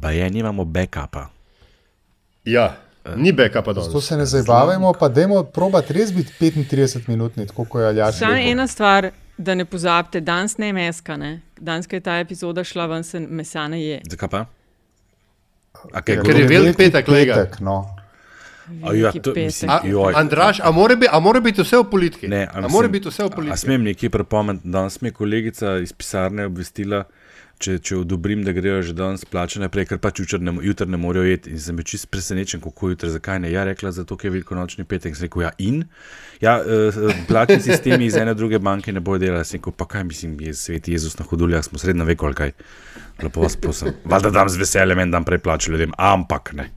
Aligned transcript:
Pa 0.00 0.10
je, 0.10 0.30
nimamo 0.30 0.64
backupa. 0.64 1.28
Ja, 2.44 2.76
ni 3.16 3.32
backupa 3.32 3.72
danes. 3.72 3.92
To 3.92 4.00
se 4.00 4.16
ne 4.16 4.26
zabavajmo, 4.26 4.92
pa 4.92 5.08
dajmo 5.08 5.42
probati 5.44 5.92
res 5.92 6.12
biti 6.12 6.32
35 6.42 7.08
minut, 7.08 7.32
tako 7.38 7.64
kot 7.64 7.80
je 7.80 7.86
Aljaš. 7.86 8.18
Samo 8.18 8.34
ena 8.34 8.66
stvar, 8.66 9.08
da 9.38 9.54
ne 9.54 9.64
pozabite, 9.64 10.20
danes 10.20 10.58
ne 10.58 10.72
meska. 10.72 11.16
Ne? 11.16 11.40
Danes, 11.58 11.86
je 11.90 12.00
ta 12.00 12.18
epizoda 12.18 12.64
šla 12.64 12.86
ven, 12.86 13.04
se 13.04 13.20
mesa 13.20 13.68
ne 13.68 13.82
je. 13.82 14.00
Zakaj 14.10 14.28
pa? 14.28 14.44
A 15.92 16.00
kaj, 16.00 16.14
Ja, 16.14 16.22
Ker 16.22 16.36
je 16.36 16.46
velik 16.46 16.76
petek, 16.76 17.08
lega. 17.08 17.34
petek, 17.34 17.60
no. 17.60 17.96
A 18.82 18.94
ja, 18.94 19.12
to- 19.12 19.32
mislim, 19.32 19.70
A, 19.70 19.80
Joj. 19.84 20.12
Andraš, 20.16 20.60
a 20.60 20.70
mora, 20.70 20.96
biti, 20.96 21.08
a 21.12 21.18
mora 21.20 21.40
biti 21.40 21.62
vse 21.62 21.76
v 21.76 21.84
politiki? 21.84 22.28
Ne, 22.28 22.42
a 22.44 22.56
mislim, 22.56 22.72
mora 22.72 22.88
biti 22.88 23.08
vse 23.08 23.22
v 23.22 23.26
A 23.26 23.30
politiki? 23.30 23.58
smem 23.58 23.82
nekaj 23.82 24.08
prepomniti? 24.10 24.68
Danes 24.68 25.00
mi 25.00 25.08
je 25.08 25.12
kolegica 25.12 25.76
iz 25.76 25.92
pisarne 25.92 26.46
obvestila, 26.46 27.04
če, 27.58 27.78
če 27.78 27.96
odobrim, 27.96 28.42
da 28.44 28.52
grejo 28.52 28.82
že 28.84 28.92
danes 28.96 29.24
plače 29.24 29.60
naprej, 29.60 29.86
ker 29.90 29.98
pač 29.98 30.20
jutri 30.20 30.38
ne, 30.44 30.52
jutri 30.64 30.86
ne 30.86 30.98
morejo 31.00 31.24
jeti. 31.24 31.50
In 31.50 31.60
sem 31.60 31.78
čist 31.80 32.08
presenečen, 32.12 32.60
kako 32.60 32.92
jutri, 32.92 33.10
zakaj 33.10 33.40
ne. 33.40 33.50
Ja, 33.52 33.64
rekla, 33.64 33.92
zato 33.92 34.16
ker 34.16 34.28
je 34.28 34.36
velikonočni 34.38 34.84
petek. 34.84 35.16
Sem 35.16 35.28
rekel, 35.28 35.42
ja, 35.42 35.52
in. 35.58 35.84
Ja, 36.40 36.58
uh, 36.60 36.96
plačni 37.28 37.60
sistemi 37.64 38.06
iz 38.06 38.16
ene 38.16 38.34
druge 38.34 38.58
banke 38.58 38.92
ne 38.92 39.00
bojo 39.00 39.18
delali. 39.18 39.44
Sem 39.44 39.60
rekel, 39.60 39.72
pa 39.72 39.86
kaj 39.86 40.04
mislim, 40.04 40.36
je 40.40 40.54
svet 40.54 40.88
Jezus 40.88 41.18
na 41.18 41.24
huduljah, 41.24 41.64
smo 41.64 41.78
srednjo 41.78 42.04
veku 42.04 42.26
ali 42.26 42.34
kaj. 42.34 42.52
Lepo 43.22 43.40
vas 43.40 43.56
prosim. 43.56 43.94
Valjda 44.04 44.30
dam 44.30 44.48
z 44.48 44.60
veseljem 44.60 44.98
en 44.98 45.10
dan 45.10 45.24
prej 45.24 45.38
plačo 45.38 45.72
ljudem, 45.72 45.92
ampak 45.98 46.52
ne. 46.52 46.70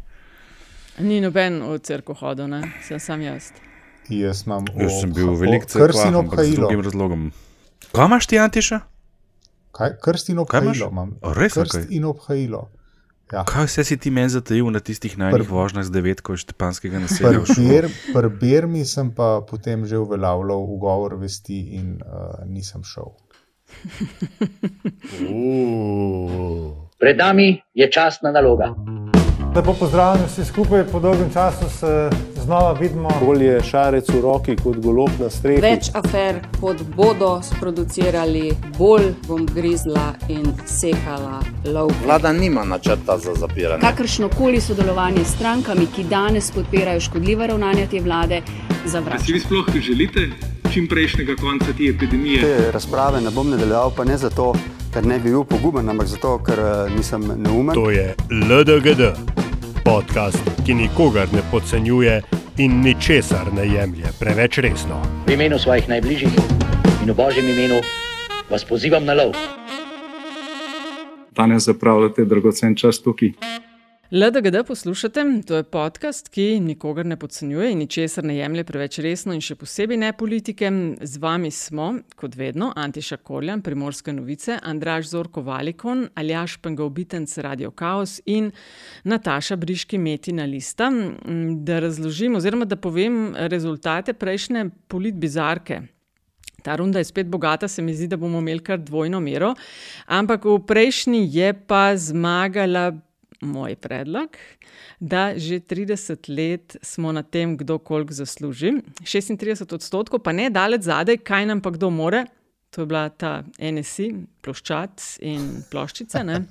Ni 0.99 1.21
noben 1.21 1.61
v 1.63 1.79
crkvu 1.79 2.13
hodil, 2.19 2.47
ne? 2.47 2.61
sem 2.83 2.99
sam 2.99 3.21
jaz. 3.21 3.51
Jaz, 4.09 4.43
Jaz 4.47 4.95
sem 5.01 5.11
bil 5.13 5.29
o- 5.29 5.35
velik 5.35 5.63
o 5.63 5.69
crkva, 5.69 5.87
Krstino 5.87 6.19
ampak 6.19 6.39
z 6.43 6.55
drugim 6.55 6.81
razlogom. 6.81 7.27
Kaj 7.93 8.05
imaš 8.05 8.27
ti, 8.27 8.39
Antiša? 8.39 8.79
Kaj? 9.71 9.99
Krstino 9.99 10.45
Kaj 10.45 10.61
imaš? 10.61 10.77
obhajilo 10.77 10.91
imam. 10.91 11.19
Res, 11.35 11.53
Krst 11.53 11.75
okej. 11.75 11.87
in 11.91 12.05
obhajilo. 12.05 12.69
Ja. 13.29 13.45
Kaj 13.45 13.65
vse 13.65 13.83
si 13.83 13.97
ti 13.97 14.09
meni 14.09 14.29
zatajil 14.29 14.67
na 14.67 14.79
tistih 14.79 15.13
najnih 15.13 15.39
Prv- 15.39 15.51
vožnjah 15.51 15.85
z 15.85 15.91
devetko 15.91 16.33
iz 16.33 16.39
Štepanskega 16.39 16.99
naselja? 16.99 17.37
Pri 17.37 17.53
Pri 18.09 18.31
Birmi 18.31 18.85
sem 18.85 19.11
pa 19.11 19.41
potem 19.41 19.85
že 19.85 19.97
uveljavljal 19.97 20.57
ugovor 20.57 21.15
vesti 21.15 21.77
in 21.77 21.97
uh, 21.97 22.45
nisem 22.45 22.83
šel. 22.83 23.13
Pred 26.99 27.17
nami 27.17 27.61
je 27.73 27.91
časna 27.91 28.31
naloga. 28.31 28.75
Lepo 29.55 29.73
pozdravljeni 29.73 30.27
vsi 30.27 30.45
skupaj, 30.45 30.83
po 30.91 30.99
dolgem 30.99 31.29
času 31.33 31.69
se 31.69 32.09
znova 32.43 32.71
vidimo. 32.73 33.09
Bolje 33.25 33.61
šarec 33.63 34.09
v 34.09 34.21
roki 34.21 34.55
kot 34.55 34.77
golob 34.77 35.09
na 35.19 35.29
strehi. 35.29 35.61
Več 35.61 35.89
afer, 35.93 36.39
kot 36.61 36.81
bodo 36.95 37.41
sproducirali, 37.43 38.51
bolj 38.77 39.09
bom 39.27 39.45
grizla 39.45 40.13
in 40.29 40.53
sekala 40.65 41.41
lov. 41.65 41.91
Vlada 42.05 42.33
nima 42.33 42.63
načrta 42.63 43.17
za 43.17 43.33
zapiranje. 43.35 43.81
Kakršno 43.81 44.29
koli 44.37 44.61
sodelovanje 44.61 45.25
s 45.25 45.35
strankami, 45.35 45.87
ki 45.95 46.03
danes 46.03 46.51
podpirajo 46.51 46.99
škodljive 46.99 47.47
ravnanja 47.47 47.87
te 47.91 47.99
vlade, 47.99 48.41
Si 48.83 48.89
zavračam. 48.89 49.33
vi 49.33 49.39
sploh 49.39 49.65
želite 49.81 50.29
čim 50.73 50.87
prejšnjega 50.87 51.35
konca 51.41 51.73
te 51.77 51.83
epidemije? 51.89 52.41
Te 52.41 52.71
razprave 52.71 53.21
ne 53.21 53.29
bom 53.31 53.49
nadaljeval, 53.49 53.91
pa 53.97 54.03
ne 54.03 54.17
zato, 54.17 54.53
ker 54.93 55.05
ne 55.05 55.19
bi 55.19 55.29
bil 55.29 55.43
poguben, 55.43 55.89
ampak 55.89 56.07
zato, 56.07 56.37
ker 56.45 56.59
eh, 56.59 56.95
nisem 56.95 57.21
neumen. 57.21 57.75
To 57.77 57.89
je 57.91 58.15
LDGD, 58.31 59.13
podcast, 59.85 60.41
ki 60.65 60.73
nikogar 60.73 61.29
ne 61.33 61.43
podcenjuje 61.51 62.21
in 62.57 62.81
ničesar 62.83 63.53
ne 63.53 63.67
jemlje 63.67 64.11
preveč 64.19 64.57
resno. 64.57 65.01
V 65.27 65.37
imenu 65.37 65.59
svojih 65.59 65.89
najbližjih 65.89 66.33
in 67.03 67.11
v 67.11 67.15
božjem 67.15 67.49
imenu 67.49 67.81
vas 68.49 68.65
pozivam 68.65 69.05
na 69.05 69.13
lov. 69.13 69.37
Danes 71.35 71.69
zapravljate 71.69 72.25
dragocen 72.25 72.75
čas 72.75 72.99
tukaj. 72.99 73.31
LDGD 74.11 74.63
poslušate, 74.67 75.25
to 75.47 75.55
je 75.55 75.63
podcast, 75.63 76.29
ki 76.29 76.59
nikogar 76.59 77.05
ne 77.05 77.13
podcenjuje 77.19 77.71
in 77.71 77.77
ničesar 77.77 78.23
ne 78.25 78.37
jemlje 78.37 78.63
preveč 78.65 78.95
resno, 79.05 79.33
in 79.37 79.41
še 79.45 79.53
posebej 79.53 79.97
ne 80.01 80.07
politike. 80.17 80.71
Z 81.05 81.19
vami 81.21 81.51
smo, 81.53 81.91
kot 82.17 82.33
vedno, 82.33 82.71
Antiša 82.75 83.19
Koljan, 83.21 83.61
Primorske 83.61 84.09
novice, 84.13 84.55
Andraš 84.65 85.11
Zorko 85.11 85.43
Valikon, 85.45 86.07
Aljaš 86.17 86.55
Pengovitenc, 86.57 87.35
Radio 87.37 87.69
Chaos 87.69 88.15
in 88.25 88.47
Nataša 89.03 89.55
Briški 89.61 89.99
Metina 90.01 90.47
Lista. 90.49 90.89
Mm, 90.89 91.59
Da 91.65 91.77
razložim, 91.79 92.35
oziroma 92.35 92.65
da 92.65 92.79
povem 92.81 93.35
rezultate 93.37 94.13
prejšnje 94.13 94.71
politbizarke. 94.87 95.81
Ta 96.63 96.75
runda 96.75 96.97
je 96.97 97.05
spet 97.05 97.27
bogata, 97.27 97.67
se 97.67 97.81
mi 97.81 97.93
zdi, 97.93 98.07
da 98.07 98.17
bomo 98.17 98.41
imeli 98.41 98.63
kar 98.63 98.81
dvojno 98.81 99.19
mero. 99.19 99.53
Ampak 100.05 100.49
v 100.49 100.57
prejšnji 100.65 101.21
je 101.29 101.53
pa 101.53 101.93
zmagala 101.97 102.97
moj 103.41 103.75
predlog, 103.75 104.29
da 104.99 105.33
že 105.35 105.59
30 105.61 106.29
let 106.29 106.77
smo 106.81 107.11
na 107.11 107.23
tem, 107.23 107.57
kdo 107.57 107.77
koliko 107.79 108.13
zasluži. 108.13 108.73
36 109.01 109.73
odstotkov, 109.73 110.19
pa 110.19 110.31
ne 110.31 110.49
daleč 110.49 110.81
zadaj, 110.83 111.17
kaj 111.19 111.45
nam 111.45 111.61
pa 111.61 111.69
kdo 111.69 111.89
more. 111.89 112.25
To 112.69 112.81
je 112.81 112.85
bila 112.85 113.09
ta 113.09 113.31
NSI, 113.57 114.11
ploščat 114.41 115.01
in 115.21 115.63
ploščica. 115.65 116.23
Ne? 116.23 116.43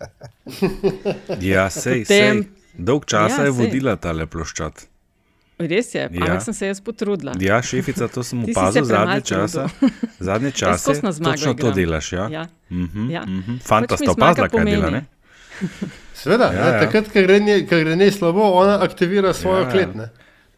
Ja, 1.41 1.71
sej, 1.71 2.03
Potem- 2.03 2.43
sej. 2.43 2.49
Dolg 2.75 3.05
časa 3.05 3.37
Ja, 3.37 3.45
je 3.45 3.51
vodila 3.53 3.97
ta 3.97 4.15
ploščat. 4.27 4.87
Res 5.61 5.91
je, 5.93 6.01
Ja. 6.01 6.23
ampak 6.23 6.43
sem 6.43 6.55
se 6.55 6.67
jaz 6.67 6.81
potrudila. 6.81 7.35
Ja, 7.37 7.59
šefica, 7.61 8.07
to 8.07 8.23
sem 8.23 8.43
Ti 8.45 8.47
si 8.47 8.55
se 8.55 8.61
opazil 8.61 8.85
zadnje 8.85 9.21
čase. 9.21 9.65
Zadnje 10.21 10.51
čase 10.53 10.87
točno 10.95 11.55
to 11.55 11.67
igram. 11.67 11.75
delaš. 11.75 12.13
Ja? 12.13 12.29
Ja. 12.31 12.45
Mhm, 12.71 13.11
Ja. 13.11 13.23
mhm. 13.23 13.59
Fanta 13.59 13.89
Pač 13.89 13.99
sta 14.01 14.13
opazila, 14.13 14.49
kaj 14.49 14.65
dela. 14.65 14.83
pomeni. 14.83 14.93
Ne? 14.93 15.18
Sveda, 16.15 16.45
Ja, 16.45 16.59
ja, 16.59 16.67
ja. 16.69 16.81
takrat, 16.81 17.05
ko 17.07 17.23
gre, 17.23 17.41
ne- 17.41 17.61
ko 17.63 17.77
gre 17.77 17.97
ne 17.97 18.11
slabo, 18.11 18.43
ona 18.53 18.79
aktivira 18.83 19.33
svojo 19.33 19.57
Ja, 19.57 19.61
ja, 19.61 19.67
ja. 19.67 19.73
klet. 19.73 19.95
Ne? 19.95 20.09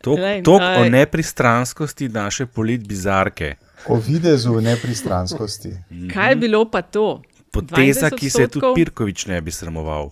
Glej, 0.01 0.43
Tok 0.43 0.61
o 0.79 0.85
nepristranskosti 0.87 2.09
naše 2.09 2.47
politbizarke. 2.47 3.55
O 3.87 3.97
videzu 3.97 4.61
nepristranskosti. 4.61 5.75
Kaj 6.09 6.31
je 6.31 6.37
bilo 6.39 6.65
pa 6.65 6.83
to? 6.83 7.23
Poteza, 7.51 8.07
20 8.07 8.17
ki 8.17 8.31
se 8.31 8.43
je 8.43 8.49
tudi? 8.49 8.75
Pirkovič 8.75 9.27
ne 9.27 9.41
bi 9.41 9.51
sramoval. 9.51 10.11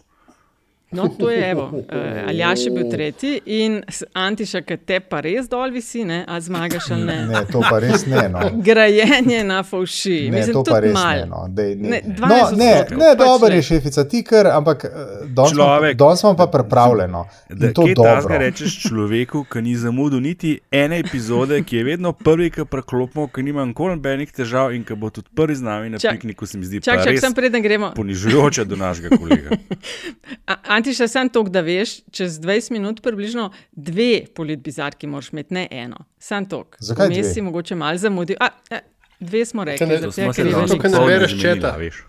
No, 0.90 1.08
to 1.10 1.30
je 1.30 1.50
evo. 1.50 1.62
Uh, 1.64 1.82
Aljaš 2.28 2.60
je 2.60 2.70
bil 2.70 2.90
tretji 2.90 3.40
in 3.46 3.82
Antiša, 4.14 4.60
ki 4.60 4.76
te 4.78 5.00
pa 5.00 5.20
res 5.20 5.44
dol 5.46 5.70
visi, 5.70 6.00
ne? 6.02 6.24
a 6.26 6.40
zmagaš 6.40 6.90
ali 6.90 7.04
ne. 7.04 7.16
Ne, 7.26 7.42
to 7.44 7.60
pa 7.60 7.78
res 7.78 8.06
ne. 8.06 8.22
No. 8.28 8.40
Grajenje 8.64 9.44
na 9.44 9.62
fauši. 9.62 10.30
Ne, 10.30 10.38
Mislim, 10.38 10.54
to 10.54 10.62
pa 10.64 10.80
res 10.80 10.94
mal. 10.94 11.12
ne. 11.14 11.26
No. 11.26 11.42
Dej, 11.50 11.74
ne. 11.76 11.88
Ne, 11.90 12.00
no, 12.08 12.26
12 12.26 12.56
ne, 12.56 12.70
ne 12.94 13.10
pač 13.10 13.18
dobro 13.18 13.50
je 13.50 13.62
šefica, 13.64 14.04
ti 14.06 14.22
kar, 14.22 14.46
ampak 14.48 14.84
eh, 14.84 14.88
danes 15.26 15.52
smo- 15.52 16.16
smo 16.16 16.32
pa 16.34 16.46
pripravljeno. 16.48 17.26
Da, 17.50 17.68
to 17.70 17.84
kaj 17.84 17.94
dobro. 17.94 18.38
rečeš 18.38 18.80
človeku, 18.82 19.44
ki 19.44 19.60
ni 19.60 19.76
zamudil 19.76 20.20
niti 20.20 20.54
ene 20.72 20.98
epizode, 21.00 21.62
ki 21.62 21.76
je 21.76 21.84
vedno 21.84 22.12
prvi, 22.14 22.48
ki 22.50 22.64
preklopimo, 22.64 23.28
ki 23.28 23.42
nima 23.42 23.64
nikoli 23.64 23.90
nobenih 23.90 24.32
težav 24.32 24.72
in 24.72 24.84
ki 24.84 24.96
bo 24.96 25.10
tudi 25.10 25.28
prvi 25.32 25.54
z 25.54 25.62
nami 25.62 25.90
na 25.90 25.98
Čak- 25.98 26.12
pikniku, 26.14 26.46
se 26.46 26.56
mi 26.56 26.64
zdi 26.64 26.80
Čak, 26.80 26.98
čak, 26.98 27.06
res 27.08 27.20
sem 27.20 27.34
preden 27.34 27.62
gremo. 27.62 27.92
ponižujoče 27.92 28.64
do 28.64 28.76
našega 28.78 29.12
kolega. 29.12 29.50
A- 30.46 30.77
Antiša, 30.78 31.08
sem 31.08 31.28
to, 31.28 31.42
da 31.44 31.60
veš, 31.62 31.96
čez 32.10 32.38
20 32.38 32.70
minut 32.72 33.02
približno 33.02 33.48
dve 33.72 34.08
politbizarki 34.30 35.06
moraš 35.08 35.30
imeti, 35.30 35.54
ne 35.54 35.66
eno. 35.72 35.96
Sam 36.20 36.46
to. 36.46 36.64
Zakaj 36.80 37.06
Vmes 37.08 37.18
dve? 37.20 37.32
si 37.32 37.42
mogoče 37.42 37.74
malo 37.76 37.98
zamudil. 37.98 38.36
A, 38.40 38.48
a, 38.70 38.78
dve 39.20 39.44
smo 39.44 39.64
rekli, 39.64 39.86
ne- 39.86 39.98
Smo 40.00 40.12
se 40.12 40.22
ker 40.34 40.46
je 40.46 40.52
danes 40.52 40.70
to, 40.70 40.74
velik. 40.74 40.82
kar 40.82 40.90
ne 40.90 40.96
popoldne 40.96 41.16
bereš 41.16 41.32
zmenila, 41.32 41.54
četa. 41.54 41.76
veš. 41.78 42.04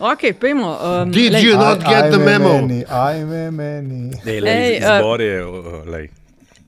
Ok, 0.00 0.20
pojmo. 0.34 0.68
Um, 1.02 1.10
Did 1.10 1.32
lej, 1.32 1.42
you 1.42 1.54
not 1.56 1.80
get 1.80 2.12
the 2.12 2.18
memo? 2.20 2.52
Meni, 2.52 2.84
ajme 2.86 3.50
meni. 3.52 4.12
Ej, 4.26 4.40
lej, 4.40 4.52
Ej, 4.52 4.66
Ej, 4.66 4.76
eh, 4.76 4.98
zbor 4.98 5.20
je, 5.20 5.36
uh, 5.40 5.56
lej, 5.86 6.08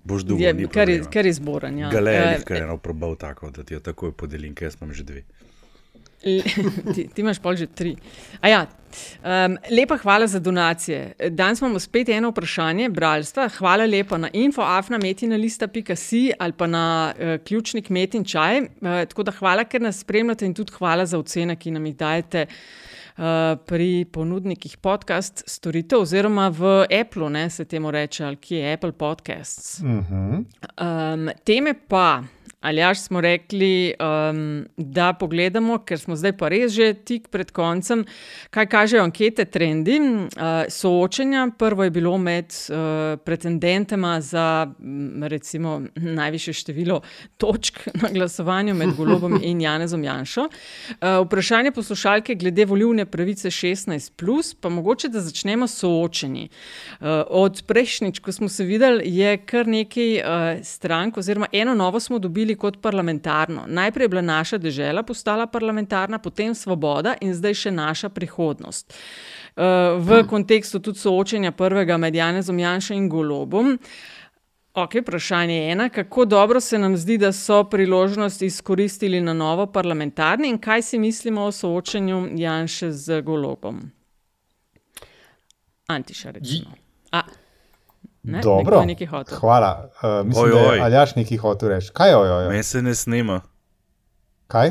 boš 0.05 0.23
dolgo. 0.23 0.43
je, 0.43 0.69
kar, 0.69 0.89
kar 1.13 1.27
je 1.27 1.33
zboren. 1.35 1.79
Ja. 1.79 1.91
Galerij, 1.91 2.35
Eh, 2.35 2.43
kar 2.43 2.57
je 2.57 2.63
eno 2.63 2.77
probal 2.79 3.17
tako, 3.17 3.51
da 3.51 3.63
ti 3.63 3.75
jo 3.75 3.81
takoj 3.81 4.13
podelim, 4.13 4.55
ker 4.55 4.67
jaz 4.67 4.77
imam 4.81 4.95
že 4.95 5.05
dve. 5.05 5.23
Le- 6.25 6.43
ti, 6.95 7.09
ti 7.09 7.21
imaš 7.23 7.39
pol 7.41 7.57
že 7.57 7.67
tri. 7.67 7.97
A 8.41 8.49
Ja, 8.49 8.67
um, 8.67 8.69
lepa 9.71 9.97
hvala 9.97 10.27
za 10.27 10.39
donacije. 10.41 11.13
Danes 11.31 11.61
imamo 11.61 11.79
spet 11.79 12.09
eno 12.09 12.31
vprašanje 12.31 12.89
bralstva. 12.89 13.49
Hvala 13.49 13.87
lepa 13.87 14.19
na 14.19 14.29
infoafnametinalista.si 14.33 16.33
ali 16.39 16.53
pa 16.53 16.67
na 16.67 17.15
uh, 17.15 17.21
ključnik 17.45 17.89
Metin 17.91 18.25
čaj. 18.25 18.61
Uh, 18.61 18.67
tako 19.09 19.23
da 19.23 19.33
hvala, 19.33 19.65
ker 19.65 19.81
nas 19.81 19.99
spremljate 20.01 20.47
in 20.47 20.55
tudi 20.55 20.73
hvala 20.79 21.07
za 21.07 21.19
ocene, 21.19 21.57
ki 21.57 21.71
nam 21.71 21.87
jih 21.87 21.97
dajete. 21.97 22.47
Uh, 23.21 23.25
pri 23.67 24.07
ponudnikih 24.13 24.77
podcast 24.81 25.43
storitev, 25.47 25.99
oziroma 26.01 26.49
v 26.49 26.65
Apple, 27.01 27.31
ne, 27.31 27.51
se 27.51 27.65
temu 27.65 27.91
reče, 27.91 28.25
ali 28.25 28.37
ki 28.37 28.55
je 28.55 28.73
Apple 28.73 28.93
Podcasts. 28.93 29.81
Mhm. 29.83 30.33
Um, 30.81 31.29
teme 31.45 31.75
pa 31.89 32.23
Ali 32.61 32.83
až 32.83 32.99
smo 32.99 33.21
rekli, 33.21 33.95
um, 33.97 34.67
da 34.77 35.13
pogledamo, 35.13 35.79
ker 35.81 35.97
smo 35.97 36.13
zdaj 36.17 36.35
pa 36.37 36.51
res 36.53 36.75
že 36.77 36.93
tik 37.09 37.31
pred 37.33 37.49
koncem, 37.57 38.03
kaj 38.53 38.67
kažejo 38.69 39.05
ankete, 39.07 39.47
trendi, 39.49 39.97
uh, 39.97 40.69
soočenja. 40.69 41.47
Prvo 41.59 41.87
je 41.89 41.91
bilo 41.91 42.19
med 42.19 42.53
uh, 42.53 43.17
pretendentema 43.25 44.19
za 44.21 44.69
recimo 45.23 45.81
najviše 45.97 46.53
število 46.53 47.01
točk 47.41 47.81
na 48.03 48.11
glasovanju 48.13 48.75
med 48.75 48.93
Golobom 48.97 49.39
in 49.49 49.61
Janezom 49.65 50.05
Janšo. 50.05 50.45
Uh, 50.45 51.25
vprašanje 51.25 51.73
poslušalke 51.73 52.35
glede 52.35 52.65
volivne 52.65 53.07
pravice 53.07 53.49
16, 53.49 54.13
plus, 54.21 54.53
pa 54.55 54.69
mogoče 54.69 55.09
da 55.09 55.21
začnemo 55.21 55.67
s 55.67 55.81
soočenji. 55.81 56.49
Uh, 57.01 57.07
od 57.27 57.63
prejšnjič, 57.67 58.21
ko 58.21 58.33
smo 58.33 58.49
se 58.49 58.65
videli, 58.65 59.09
je 59.17 59.37
kar 59.49 59.67
nekaj 59.67 60.15
uh, 60.21 60.25
strank, 60.63 61.17
oziroma 61.17 61.49
eno 61.53 61.75
novo 61.75 62.01
smo 62.01 62.19
dobili 62.19 62.50
kot 62.57 62.81
parlamentarno. 62.83 63.65
Najprej 63.67 64.05
je 64.05 64.09
bila 64.09 64.23
naša 64.23 64.59
država 64.59 65.03
postala 65.03 65.47
parlamentarna, 65.47 66.19
potem 66.19 66.55
svoboda 66.55 67.15
in 67.21 67.35
zdaj 67.35 67.55
še 67.55 67.71
naša 67.71 68.09
prihodnost. 68.09 68.95
Uh, 69.57 69.99
v 69.99 70.23
kontekstu 70.29 70.79
tudi 70.81 70.99
soočenja 70.99 71.53
prvega 71.53 71.97
med 71.97 72.15
Janezom 72.15 72.59
Janšem 72.59 72.97
in 72.97 73.09
Golobom. 73.09 73.79
Ok, 74.75 74.95
vprašanje 75.03 75.55
je 75.55 75.73
ena, 75.73 75.89
kako 75.89 76.25
dobro 76.25 76.61
se 76.61 76.79
nam 76.79 76.97
zdi, 76.97 77.19
da 77.19 77.33
so 77.33 77.65
priložnost 77.65 78.43
izkoristili 78.43 79.21
na 79.21 79.35
novo 79.35 79.67
parlamentarni 79.67 80.49
in 80.49 80.59
kaj 80.59 80.83
si 80.83 80.99
mislimo 80.99 81.43
o 81.43 81.53
soočenju 81.53 82.29
Janša 82.35 82.93
z 82.93 83.23
Golobom? 83.23 83.81
Antiša, 85.87 86.31
recimo. 86.31 86.71
A, 87.13 87.23
ne, 88.23 88.41
Dobro, 88.41 88.85
nekaj 88.85 89.07
hotel. 89.07 89.39
hvala. 89.39 89.91
Uh, 90.03 90.27
mislim, 90.27 90.45
Oj, 90.45 90.51
da 90.51 90.69
oj. 90.71 90.77
je 90.77 90.83
Aljaš 90.83 91.17
nekaj 91.17 91.37
hotel 91.39 91.69
reči. 91.69 91.91
Kaj 91.93 92.11
je 92.11 92.17
ojo? 92.17 92.49
Meni 92.49 92.63
se 92.63 92.83
ne 92.83 92.95
snema. 92.95 93.41
Kaj? 94.47 94.71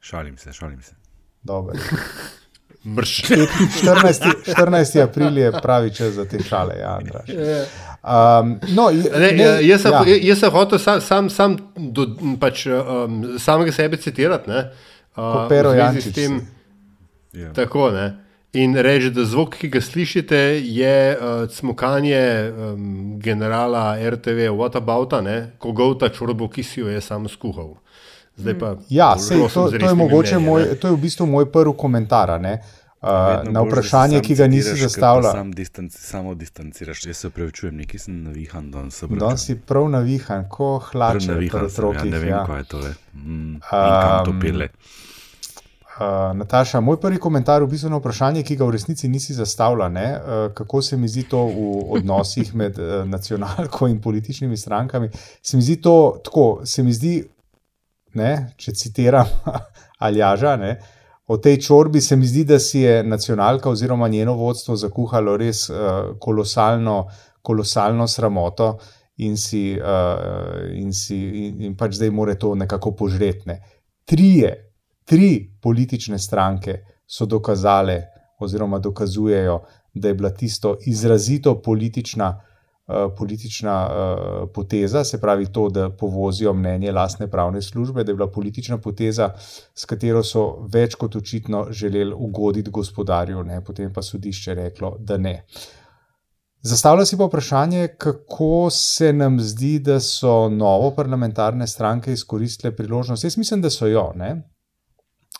Šalim 0.00 0.36
se, 0.38 0.52
šalim 0.52 0.82
se. 0.82 0.94
Dobro. 1.42 1.74
Brž. 2.84 3.08
14. 3.08 4.54
14. 4.56 5.02
april 5.02 5.38
je 5.38 5.52
pravi 5.52 5.94
čas 5.94 6.12
za 6.12 6.24
te 6.24 6.42
šale, 6.42 6.74
ja, 6.78 6.98
Andraš. 6.98 7.28
Um, 7.30 8.60
no, 8.68 8.90
Ne, 9.18 9.32
ne, 9.32 9.66
jaz, 9.66 9.82
sem, 9.82 9.92
ja. 9.92 10.02
ja. 10.06 10.16
jaz 10.22 10.38
sem 10.38 10.50
hotel 10.50 10.78
sam, 10.78 11.00
sam, 11.00 11.30
sam 11.30 11.56
do, 11.76 12.06
pač, 12.40 12.66
um, 12.66 13.38
samega 13.38 13.72
sebe 13.72 13.96
citirati. 13.96 14.50
Ne, 14.50 14.70
uh, 15.16 15.32
Kot 15.32 15.48
Pero 15.48 15.70
v 15.70 15.72
zvezi 15.72 15.82
Jančič 15.86 16.12
s 16.12 16.14
tem. 16.14 16.38
Ja. 17.32 17.52
Tako, 17.52 17.90
ne. 17.90 18.25
In 18.56 18.76
reči, 18.80 19.10
da 19.12 19.24
zvok, 19.28 19.58
ki 19.60 19.68
ga 19.68 19.80
slišite, 19.84 20.38
je 20.64 20.96
uh, 21.12 21.48
cmokanje 21.52 22.22
um, 22.48 23.18
generala 23.20 23.98
RTV, 24.00 24.48
what 24.56 24.76
about, 24.76 25.12
ko 25.58 25.72
govta 25.72 26.08
čorbo, 26.08 26.48
ki 26.48 26.62
si 26.62 26.80
jo 26.80 26.88
je 26.88 27.00
sam 27.00 27.28
skuhal. 27.28 27.74
Zdaj 28.36 28.58
pa. 28.58 28.74
Ja, 28.88 29.12
prosim 29.12 29.48
sej, 29.48 29.54
to, 29.54 29.78
to 29.78 29.88
je 29.88 29.94
mogoče 29.94 30.38
mnenji, 30.38 30.46
moj, 30.46 30.62
ne. 30.62 30.74
to 30.80 30.88
je 30.88 30.96
v 30.96 31.00
bistvu 31.04 31.26
moj 31.26 31.50
prvi 31.52 31.76
komentar. 31.78 32.40
ne. 32.40 32.58
Uh, 33.06 33.10
na 33.44 33.60
da 33.60 33.62
vprašanje, 33.62 34.20
ki 34.24 34.34
ga 34.34 34.46
nisi 34.46 34.72
zastavila. 34.80 35.32
Sam 35.32 35.52
distanci, 35.52 35.98
samo 36.00 36.34
distanciraš. 36.34 37.04
Jaz 37.06 37.16
se 37.16 37.28
upravičujem, 37.28 37.76
nekaj 37.76 37.98
sem 37.98 38.22
navihan 38.24 38.70
danes. 38.70 38.94
se 38.94 39.06
Danes 39.06 39.22
obračam. 39.22 39.38
si 39.38 39.54
prav 39.54 39.88
navihan, 39.88 40.48
ko 40.48 40.78
hlače 40.78 41.28
navihan 41.28 41.68
sem, 41.70 41.84
ja, 41.84 41.90
otrokih. 41.90 42.10
ne 42.12 42.18
vem, 42.18 42.28
ja. 42.28 42.44
kaj 42.46 42.58
je 42.60 42.64
to. 42.64 42.78
Je. 42.86 42.94
Mm, 43.14 43.52
in 43.54 43.60
kam 43.70 44.24
to 44.24 44.30
Um, 44.30 44.40
pele. 44.40 44.64
Uh, 44.64 45.05
Nataša, 46.34 46.80
moj 46.80 46.98
prvi 47.00 47.16
komentar 47.18 47.62
v 47.62 47.70
bistvu 47.72 47.88
na 47.90 47.96
vprašanje, 47.96 48.42
ki 48.44 48.56
ga 48.60 48.66
v 48.68 48.74
resnici 48.74 49.08
nisi 49.08 49.34
zastavila, 49.34 49.88
ne, 49.88 50.08
uh, 50.16 50.42
kako 50.54 50.82
se 50.82 50.96
mi 50.96 51.08
zdi 51.08 51.22
to 51.28 51.46
v 51.46 51.68
odnosih 51.98 52.54
med 52.54 52.78
uh, 52.78 53.04
nacionalko 53.08 53.88
in 53.88 54.00
političnimi 54.00 54.56
strankami. 54.56 55.08
Se 55.42 55.56
mi 55.56 55.62
zdi 55.62 55.80
to 55.80 56.20
tako, 56.24 56.60
se 56.64 56.82
mi 56.82 56.92
zdi, 56.92 57.14
ne, 58.14 58.52
če 58.56 58.74
citiram 58.74 59.30
Aljaža, 60.06 60.56
ne, 60.56 60.76
o 61.26 61.38
tej 61.40 61.56
čorbi 61.64 62.00
se 62.00 62.16
mi 62.16 62.26
zdi, 62.26 62.44
da 62.44 62.58
si 62.58 62.84
je 62.84 63.00
nacionalka 63.02 63.70
oziroma 63.70 64.08
njeno 64.08 64.34
vodstvo 64.36 64.76
zakuhalo 64.76 65.36
res 65.36 65.70
uh, 65.70 66.12
kolosalno, 66.20 67.06
kolosalno 67.42 68.06
sramoto 68.06 68.78
in, 69.16 69.36
si, 69.36 69.78
uh, 69.80 70.68
in, 70.76 70.92
si, 70.92 71.16
in, 71.46 71.64
in 71.70 71.76
pač 71.76 71.96
zdaj 71.96 72.10
more 72.12 72.36
to 72.38 72.54
nekako 72.54 72.92
požretne. 72.92 73.62
Trije, 74.04 74.65
tri 75.06 75.52
politične 75.62 76.18
stranke 76.18 76.80
so 77.06 77.26
dokazale, 77.26 78.02
oziroma 78.38 78.78
dokazujejo, 78.78 79.60
da 79.94 80.08
je 80.08 80.14
bila 80.14 80.30
tisto 80.30 80.76
izrazito 80.86 81.54
politična, 81.62 82.40
uh, 82.86 82.94
politična 83.18 83.76
uh, 83.86 84.48
poteza, 84.54 85.04
se 85.04 85.20
pravi 85.20 85.46
to, 85.46 85.68
da 85.68 85.90
povozijo 85.90 86.52
mnenje 86.54 86.92
lastne 86.92 87.30
pravne 87.30 87.62
službe, 87.62 88.04
da 88.04 88.12
je 88.12 88.16
bila 88.16 88.30
politična 88.30 88.78
poteza, 88.78 89.30
s 89.74 89.84
katero 89.84 90.22
so 90.22 90.66
več 90.72 90.94
kot 90.94 91.16
očitno 91.16 91.66
želeli 91.70 92.12
ugoditi 92.12 92.70
gospodarju, 92.70 93.44
ne? 93.44 93.64
potem 93.64 93.92
pa 93.92 94.02
sodišče 94.02 94.54
reklo, 94.54 94.96
da 94.98 95.16
ne. 95.16 95.44
Zastavlja 96.66 97.04
si 97.06 97.16
pa 97.16 97.24
vprašanje, 97.24 97.88
kako 97.98 98.68
se 98.70 99.12
nam 99.12 99.40
zdi, 99.40 99.78
da 99.78 100.00
so 100.00 100.48
novo 100.48 100.90
parlamentarne 100.90 101.66
stranke 101.66 102.12
izkoristile 102.12 102.76
priložnost. 102.76 103.24
Jaz 103.24 103.36
mislim, 103.38 103.62
da 103.62 103.70
so 103.70 103.86
jo. 103.86 104.10
Ne? 104.16 104.55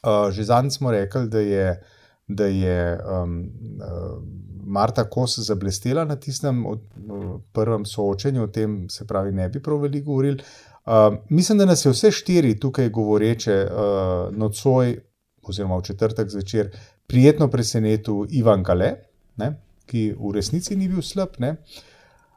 Uh, 0.07 0.31
že 0.31 0.45
zadnjič 0.47 0.77
smo 0.79 0.91
rekli, 0.91 1.27
da 1.29 1.41
je, 1.41 1.83
da 2.29 2.47
je 2.47 2.99
um, 3.03 3.41
uh, 3.83 4.23
Marta 4.67 5.05
Kos 5.11 5.39
zablestela 5.39 6.05
na 6.05 6.17
tistem 6.17 6.67
od, 6.67 6.85
uh, 7.11 7.41
prvem 7.53 7.85
soočenju, 7.87 8.43
o 8.43 8.47
tem 8.47 8.87
se 8.91 9.07
pravi, 9.07 9.33
ne 9.33 9.49
bi 9.49 9.63
prav 9.63 9.83
veliko 9.83 10.07
govorili. 10.07 10.39
Uh, 10.87 11.19
mislim, 11.29 11.59
da 11.59 11.67
nas 11.67 11.85
je 11.85 11.91
vse 11.91 12.11
štiri 12.11 12.55
tukaj 12.61 12.89
govoreče 12.89 13.57
uh, 13.67 14.37
nocoj, 14.37 14.99
oziroma 15.43 15.77
v 15.77 15.83
četrtek 15.83 16.31
zvečer, 16.31 16.71
prijetno 17.07 17.49
presenetil 17.51 18.27
Ivan 18.31 18.63
Gale, 18.63 18.93
ne, 19.37 19.53
ki 19.87 20.13
v 20.19 20.33
resnici 20.35 20.77
ni 20.77 20.89
bil 20.89 21.03
slab. 21.03 21.35
Ne. 21.39 21.57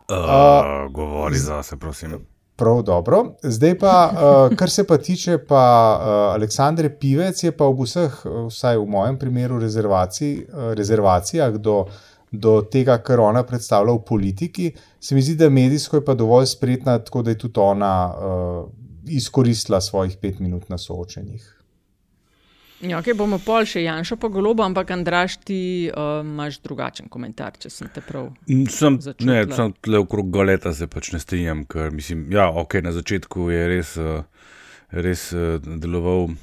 Uh, 0.09 0.89
govori 0.93 1.37
za 1.37 1.63
se, 1.63 1.77
prosim. 1.77 2.17
Prav 2.59 2.81
dobro. 2.83 3.23
Zdaj 3.43 3.77
pa, 3.79 3.95
uh, 4.11 4.55
kar 4.59 4.69
se 4.69 4.83
pa 4.87 4.97
tiče 4.97 5.37
pa 5.47 5.63
uh, 5.95 6.35
Aleksandre 6.35 6.89
Pivec, 6.99 7.43
je 7.43 7.51
pa 7.55 7.69
v 7.71 7.85
vseh, 7.87 8.17
vsaj 8.49 8.77
v 8.77 8.87
mojem 8.87 9.19
primeru, 9.19 9.59
rezervacij, 9.59 10.33
uh, 10.35 10.71
rezervacijah 10.75 11.55
do, 11.55 11.85
do 12.31 12.59
tega, 12.61 12.97
kar 13.03 13.23
ona 13.23 13.43
predstavlja 13.43 13.95
v 13.95 14.03
politiki, 14.05 14.71
se 14.99 15.15
mi 15.15 15.23
zdi, 15.23 15.37
da 15.39 15.49
medijsko 15.49 16.01
je 16.01 16.05
pa 16.05 16.17
dovolj 16.19 16.51
spretna, 16.51 16.97
tako 16.99 17.23
da 17.23 17.31
je 17.31 17.39
tudi 17.45 17.63
ona 17.63 17.93
uh, 18.11 18.67
izkoristila 19.07 19.81
svojih 19.81 20.17
pet 20.21 20.39
minut 20.39 20.69
na 20.69 20.77
soočenjih. 20.77 21.58
Ja, 22.79 23.01
okay, 23.01 23.11
bomo 23.11 23.41
pol 23.43 23.65
še 23.67 23.81
Janša 23.83 24.15
pa 24.21 24.29
golobo, 24.31 24.63
ampak 24.63 24.93
Andraš, 24.95 25.35
ti 25.43 25.89
uh, 25.91 26.21
imaš 26.23 26.61
drugačen 26.63 27.09
komentar, 27.11 27.57
če 27.59 27.71
sem 27.73 27.89
te 27.91 27.99
prav. 27.99 28.29
Sem, 28.47 28.95
začutila. 29.03 29.27
ne, 29.27 29.39
sem 29.51 29.73
tle 29.83 29.99
okrog 29.99 30.29
galeta 30.31 30.71
se 30.75 30.87
pač 30.87 31.11
ne 31.11 31.19
strinjam, 31.19 31.65
ker 31.67 31.91
mislim, 31.91 32.29
ja, 32.31 32.47
ok, 32.47 32.79
na 32.85 32.95
začetku 32.95 33.49
je 33.51 33.67
res, 33.73 33.93
uh, 33.99 34.47
res 34.95 35.27
uh, 35.35 35.59
deloval 35.59 36.29
uh, 36.31 36.39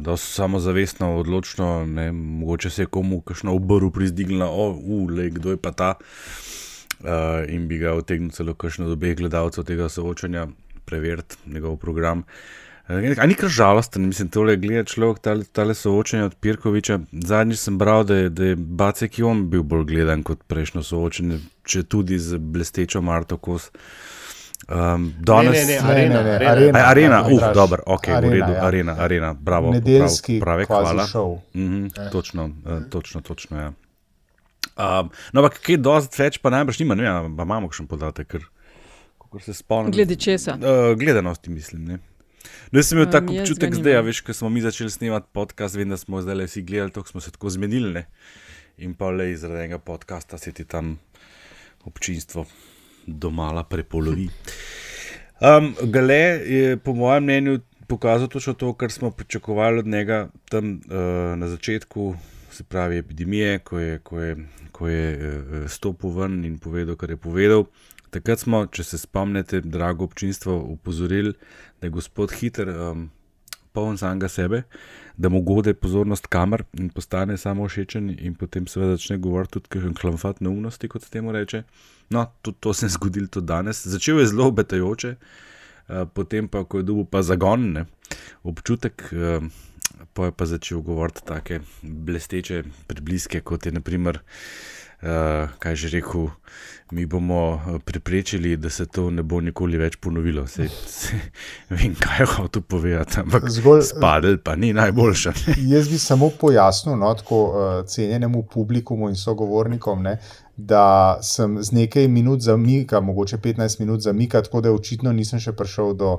dosti 0.00 0.32
samozavestno, 0.40 1.12
odločno, 1.20 1.70
ne, 1.84 2.08
mogoče 2.16 2.72
se 2.72 2.86
je 2.86 2.92
komu 2.96 3.20
kakšno 3.20 3.52
obrv 3.60 3.92
prizdignila, 3.92 4.48
o, 4.48 4.70
uh, 4.72 5.06
le, 5.12 5.28
kdo 5.36 5.58
je 5.58 5.60
pa 5.60 5.76
ta 5.76 5.94
uh, 6.00 7.44
in 7.52 7.68
bi 7.68 7.84
ga 7.84 7.92
utegnil 8.00 8.32
celo 8.32 8.56
kakšno 8.56 8.88
od 8.88 8.96
obeh 8.96 9.18
gledalcev 9.20 9.68
tega 9.68 9.92
soočanja 9.92 10.48
preveriti, 10.88 11.36
njegov 11.52 11.76
program. 11.84 12.24
Uh, 12.24 12.64
A 12.86 13.26
ni 13.26 13.34
kar 13.34 13.48
žalosten, 13.50 14.06
mislim, 14.06 14.28
tole 14.30 14.54
gleda 14.56 14.84
človek, 14.86 15.18
tale, 15.18 15.44
tale 15.52 15.74
soočenje 15.74 16.24
od 16.24 16.34
Pirkoviča. 16.40 17.00
Zadnjič 17.12 17.58
sem 17.58 17.78
bral, 17.78 18.04
da 18.06 18.14
je, 18.14 18.28
da 18.30 18.44
je 18.52 18.56
Bacek 18.56 19.18
Jon 19.18 19.48
bil 19.50 19.64
bolj 19.66 19.84
gledan 19.90 20.22
kot 20.22 20.44
prejšnjo 20.46 20.84
soočenje, 20.86 21.40
če 21.66 21.82
tudi 21.82 22.18
z 22.18 22.38
blestečo 22.38 23.02
Marto 23.02 23.36
Kos. 23.42 23.72
Um, 24.68 25.12
danes, 25.18 25.52
Ne, 25.52 25.64
ne, 25.66 25.80
ne, 25.82 25.90
arena, 25.90 26.22
ne, 26.22 26.30
arena. 26.30 26.50
arena. 26.52 26.78
A, 26.78 26.90
arena, 26.90 27.18
Andraž. 27.24 27.42
uh, 27.50 27.54
dobro, 27.54 27.82
ok, 27.86 28.08
Arena, 28.08 28.20
v 28.28 28.32
redu, 28.32 28.52
ja. 28.52 28.62
arena, 28.66 28.94
arena, 28.98 29.32
bravo. 29.34 29.70
Nedeljski 29.74 30.40
prav, 30.40 30.62
pravi, 30.64 30.64
hvala. 30.66 31.06
šov. 31.06 31.36
Mhm, 31.54 31.86
točno, 32.12 32.44
uh, 32.64 32.82
točno, 32.90 33.20
točno, 33.20 33.60
ja. 33.60 33.68
Um, 34.76 35.10
no, 35.32 35.42
ampak 35.42 35.58
kaj 35.62 35.76
dosti 35.76 36.22
več 36.22 36.38
pa 36.42 36.50
najbrž 36.50 36.78
nima, 36.82 36.94
ne 36.94 37.06
vem, 37.06 37.36
pa 37.36 37.46
imamo 37.46 37.68
kakšen 37.70 37.86
podatek, 37.90 38.26
ker 38.28 38.42
kako 39.22 39.40
se 39.40 39.54
spomnim. 39.54 39.92
Glede 39.94 40.16
česa? 40.16 40.54
Uh, 40.58 40.94
gledanosti, 40.98 41.50
mislim, 41.50 41.84
ne. 41.84 41.98
No, 42.70 42.80
jaz 42.80 42.90
sem 42.90 42.98
imel 42.98 43.08
Um, 43.08 43.12
tak 43.12 43.30
jaz 43.30 43.36
ga 43.36 43.42
občutek 43.42 43.74
zdaj, 43.78 43.96
a 43.96 44.04
veš, 44.06 44.20
ko 44.26 44.34
smo 44.34 44.50
mi 44.52 44.62
začeli 44.64 44.90
snemati 44.90 45.32
podcast, 45.32 45.76
vem, 45.76 45.88
da 45.88 45.96
smo 45.96 46.22
zdaj 46.22 46.34
le 46.34 46.46
vsi 46.46 46.62
gledali, 46.62 46.94
tako 46.94 47.08
smo 47.14 47.20
se 47.20 47.30
tako 47.30 47.50
zmenili, 47.50 47.92
ne. 47.92 48.06
In 48.78 48.94
pa 48.94 49.10
le 49.10 49.30
zaradi 49.36 49.64
enega 49.64 49.78
podcasta 49.78 50.38
se 50.38 50.52
ti 50.52 50.64
tam 50.64 50.98
občinstvo 51.84 52.46
domala 53.06 53.64
prepolovi. 53.64 54.28
Um, 55.40 55.74
Gale 55.82 56.14
je 56.44 56.76
po 56.76 56.94
mojem 56.94 57.22
mnenju 57.22 57.60
pokazal 57.86 58.28
točno 58.28 58.54
to, 58.54 58.72
kar 58.72 58.90
smo 58.90 59.10
pričakovali 59.10 59.78
od 59.78 59.86
njega 59.86 60.28
tam 60.50 60.70
uh, 60.70 61.38
na 61.38 61.48
začetku 61.48 62.16
se 62.50 62.64
pravi 62.64 62.98
epidemije, 62.98 63.58
ko 63.58 63.78
je, 63.78 63.98
ko 63.98 64.20
je, 64.20 64.36
ko 64.72 64.88
je 64.88 65.16
uh, 65.16 65.70
stopil 65.70 66.10
ven 66.10 66.44
in 66.44 66.58
povedal, 66.58 66.96
kar 66.96 67.10
je 67.10 67.16
povedal. 67.16 67.64
Takrat 68.14 68.40
smo, 68.40 68.62
če 68.66 68.84
se 68.86 68.98
spomnite, 68.98 69.60
drago 69.60 70.06
občinstvo, 70.06 70.56
upozorili, 70.76 71.34
da 71.80 71.88
je 71.88 71.94
gospod 71.96 72.32
hiter, 72.38 72.70
um, 72.70 73.08
poln 73.76 73.98
samega 74.00 74.28
sebe, 74.32 74.62
da 75.16 75.28
mu 75.28 75.42
gode 75.44 75.74
pozornost 75.74 76.30
kamer 76.32 76.64
in 76.80 76.88
postane 76.94 77.36
samo 77.36 77.66
všečen, 77.68 78.08
in 78.18 78.36
potem 78.38 78.68
seveda 78.70 78.96
začne 78.96 79.18
govoriti 79.20 79.58
tudi 79.58 79.72
kakšen 79.74 79.96
klamfat 79.98 80.40
neumnosti, 80.40 80.88
kot 80.88 81.04
se 81.04 81.12
temu 81.12 81.34
reče. 81.36 81.62
No, 82.14 82.24
tudi 82.42 82.58
to 82.60 82.72
se 82.72 82.86
je 82.86 82.94
zgodilo 82.96 83.28
tudi 83.28 83.50
danes. 83.52 83.82
Začel 83.86 84.22
je 84.22 84.30
zelo 84.32 84.48
obetajoče, 84.52 85.14
uh, 85.16 86.06
potem 86.14 86.48
pa, 86.48 86.64
ko 86.64 86.80
je 86.80 86.88
dobil 86.88 87.08
pa 87.10 87.24
zagon, 87.26 87.72
ne, 87.78 87.86
občutek. 88.44 89.10
Uh, 89.12 89.50
Pa 90.12 90.26
je 90.28 90.32
pa 90.32 90.44
začel 90.44 90.82
govoriti 90.84 91.22
tako 91.24 91.56
blesteče, 91.82 92.58
približke, 92.88 93.40
kot 93.40 93.64
je 93.66 93.72
naprimer, 93.72 94.18
uh, 94.18 94.85
kaj 95.58 95.76
že 95.76 95.88
rekel, 95.96 96.28
mi 96.90 97.06
bomo 97.06 97.60
preprečili, 97.84 98.56
da 98.56 98.70
se 98.70 98.86
to 98.86 99.10
ne 99.10 99.22
bo 99.22 99.40
nikoli 99.40 99.78
več 99.78 99.96
ponovilo. 99.96 100.46
Se, 100.46 100.68
se, 100.68 101.18
vem, 101.70 101.94
kaj 101.98 102.20
je 102.20 102.26
hotel 102.36 102.62
povedati, 102.62 103.20
ampak 103.20 103.50
Zgolj, 103.50 103.82
spadel 103.90 104.38
pa 104.38 104.54
ni 104.56 104.72
najboljša. 104.72 105.32
Jaz 105.72 105.90
bi 105.90 105.98
samo 105.98 106.30
pojasnil, 106.40 106.96
no, 107.00 107.12
tako 107.14 107.42
uh, 107.44 107.84
cenjenemu 107.86 108.44
publikumu 108.52 109.10
in 109.10 109.18
sogovornikom, 109.18 110.02
ne, 110.02 110.18
da 110.56 111.18
sem 111.22 111.58
z 111.62 111.74
nekaj 111.74 112.08
minut 112.08 112.40
zamika, 112.40 113.00
mogoče 113.00 113.38
15 113.38 113.80
minut 113.80 114.00
zamika, 114.00 114.42
tako 114.42 114.60
da 114.60 114.72
očitno 114.72 115.12
nisem 115.12 115.42
še 115.42 115.56
prišel 115.58 115.94
do. 115.94 116.18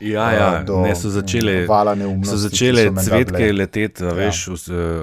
Ja, 0.00 0.32
ja. 0.32 0.62
Do, 0.62 0.80
ne, 0.86 0.94
so 0.94 1.10
začele, 1.10 1.66
so 2.22 2.36
začele 2.38 2.86
cvetke 2.94 3.50
leteti, 3.52 4.04
ja. 4.04 4.12
veš, 4.14 4.44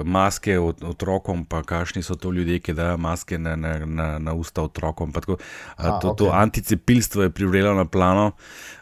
maske 0.04 0.56
od, 0.58 0.80
otrokom, 0.84 1.44
pa 1.44 1.60
kakšni 1.62 2.02
so 2.02 2.16
to 2.16 2.32
ljudje, 2.32 2.58
ki 2.64 2.76
dajo 2.76 2.96
maske 2.96 3.38
na, 3.38 3.56
na, 3.56 3.76
na, 3.84 4.08
na 4.18 4.34
usta 4.34 4.64
otrokom. 4.64 5.12
Tako, 5.12 5.36
A, 5.76 5.98
to, 6.00 6.08
okay. 6.08 6.18
to 6.18 6.30
anticepilstvo 6.32 7.28
je 7.28 7.30
privrelo 7.30 7.74
na 7.76 7.84
plano. 7.84 8.32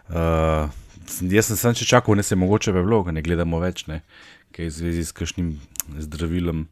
Uh, 0.09 0.71
jaz 1.21 1.51
sem 1.51 1.57
samo 1.57 1.75
čakal, 1.75 2.15
ne 2.15 2.23
se 2.23 2.37
mogoče 2.37 2.73
v 2.73 2.87
vlogo, 2.87 3.13
ne 3.13 3.23
gledamo 3.23 3.59
več, 3.59 3.87
ne, 3.91 4.03
kaj 4.55 4.69
je 4.69 4.71
v 4.71 4.75
zvezi 4.79 5.05
s 5.05 5.13
kakšnim 5.13 5.55
zdravilom 5.99 6.67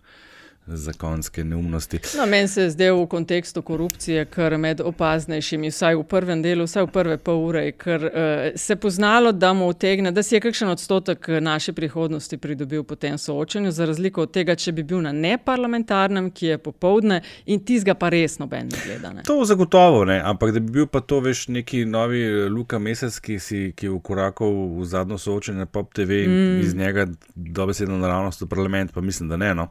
zakonske 0.66 1.45
neumnosti. 1.45 1.99
No, 2.19 2.26
meni 2.26 2.49
se 2.49 2.62
je 2.62 2.71
zdel 2.71 3.02
v 3.02 3.07
kontekstu 3.07 3.62
korupcije, 3.62 4.25
kar 4.25 4.54
med 4.59 4.81
opaznejšimi, 4.81 5.71
vsaj 5.71 5.97
v 5.99 6.04
prvem 6.07 6.42
delu, 6.42 6.64
vsaj 6.64 6.87
v 6.87 6.90
prve 6.95 7.16
pol 7.19 7.40
ure, 7.49 7.64
ker 7.73 8.04
uh, 8.07 8.12
se 8.57 8.76
poznalo, 8.76 9.33
da 9.33 9.52
mu 9.52 9.66
utegne, 9.66 10.12
da 10.12 10.23
si 10.23 10.37
je 10.37 10.40
kakšen 10.40 10.71
odstotek 10.71 11.28
naše 11.40 11.73
prihodnosti 11.73 12.38
pridobil 12.38 12.85
po 12.85 12.95
tem 12.95 13.19
soočenju, 13.19 13.71
za 13.71 13.87
razliko 13.90 14.23
od 14.23 14.31
tega, 14.33 14.54
če 14.54 14.73
bi 14.73 14.83
bil 14.83 15.02
na 15.02 15.12
neparlamentarnem, 15.12 16.31
ki 16.31 16.47
je 16.47 16.59
popovdne 16.59 17.21
in 17.47 17.64
tizga 17.66 17.95
pa 17.99 18.12
res 18.14 18.38
noben 18.38 18.71
ne 18.71 18.85
gleda. 18.87 19.12
Ne. 19.12 19.26
To 19.26 19.42
zagotovo 19.45 20.04
ne, 20.04 20.21
ampak 20.25 20.54
da 20.54 20.61
bi 20.61 20.71
bil 20.78 20.87
pa 20.87 21.00
to 21.00 21.19
veš 21.21 21.49
neki 21.49 21.85
novi 21.85 22.23
Luka 22.49 22.78
Mesec, 22.78 23.19
ki, 23.19 23.40
si, 23.42 23.64
ki 23.76 23.90
je 23.90 23.90
ukorakal 23.90 24.54
v 24.78 24.87
zadnjo 24.87 25.19
soočenje 25.19 25.59
na 25.59 25.66
Pop 25.66 25.90
TV 25.95 26.23
in 26.23 26.31
mm. 26.31 26.61
iz 26.61 26.75
njega 26.75 27.09
dobesedno 27.35 27.99
naravnost 27.99 28.47
v 28.47 28.49
parlament, 28.49 28.95
pa 28.95 29.00
mislim, 29.00 29.28
da 29.28 29.37
ne. 29.37 29.54
No 29.54 29.69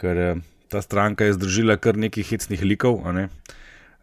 ker 0.00 0.16
eh, 0.18 0.42
ta 0.68 0.82
stranka 0.82 1.24
je 1.24 1.36
združila 1.36 1.76
kar 1.76 1.96
nekaj 1.96 2.26
hecnih 2.30 2.62
likov, 2.66 2.98
ne, 3.14 3.28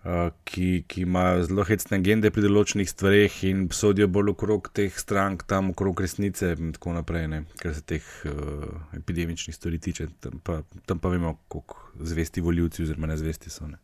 uh, 0.05 0.29
ki, 0.47 0.83
ki 0.87 1.03
imajo 1.03 1.43
zelo 1.49 1.65
hecne 1.67 1.99
agende 1.99 2.31
pri 2.31 2.45
določenih 2.45 2.89
stvareh 2.89 3.37
in 3.49 3.67
sodijo 3.75 4.07
bolj 4.07 4.33
okrog 4.35 4.71
teh 4.77 4.95
strank, 4.97 5.43
tam 5.51 5.73
okrog 5.73 6.03
resnice 6.05 6.53
in 6.55 6.73
tako 6.77 6.95
naprej, 6.97 7.27
ne, 7.33 7.43
kar 7.61 7.75
se 7.75 7.83
teh 7.93 8.09
uh, 8.29 8.65
epidemičnih 8.97 9.57
stvari 9.57 9.81
tiče. 9.83 10.09
Tam 10.23 10.39
pa, 10.43 10.61
tam 10.87 11.03
pa 11.03 11.11
vemo, 11.13 11.37
koliko 11.51 12.07
zvesti 12.13 12.41
voljivci 12.41 12.85
oziroma 12.85 13.11
nezvesti 13.11 13.51
so. 13.51 13.67
Ne. 13.67 13.81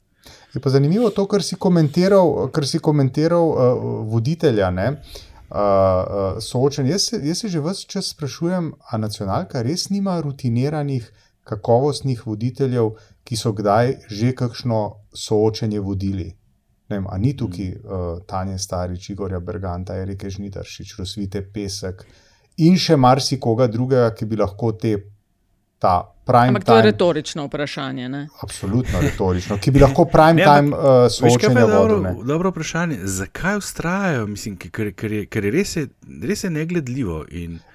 Je 0.53 0.63
pa 0.63 0.71
zanimivo 0.71 1.09
to, 1.15 1.27
kar 1.27 1.43
si 1.43 1.55
komentiral, 1.55 2.49
kar 2.55 2.67
si 2.67 2.79
komentiral 2.83 3.51
uh, 3.51 3.87
voditelja. 4.11 4.71
Ne? 4.71 4.89
Uh, 5.47 5.55
uh, 5.55 6.39
soočen. 6.43 6.89
Jaz, 6.91 7.13
jaz 7.23 7.39
se 7.39 7.47
že 7.47 7.61
vse 7.63 7.87
čas 7.87 8.09
sprašujem, 8.11 8.73
ali 8.91 9.01
nacionalka 9.01 9.61
res 9.63 9.87
nima 9.89 10.17
rutiniranih 10.19 11.05
uh, 11.07 11.26
kakovostnih 11.47 12.25
voditeljev, 12.27 12.91
ki 13.23 13.35
so 13.39 13.53
kdaj 13.55 13.95
že 14.09 14.33
kakšno 14.35 14.81
soočenje 15.13 15.79
vodili. 15.79 16.29
Vem, 16.89 17.07
a 17.09 17.17
ni 17.19 17.33
tukaj 17.35 17.73
uh, 17.73 18.05
Tanja 18.27 18.57
Starič, 18.57 19.09
Igorja 19.11 19.39
Berganta, 19.43 19.97
Erike 19.99 20.29
Žnidaršič, 20.31 20.95
Rosvite 20.99 21.41
Pesek 21.53 22.05
in 22.63 22.77
še 22.79 22.95
marsikoga 22.95 23.67
drugega, 23.67 24.13
ki 24.15 24.25
bi 24.25 24.39
lahko 24.39 24.71
te 24.79 24.93
ta 25.79 26.13
prime 26.25 26.47
Ampak 26.47 26.63
time. 26.63 26.73
To 26.73 26.77
je 26.77 26.83
retorično 26.83 27.45
vprašanje. 27.45 28.09
Ne? 28.09 28.27
Absolutno 28.41 29.01
retorično, 29.01 29.57
ki 29.57 29.71
bi 29.71 29.79
lahko 29.79 30.05
prime 30.05 30.43
time 30.43 30.75
uh, 30.75 31.07
soočenje 31.11 31.65
vodil. 31.65 32.03
Dobro 32.23 32.49
vprašanje, 32.49 32.97
zakaj 33.03 33.57
ustrajajo, 33.57 34.27
mislim, 34.27 34.57
ker, 34.57 34.91
ker, 34.93 35.11
je, 35.11 35.25
ker 35.25 35.45
je 35.45 35.51
res, 35.51 35.75
je, 35.75 35.87
res 36.23 36.43
je 36.43 36.49
negledljivo. 36.49 37.23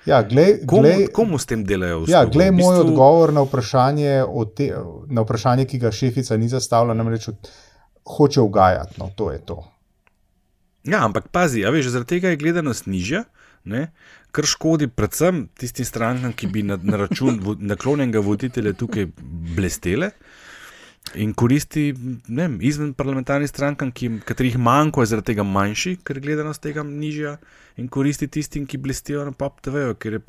Ja, 0.06 0.22
glej, 0.22 0.58
komu, 0.66 0.82
glej, 0.82 1.06
komu 1.14 1.38
s 1.38 1.46
tem 1.46 1.64
delajo? 1.64 2.04
Ja, 2.08 2.24
glej, 2.24 2.50
v 2.50 2.58
bistvu... 2.60 2.72
moj 2.72 2.80
odgovor 2.86 3.32
na 3.32 3.46
vprašanje, 3.46 4.22
te, 4.56 4.72
na 5.08 5.24
vprašanje, 5.24 5.66
ki 5.70 5.78
ga 5.78 5.92
šefica 5.94 6.36
ni 6.36 6.50
zastavila, 6.52 6.94
namreč 6.94 7.30
hoče 8.16 8.40
ugajati. 8.40 8.98
No, 8.98 9.10
to 9.16 9.30
je 9.32 9.38
to. 9.46 9.62
Ja, 10.84 11.04
ampak 11.06 11.30
pazi, 11.30 11.62
veš, 11.62 11.92
zaradi 11.94 12.16
tega 12.16 12.34
je 12.34 12.42
gledanost 12.42 12.90
nižja. 12.90 13.24
Ne? 13.64 13.92
Kar 14.32 14.48
škodi 14.48 14.88
predvsem 14.88 15.44
tistim 15.58 15.86
strankam, 15.86 16.32
ki 16.32 16.48
bi 16.52 16.62
na, 16.64 16.78
na 16.80 17.02
račun 17.04 17.40
naklonjenega 17.60 18.22
voditelja 18.24 18.72
tukaj 18.78 19.10
blestele. 19.56 20.12
In 21.18 21.34
koristi 21.34 21.90
vem, 21.92 22.56
izven 22.62 22.92
parlamentarnih 22.94 23.50
strank, 23.50 23.82
katerih 24.24 24.56
manjko 24.58 25.02
je 25.02 25.10
zaradi 25.10 25.32
tega 25.32 25.44
manjši, 25.44 25.96
ker 26.06 26.20
gledanost 26.22 26.62
tega 26.62 26.84
nižja, 26.86 27.36
in 27.76 27.88
koristi 27.92 28.28
tistim, 28.30 28.68
ki 28.70 28.78
blestijo 28.80 29.24
na 29.26 29.34
pop 29.36 29.60
TV-ju, 29.60 29.98
ker, 30.00 30.20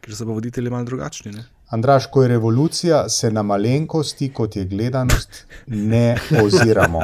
ker 0.00 0.16
so 0.16 0.26
pa 0.26 0.38
voditelji 0.38 0.72
malo 0.72 0.88
drugačni. 0.88 1.34
Ne? 1.36 1.44
Andraš, 1.70 2.06
ko 2.06 2.22
je 2.22 2.28
revolucija, 2.28 3.08
se 3.08 3.30
na 3.30 3.42
malenkosti, 3.42 4.32
kot 4.34 4.56
je 4.56 4.64
gledanost, 4.64 5.46
ne 5.66 6.16
oziramo. 6.44 7.00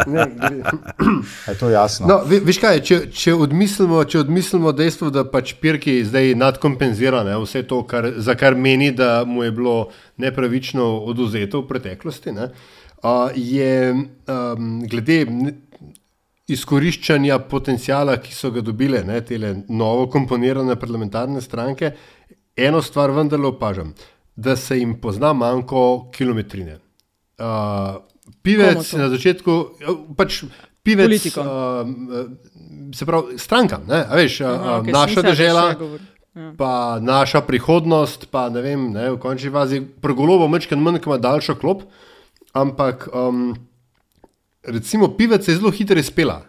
je 1.49 1.55
to 1.59 1.69
jasno? 1.71 2.07
No, 2.07 2.17
veš 2.27 2.59
kaj, 2.59 2.81
če, 2.83 2.99
če, 3.15 3.35
odmislimo, 3.47 4.01
če 4.05 4.25
odmislimo 4.25 4.73
dejstvo, 4.75 5.13
da 5.15 5.23
pač 5.31 5.53
Pirki 5.63 6.01
zdaj 6.09 6.35
nadkompenzira 6.41 7.23
ne, 7.29 7.37
vse 7.45 7.63
to, 7.71 7.85
kar, 7.87 8.11
za 8.19 8.35
kar 8.35 8.59
meni, 8.59 8.91
da 8.91 9.21
mu 9.27 9.45
je 9.47 9.53
bilo 9.55 9.77
nepravično 10.19 10.89
oduzeto 11.13 11.63
v 11.63 11.69
preteklosti, 11.71 12.35
ne, 12.35 12.51
uh, 12.51 13.31
je 13.39 13.95
um, 13.95 14.75
glede 14.91 15.21
izkoriščanja 16.51 17.39
potencijala, 17.47 18.19
ki 18.19 18.35
so 18.35 18.51
ga 18.51 18.67
dobile 18.67 19.07
ne, 19.07 19.23
te 19.23 19.39
novo 19.69 20.11
komponirane 20.11 20.75
parlamentarne 20.75 21.39
stranke, 21.43 21.95
eno 22.57 22.83
stvar 22.83 23.15
vendarle 23.15 23.55
opažam 23.55 23.95
da 24.37 24.57
se 24.57 24.79
jim 24.79 25.01
pozna 25.01 25.33
manjko 25.33 26.11
kilometrine. 26.13 26.79
Uh, 27.39 28.03
pivec 28.43 28.93
na 28.97 29.09
začetku, 29.13 29.55
pač 30.17 30.43
pivec, 30.83 31.27
uh, 31.37 31.47
se 32.95 33.07
pravi, 33.07 33.39
stranka, 33.39 33.81
ne, 33.89 34.05
veš, 34.13 34.41
Aha, 34.41 34.81
okay, 34.81 34.93
naša 34.93 35.23
država. 35.23 35.67
Ja. 36.37 36.51
Pa 36.59 36.99
naša 37.01 37.41
prihodnost, 37.41 38.27
pa 38.29 38.51
ne 38.53 38.61
vem, 38.61 38.91
ne, 38.93 39.07
v 39.15 39.21
končni 39.21 39.49
fazi, 39.53 39.81
pregolobo 39.81 40.51
mečkaj 40.53 40.77
manj, 40.77 41.01
ima 41.07 41.17
daljšo 41.17 41.55
klop, 41.57 41.87
ampak 42.53 43.07
um, 43.09 43.55
recimo 44.69 45.09
pivec 45.17 45.49
je 45.49 45.57
zelo 45.57 45.73
hitro 45.73 45.97
izpela. 45.97 46.43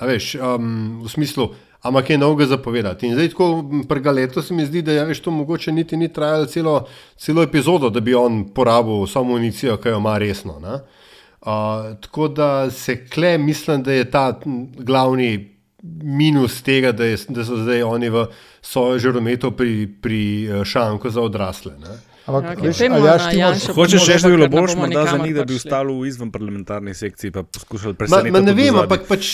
Veš, 0.00 0.32
um, 0.40 1.02
v 1.04 1.12
smislu, 1.12 1.50
ampak 1.82 2.10
je 2.10 2.18
novega 2.18 2.46
zapovedati. 2.46 3.06
In 3.06 3.14
zdaj, 3.14 3.28
tako 3.34 3.64
prega 3.88 4.10
leto, 4.10 4.42
se 4.42 4.54
mi 4.54 4.66
zdi, 4.66 4.82
da 4.82 4.92
je 4.92 4.98
ja, 4.98 5.14
to 5.24 5.30
mogoče 5.30 5.72
niti 5.72 5.96
ni 5.96 6.12
trajalo 6.12 6.46
celo, 6.46 6.86
celo 7.16 7.42
epizodo, 7.42 7.90
da 7.90 8.00
bi 8.00 8.14
on 8.14 8.44
porabil 8.54 9.06
samo 9.06 9.36
municijo, 9.36 9.76
ki 9.76 9.88
jo 9.88 9.98
ima 9.98 10.18
resno. 10.18 10.58
Uh, 10.58 11.94
tako 12.00 12.28
da 12.28 12.70
se 12.70 13.06
kle, 13.06 13.38
mislim, 13.38 13.82
da 13.82 13.92
je 13.92 14.10
ta 14.10 14.40
glavni 14.78 15.58
minus 16.02 16.62
tega, 16.62 16.92
da, 16.92 17.04
je, 17.04 17.16
da 17.28 17.44
so 17.44 17.56
zdaj 17.56 17.82
oni 17.82 18.08
v 18.10 18.26
svojo 18.62 18.98
žerometu 18.98 19.50
pri, 19.50 19.86
pri 20.02 20.44
eh, 20.44 20.64
šanku 20.64 21.10
za 21.10 21.22
odrasle. 21.22 21.72
Ne? 21.78 21.98
Ampak, 22.26 22.58
okay. 22.58 23.38
ja, 23.38 23.52
Hočeš 23.74 24.02
še 24.04 24.18
nekaj, 24.18 24.22
da 24.22 24.28
bi 24.28 24.36
bilo 24.36 24.48
boljše, 24.52 24.76
morda 24.76 25.04
za 25.06 25.18
njih, 25.22 25.34
da 25.34 25.44
bi 25.48 25.54
ostalo 25.56 25.94
v 26.00 26.08
izven 26.10 26.32
parlamentarni 26.34 26.94
sekciji, 26.94 27.32
pa 27.32 27.42
poskušali 27.42 27.96
presenetiti. 27.96 28.42
Ne 28.44 28.56
vem, 28.58 28.80
ampak 28.82 29.06
pač. 29.08 29.30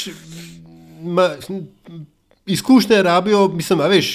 Ma, 1.03 1.33
izkušnje 2.47 3.03
rabijo, 3.03 3.49
mislim, 3.49 3.81
veš. 3.89 4.15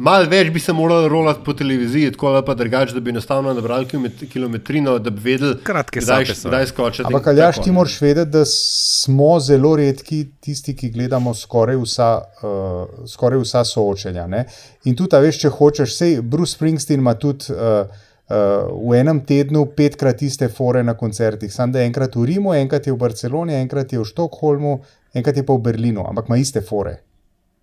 Mal 0.00 0.24
več 0.30 0.48
bi 0.48 0.60
se 0.60 0.72
morali 0.72 1.08
rolati 1.12 1.42
po 1.44 1.52
televiziji, 1.52 2.14
tako 2.14 2.30
ali 2.30 2.40
pa 2.46 2.54
drugače, 2.56 2.94
da 2.96 3.00
bi 3.04 3.10
enostavno 3.12 3.52
nabrali 3.54 3.86
kilometrino, 4.32 4.94
da 4.98 5.10
bi 5.10 5.20
vedeli, 5.24 5.58
kdaj, 5.92 6.24
kdaj 6.44 6.66
skočiti. 6.70 7.04
Ampak, 7.04 7.26
Aljaš, 7.26 7.58
ti 7.64 7.70
moraš 7.70 7.98
vedeti, 8.00 8.30
da 8.30 8.44
smo 8.48 9.34
zelo 9.44 9.74
redki 9.76 10.22
tisti, 10.40 10.72
ki 10.76 10.88
gledamo 10.94 11.34
skoraj 11.34 11.76
vsa, 11.82 12.08
uh, 12.16 13.02
skoraj 13.12 13.42
vsa 13.42 13.64
soočenja. 13.68 14.24
Ne? 14.26 14.46
In 14.88 14.96
tudi, 14.96 15.20
veš, 15.20 15.42
če 15.44 15.52
hočeš, 15.58 15.98
sej 15.98 16.16
Bruce 16.22 16.54
Springsteen 16.56 17.04
ima 17.04 17.14
tudi 17.20 17.52
uh, 17.52 18.08
v 18.30 18.96
enem 19.02 19.20
tednu 19.26 19.66
petkrat 19.76 20.22
iste 20.22 20.48
fore 20.48 20.80
na 20.86 20.96
koncertih. 20.96 21.52
Sam 21.52 21.76
da 21.76 21.84
je 21.84 21.90
enkrat 21.92 22.16
v 22.16 22.24
Rimu, 22.30 22.56
enkrat 22.56 22.88
je 22.88 22.96
v 22.96 23.02
Barceloni, 23.04 23.58
enkrat 23.58 23.92
je 23.92 24.00
v 24.00 24.08
Štokholmu, 24.08 24.78
enkrat 25.12 25.36
je 25.36 25.44
pa 25.44 25.60
v 25.60 25.66
Berlinu, 25.68 26.08
ampak 26.08 26.30
ima 26.30 26.40
iste 26.40 26.64
fore. 26.64 27.02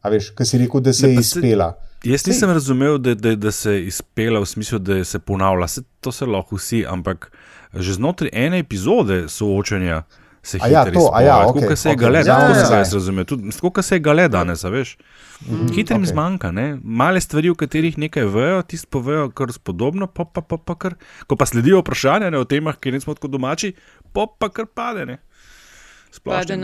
A 0.02 0.10
veš, 0.10 0.30
kaj 0.32 0.46
si 0.46 0.58
rekel, 0.58 0.82
da 0.82 0.94
se 0.94 1.10
je 1.10 1.16
izpela. 1.16 1.72
Jaz 2.04 2.28
nisem 2.28 2.50
razumel, 2.50 2.98
da, 2.98 3.16
da, 3.16 3.36
da 3.36 3.52
se 3.52 3.72
je 3.72 3.88
izpela 3.88 4.40
v 4.40 4.46
smislu, 4.46 4.80
da 4.80 5.04
se 5.04 5.20
ponavlja. 5.20 5.68
Se, 5.70 5.82
to 6.00 6.12
se 6.12 6.26
lahko 6.26 6.56
vsi, 6.56 6.86
ampak 6.88 7.32
že 7.74 7.94
znotraj 7.94 8.30
ene 8.34 8.60
epizode 8.60 9.26
soočanja 9.28 10.04
se 10.44 10.58
ja, 10.60 10.86
hitro 10.86 10.92
to, 10.94 11.10
a 11.14 11.20
izpolnjuje. 11.20 11.26
ja, 11.26 11.38
Tako, 11.38 11.50
okej, 11.52 11.68
kot 11.68 11.78
se 11.78 11.90
je 11.90 11.94
okej. 11.94 12.06
gale, 12.06 12.20
Ja, 12.20 12.24
tako 12.26 12.52
ja, 12.52 12.56
sem 12.58 12.74
ja. 12.74 12.78
jaz 12.78 12.94
razumel. 12.94 13.26
Tudi 13.26 13.52
Tako, 13.52 13.82
se 13.82 13.96
je 13.96 14.00
gale 14.00 14.28
danes, 14.30 14.64
veš. 14.64 14.98
Mhm, 15.42 15.68
Hitrim 15.68 15.98
okej. 15.98 16.08
zmanjka, 16.08 16.52
ne? 16.52 16.78
male 16.84 17.22
stvari, 17.22 17.50
v 17.50 17.56
katerih 17.56 17.98
nekaj 17.98 18.26
vejo, 18.26 18.62
tisti 18.62 18.88
povejo 18.88 19.30
kar 19.32 19.52
spodobno, 19.52 20.08
pa 20.08 20.24
pa, 20.26 20.42
pa, 20.42 20.58
pa 20.58 20.76
kar, 20.76 20.96
ko 21.28 21.36
pa 21.36 21.46
sledijo 21.46 21.82
vprašanja 21.82 22.30
ne, 22.30 22.38
o 22.38 22.46
temah, 22.46 22.78
ki 22.78 22.92
nismo 22.92 23.14
tako 23.14 23.28
domači, 23.28 23.74
pa 24.14 24.26
pa 24.30 24.50
kar 24.50 24.66
pade. 24.66 25.06
Ne? 25.06 25.18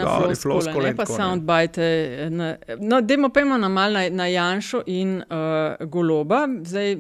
Govori, 0.04 0.36
floskule, 0.36 0.62
floskule 0.62 0.84
ne 0.84 0.96
pa 0.96 1.06
soundbite. 1.06 1.86
na- 2.30 2.58
No, 2.80 3.02
dajmo 3.02 3.30
pa 3.30 3.44
na 3.44 3.70
malo 3.70 3.94
na, 3.94 4.10
na 4.10 4.26
Janšo 4.28 4.84
in 4.86 5.18
uh, 5.18 5.88
Goloba. 5.88 6.48
Zdaj 6.64 6.98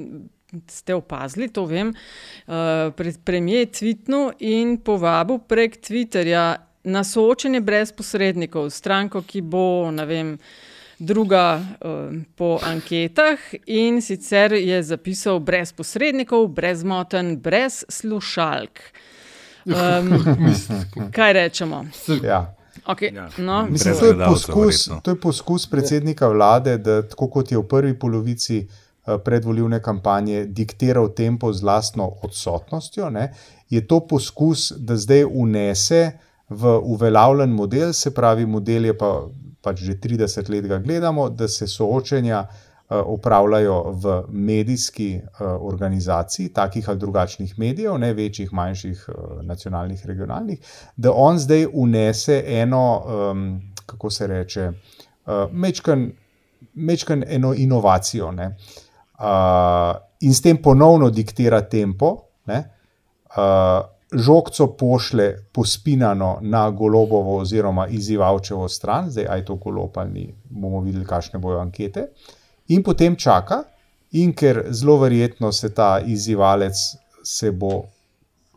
ste 0.68 0.94
opazili, 0.94 1.48
to 1.50 1.66
vem. 1.66 1.90
Uh, 2.48 2.54
pre, 2.94 3.14
premijer 3.26 3.60
je 3.60 3.66
tvitnil 3.66 4.32
in 4.40 4.78
povabil 4.78 5.40
prek 5.40 5.78
Twitterja 5.78 6.56
na 6.84 7.04
soočenje 7.04 7.62
brez 7.62 7.92
posrednikov, 7.92 8.70
stranko, 8.70 9.22
ki 9.22 9.42
bo, 9.42 9.92
ne 9.92 10.06
vem. 10.06 10.38
Druga 11.00 11.58
uh, 11.58 12.14
po 12.36 12.60
anketah, 12.64 13.40
in 13.66 14.02
sicer 14.02 14.54
je 14.54 14.84
zapisal 14.84 15.40
brez 15.40 15.74
posrednikov, 15.74 16.48
brez 16.48 16.84
moten, 16.84 17.40
brez 17.42 17.84
slušalk. 17.90 18.80
Um, 19.72 20.26
kaj 21.16 21.34
rečemo? 21.34 21.86
Ja. 22.24 22.56
Okay, 22.86 23.16
Ja. 23.16 23.30
no, 23.38 23.66
Mislim, 23.70 23.96
to 24.00 24.06
je, 24.06 24.16
poskus, 24.26 24.90
to 25.04 25.12
je 25.12 25.20
poskus 25.20 25.68
predsednika 25.68 26.28
vlade, 26.28 26.78
da 26.78 27.02
tako 27.08 27.28
kot 27.28 27.52
je 27.52 27.58
v 27.58 27.64
prvi 27.68 27.94
polovici 28.00 28.58
eh, 28.60 29.18
predvolilne 29.26 29.80
kampanje 29.82 30.46
diktiral 30.46 31.14
tempo 31.16 31.54
z 31.54 31.64
lastno 31.64 32.12
odsotnostjo, 32.24 33.10
ne, 33.10 33.34
je 33.70 33.88
to 33.88 34.00
poskus, 34.08 34.72
da 34.78 34.98
zdaj 34.98 35.24
unese 35.24 36.12
v 36.50 36.76
uveljavljen 36.84 37.50
model, 37.50 37.94
se 37.94 38.12
pravi, 38.14 38.46
model 38.46 38.86
je 38.86 38.98
pa 38.98 39.14
pač 39.62 39.80
že 39.80 39.96
30 39.96 40.50
let 40.50 40.68
ga 40.68 40.78
gledamo, 40.78 41.30
da 41.30 41.48
se 41.48 41.68
soočenja 41.68 42.48
eh, 42.50 42.73
opravljajo 43.06 43.92
v 43.92 44.24
medijski 44.30 45.14
eh, 45.16 45.44
organizaciji, 45.44 46.50
takih 46.54 46.90
ali 46.90 47.00
drugačnih 47.00 47.60
medijev, 47.60 47.98
ne 47.98 48.14
večjih, 48.14 48.54
manjših, 48.54 49.06
eh, 49.10 49.44
nacionalnih, 49.44 50.06
regionalnih, 50.06 50.60
da 50.96 51.12
on 51.16 51.40
zdaj 51.40 51.66
unese 51.74 52.44
eno, 52.48 53.04
um, 53.32 53.62
kako 53.86 54.10
se 54.10 54.28
reče, 54.28 54.68
uh, 54.70 55.34
mečken, 55.52 56.12
mečken 56.74 57.24
eno 57.28 57.54
inovacijo 57.54 58.32
ne, 58.32 58.56
uh, 59.20 59.96
in 60.20 60.34
s 60.34 60.42
tem 60.42 60.62
ponovno 60.62 61.10
diktira 61.10 61.62
tempo. 61.62 62.18
Ne, 62.46 62.64
uh, 63.38 63.94
Žogco 64.14 64.68
pošle 64.78 65.36
pospinano 65.52 66.38
na 66.42 66.70
golobovo 66.70 67.38
oziroma 67.38 67.88
izzivalčevo 67.88 68.68
stran, 68.70 69.10
zdaj 69.10 69.26
aj 69.30 69.46
to 69.46 69.56
golob 69.56 69.98
ali 69.98 70.36
bomo 70.50 70.82
videli, 70.82 71.06
kakšne 71.06 71.40
bojo 71.40 71.60
ankete, 71.60 72.08
in 72.68 72.84
potem 72.84 73.16
čaka, 73.16 73.64
in 74.12 74.34
ker 74.34 74.64
zelo 74.72 74.98
verjetno 75.02 75.52
se 75.52 75.74
ta 75.74 76.00
izzivalec 76.06 76.78
se 77.24 77.52
bo, 77.52 77.84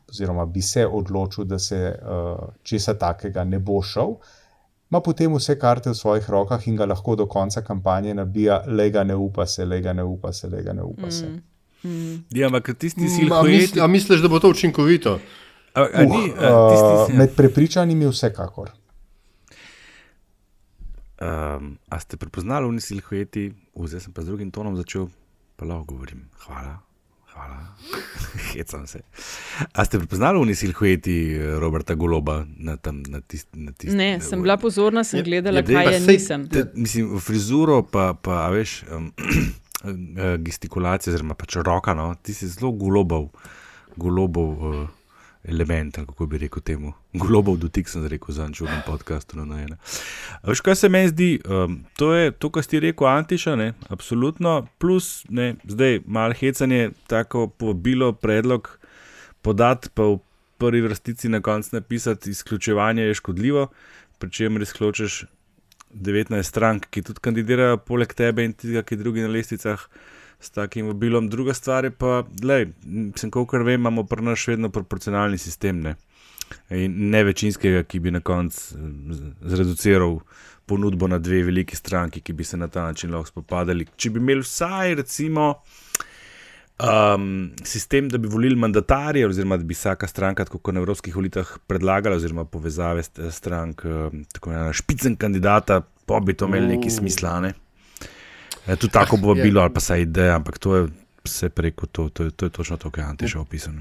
oziroma 0.09 0.47
bi 0.47 0.63
se 0.63 0.87
odločil, 0.87 1.45
da 1.45 1.59
se 1.59 1.79
uh, 2.03 2.49
česa 2.63 2.95
takega 2.95 3.45
ne 3.45 3.59
bo 3.59 3.83
šel, 3.83 4.17
ima 4.91 5.01
potem 5.01 5.35
vse 5.35 5.59
karte 5.59 5.91
v 5.91 5.99
svojih 5.99 6.31
rokah 6.31 6.69
in 6.69 6.77
ga 6.77 6.87
lahko 6.87 7.17
do 7.17 7.27
konca 7.27 7.63
kampanje 7.63 8.15
nabija, 8.15 8.63
le 8.67 8.91
ga 8.91 9.05
ne 9.05 9.15
upa 9.15 9.47
se, 9.47 9.65
le 9.65 9.81
ga 9.81 9.93
ne 9.93 10.05
upa 10.05 10.33
se, 10.33 10.49
le 10.49 10.63
ga 10.63 10.73
ne 10.73 10.83
upa 10.83 11.11
se. 11.11 11.27
Mm. 11.83 12.25
Ja, 12.31 12.47
ampak 12.47 12.71
tisti 12.79 13.01
Mm, 13.01 13.47
misl, 13.47 13.81
a 13.81 13.87
misliš, 13.87 14.21
da 14.21 14.29
bo 14.29 14.41
to 14.41 14.51
učinkovito? 14.51 15.19
A, 15.75 15.81
a 15.81 16.03
Uh, 16.03 16.11
ni, 16.11 16.33
a, 16.39 16.71
tisti, 16.71 17.13
uh, 17.13 17.19
med 17.19 17.35
prepričanimi 17.37 18.07
vsekakor. 18.07 18.71
Um, 21.19 21.79
a 21.87 21.97
ste 21.97 22.15
prepoznali 22.15 22.67
v 22.67 22.77
silhojeti, 22.79 23.49
zdaj 23.75 24.01
sem 24.01 24.13
pa 24.13 24.21
z 24.21 24.27
drugim 24.27 24.51
tonom 24.51 24.75
začel, 24.75 25.09
pa 25.57 25.65
lahko 25.65 25.85
govorim. 25.91 26.29
Hvala, 26.39 26.77
hvala, 27.27 27.73
hecam 28.53 28.85
se. 28.85 29.01
A 29.71 29.81
ste 29.81 29.97
prepoznali 29.97 30.37
v 30.39 30.53
silhojeti 30.53 31.17
Roberta 31.57 31.95
Goloba 31.95 32.45
na, 32.51 32.77
tam, 32.77 33.01
na 33.03 33.21
tisti. 33.21 33.49
Na 33.55 33.73
tist, 33.73 33.93
Ne, 33.93 34.21
sem 34.21 34.37
bila 34.39 34.57
pozorna, 34.57 35.01
sem 35.03 35.23
gledala, 35.23 35.61
daj, 35.61 35.73
kaj 35.73 35.77
pa 35.79 35.91
je, 35.91 36.01
sej- 36.03 36.13
nisem. 36.13 36.41
te- 36.47 36.69
Mislim, 36.75 37.09
v 37.09 37.19
frizuro, 37.19 37.81
pa, 37.83 38.13
pa 38.13 38.45
a 38.45 38.51
veš, 38.51 38.85
um, 38.87 39.09
gestikulacija, 40.39 41.11
oziroma 41.11 41.33
pač 41.35 41.57
roka, 41.59 41.95
no, 41.95 42.13
ti 42.17 42.35
si 42.35 42.45
zelo 42.47 42.73
golobov, 42.73 43.33
golobov 43.97 44.49
uh, 44.51 44.85
element, 45.49 45.97
kako 45.97 46.27
bi 46.27 46.39
rekel 46.39 46.63
temu. 46.63 46.93
Golobov 47.23 47.57
dotik 47.57 47.89
sem 47.89 48.07
rekel 48.07 48.35
za 48.35 48.49
čudem 48.53 48.83
podkastu. 48.87 49.39
No, 49.39 49.45
no, 49.45 49.59
ena. 49.59 49.77
Veš, 50.43 50.61
kaj 50.61 50.77
se 50.77 50.89
meni 50.89 51.09
zdi, 51.09 51.31
um, 51.45 51.79
to 51.97 52.13
je 52.15 52.31
to, 52.31 52.51
kar 52.51 52.65
si 52.65 52.81
rekel, 52.81 53.09
Antiša, 53.09 53.57
ne, 53.57 53.73
absolutno, 53.89 54.67
plus, 54.79 55.25
ne, 55.29 55.55
zdaj 55.65 56.01
malo 56.07 56.35
hecanje, 56.35 56.91
tako 57.07 57.47
povabilo, 57.49 58.13
predlog 58.13 58.79
podati, 59.43 59.89
pa 59.95 60.03
v 60.03 60.19
prvi 60.59 60.81
vrstici 60.81 61.29
na 61.29 61.41
koncu 61.41 61.77
napisati, 61.77 62.31
izključevanje 62.31 63.03
je 63.03 63.15
škodljivo, 63.15 63.69
pri 64.19 64.31
čemer 64.31 64.63
izključiš 64.63 65.25
19 65.95 66.43
strank, 66.43 66.87
ki 66.91 67.03
tudi 67.03 67.21
kandidirajo 67.21 67.77
poleg 67.77 68.13
tebe 68.15 68.45
in 68.45 68.53
tega, 68.53 68.83
ki 68.83 68.97
drugi 68.97 69.23
na 69.25 69.29
lesticah 69.29 69.87
s 70.41 70.51
takim 70.51 70.87
mobilom. 70.87 71.29
Druga 71.29 71.55
stvar 71.55 71.85
je 71.85 71.91
pa, 71.91 72.23
da, 72.31 72.61
sem 73.17 73.31
kolikor 73.31 73.63
vem, 73.63 73.81
imamo 73.81 74.05
pri 74.05 74.23
nas 74.23 74.39
še 74.39 74.55
vedno 74.57 74.71
proporcionalni 74.71 75.39
sistem. 75.39 75.81
Ne? 75.81 75.97
In 76.71 77.11
ne 77.11 77.25
večinskega, 77.27 77.83
ki 77.89 78.01
bi 78.01 78.13
na 78.15 78.21
koncu 78.21 78.79
zreduciral 79.43 80.21
ponudbo 80.67 81.09
na 81.09 81.19
dve 81.19 81.43
veliki 81.47 81.77
stranki, 81.77 82.21
ki 82.21 82.33
bi 82.33 82.45
se 82.45 82.57
na 82.57 82.69
ta 82.69 82.89
način 82.91 83.11
lahko 83.15 83.31
spopadali. 83.31 83.87
Če 83.97 84.11
bi 84.11 84.23
imeli 84.23 84.43
vsaj, 84.43 84.95
recimo, 84.99 85.49
um, 86.83 87.51
sistem, 87.65 88.09
da 88.11 88.19
bi 88.19 88.29
volili 88.29 88.59
mandatarje, 88.59 89.27
oziroma 89.27 89.57
da 89.57 89.65
bi 89.65 89.75
vsaka 89.75 90.07
stranka, 90.11 90.45
tako 90.45 90.59
kot 90.59 90.75
na 90.75 90.83
evropskih 90.83 91.17
volitvah, 91.17 91.57
predlagala, 91.67 92.19
oziroma 92.19 92.45
povezave 92.45 93.03
st- 93.07 93.31
strank, 93.31 93.85
um, 93.85 94.25
tako 94.33 94.51
imenovana 94.51 94.75
špicen 94.75 95.17
kandidata, 95.17 95.81
pa 96.07 96.21
bi 96.21 96.35
to 96.35 96.51
imeli 96.51 96.77
neki 96.77 96.91
Uh. 96.91 96.99
smisla. 96.99 97.53
E, 98.67 98.77
tudi 98.77 98.93
tako 98.93 99.17
bo 99.17 99.35
Ja. 99.35 99.43
bilo, 99.43 99.61
ali 99.61 99.73
pa 99.73 99.81
saj 99.81 100.01
ideja, 100.01 100.35
ampak 100.35 100.59
to 100.59 100.77
je 100.77 100.87
vse 101.25 101.49
preko 101.49 101.87
to, 101.87 102.09
to, 102.09 102.25
je- 102.25 102.31
to 102.31 102.45
je 102.45 102.51
točno 102.51 102.77
to, 102.77 102.91
kar 102.91 103.05
je 103.05 103.09
Antiša 103.09 103.41
opisal. 103.41 103.73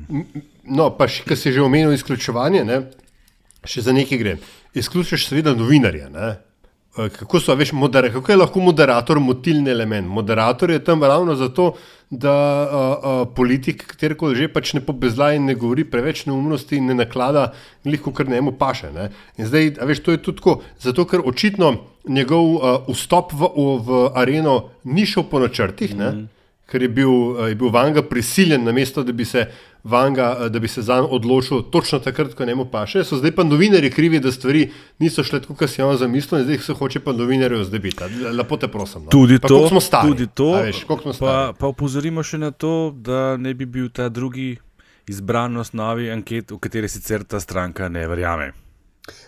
No, 0.63 0.89
pa 0.91 1.07
še, 1.07 1.23
kar 1.23 1.37
si 1.37 1.51
že 1.51 1.61
omenil, 1.61 1.91
izključevanje, 1.91 2.63
ne? 2.63 2.81
še 3.63 3.81
za 3.81 3.91
nekaj 3.91 4.17
gre. 4.17 4.37
Izključiš 4.73 5.27
seveda 5.27 5.53
novinarje. 5.53 6.09
Ne? 6.09 6.37
Eh, 6.97 7.09
Kako, 7.09 7.39
so, 7.39 7.53
veš, 7.53 7.71
modera, 7.71 8.09
kako 8.09 8.31
je 8.31 8.37
lahko 8.37 8.59
moderator 8.61 9.19
motilni 9.19 9.69
element? 9.69 10.07
Moderator 10.07 10.69
je 10.69 10.79
tam 10.79 11.01
ravno 11.01 11.35
zato, 11.35 11.73
da 11.73 11.81
a, 12.11 12.29
a, 12.29 13.25
politik, 13.25 13.85
katerkoli 13.87 14.35
že 14.35 14.47
pač 14.51 14.73
ne 14.73 14.81
pobezla 14.81 15.33
in 15.33 15.45
ne 15.45 15.55
govori 15.55 15.83
preveč 15.83 16.25
neumnosti 16.25 16.77
in 16.77 16.87
ne 16.91 16.93
naklada, 16.93 17.53
veliko 17.83 18.13
kar 18.13 18.29
njemu 18.29 18.55
paše. 18.59 18.91
Ne? 18.93 19.09
In 19.37 19.49
zdaj, 19.49 19.75
a 19.81 19.85
veš, 19.85 20.03
to 20.05 20.11
je 20.11 20.21
tudi 20.21 20.37
tako, 20.37 20.61
zato 20.79 21.05
ker 21.05 21.25
očitno 21.25 21.73
njegov 22.07 22.45
a, 22.61 22.77
vstop 22.91 23.33
v, 23.33 23.49
v, 23.81 24.05
areno 24.15 24.69
ni 24.83 25.05
šel 25.05 25.25
po 25.29 25.39
načrtih. 25.39 25.95
Mm. 25.97 26.27
Ker 26.65 26.81
je 26.81 26.89
bil, 26.89 27.09
eh, 27.37 27.49
je 27.49 27.55
bil 27.55 27.69
Vanga 27.69 28.01
prisiljen, 28.01 28.63
namesto 28.63 29.03
da 29.03 29.13
bi 29.13 29.25
se, 29.25 29.45
Vanga, 29.83 30.37
eh, 30.39 30.49
da 30.49 30.59
bi 30.59 30.67
se 30.67 30.81
zanj 30.81 31.05
odločil 31.09 31.61
točno 31.61 31.99
takrat, 31.99 32.33
ko 32.33 32.45
njemu 32.45 32.65
paše. 32.65 33.03
So 33.03 33.17
zdaj 33.17 33.31
pa 33.31 33.43
novinarji 33.43 33.91
krivi, 33.91 34.19
da 34.19 34.31
stvari 34.31 34.71
niso 34.99 35.23
šle 35.23 35.41
tako, 35.41 35.55
kot 35.55 35.69
si 35.69 35.81
je 35.81 35.85
on 35.85 35.97
zamislil, 35.97 36.39
in 36.41 36.45
zdaj 36.45 36.57
se 36.57 36.73
hoče 36.73 36.99
pa 36.99 37.13
novinarjev 37.13 37.63
zdebiti. 37.63 38.03
Lepo 38.33 38.57
te 38.57 38.67
prosim. 38.67 39.03
No. 39.03 39.09
Tudi 39.09 39.39
pa 39.39 39.47
to, 39.47 39.67
smo 39.69 39.79
stari. 39.81 40.07
tudi 40.07 40.27
to 40.27 40.53
A 40.53 40.61
Veš, 40.61 40.85
smo 40.85 40.97
pa, 40.97 41.13
stari. 41.13 41.57
pa 41.59 41.67
upozorimo 41.67 42.23
še 42.23 42.37
na 42.37 42.51
to, 42.51 42.93
da 42.97 43.37
ne 43.37 43.53
bi 43.53 43.65
bil 43.65 43.89
ta 43.89 44.09
drugi 44.09 44.57
izbran 45.07 45.53
na 45.53 45.59
osnovi 45.59 46.09
anket, 46.11 46.51
v 46.51 46.57
kateri 46.59 46.89
sicer 46.89 47.23
ta 47.23 47.39
stranka 47.39 47.89
ne 47.89 48.07
verjame. 48.07 48.53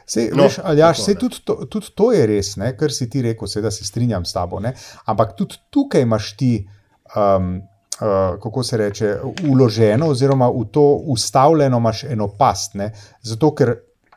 Sej, 0.06 0.32
No, 0.34 0.44
veš, 0.48 0.58
Aljaš, 0.64 0.98
tako, 0.98 1.06
sej 1.06 1.16
tudi, 1.16 1.38
to, 1.46 1.56
tudi 1.70 1.92
to 1.94 2.12
je 2.12 2.26
res, 2.28 2.56
ne, 2.58 2.72
kar 2.78 2.90
si 2.92 3.06
ti 3.10 3.22
rekel, 3.22 3.48
seveda 3.48 3.70
se 3.72 3.86
strinjam 3.86 4.26
s 4.26 4.34
tabo. 4.34 4.60
Ne, 4.60 4.74
ampak 5.06 5.36
tudi 5.38 5.60
tukaj 5.70 6.02
imaš 6.02 6.32
ti, 6.38 6.68
um, 7.14 7.56
uh, 7.56 8.08
kako 8.38 8.64
se 8.64 8.78
reče, 8.78 9.16
uloženo, 9.44 10.08
oziroma 10.08 10.48
v 10.50 10.66
to 10.68 10.82
ustavljeno 11.08 11.78
imaš 11.78 12.04
eno 12.06 12.28
past. 12.30 12.74
Ne, 12.74 12.92
zato, 13.22 13.52
ker 13.52 13.76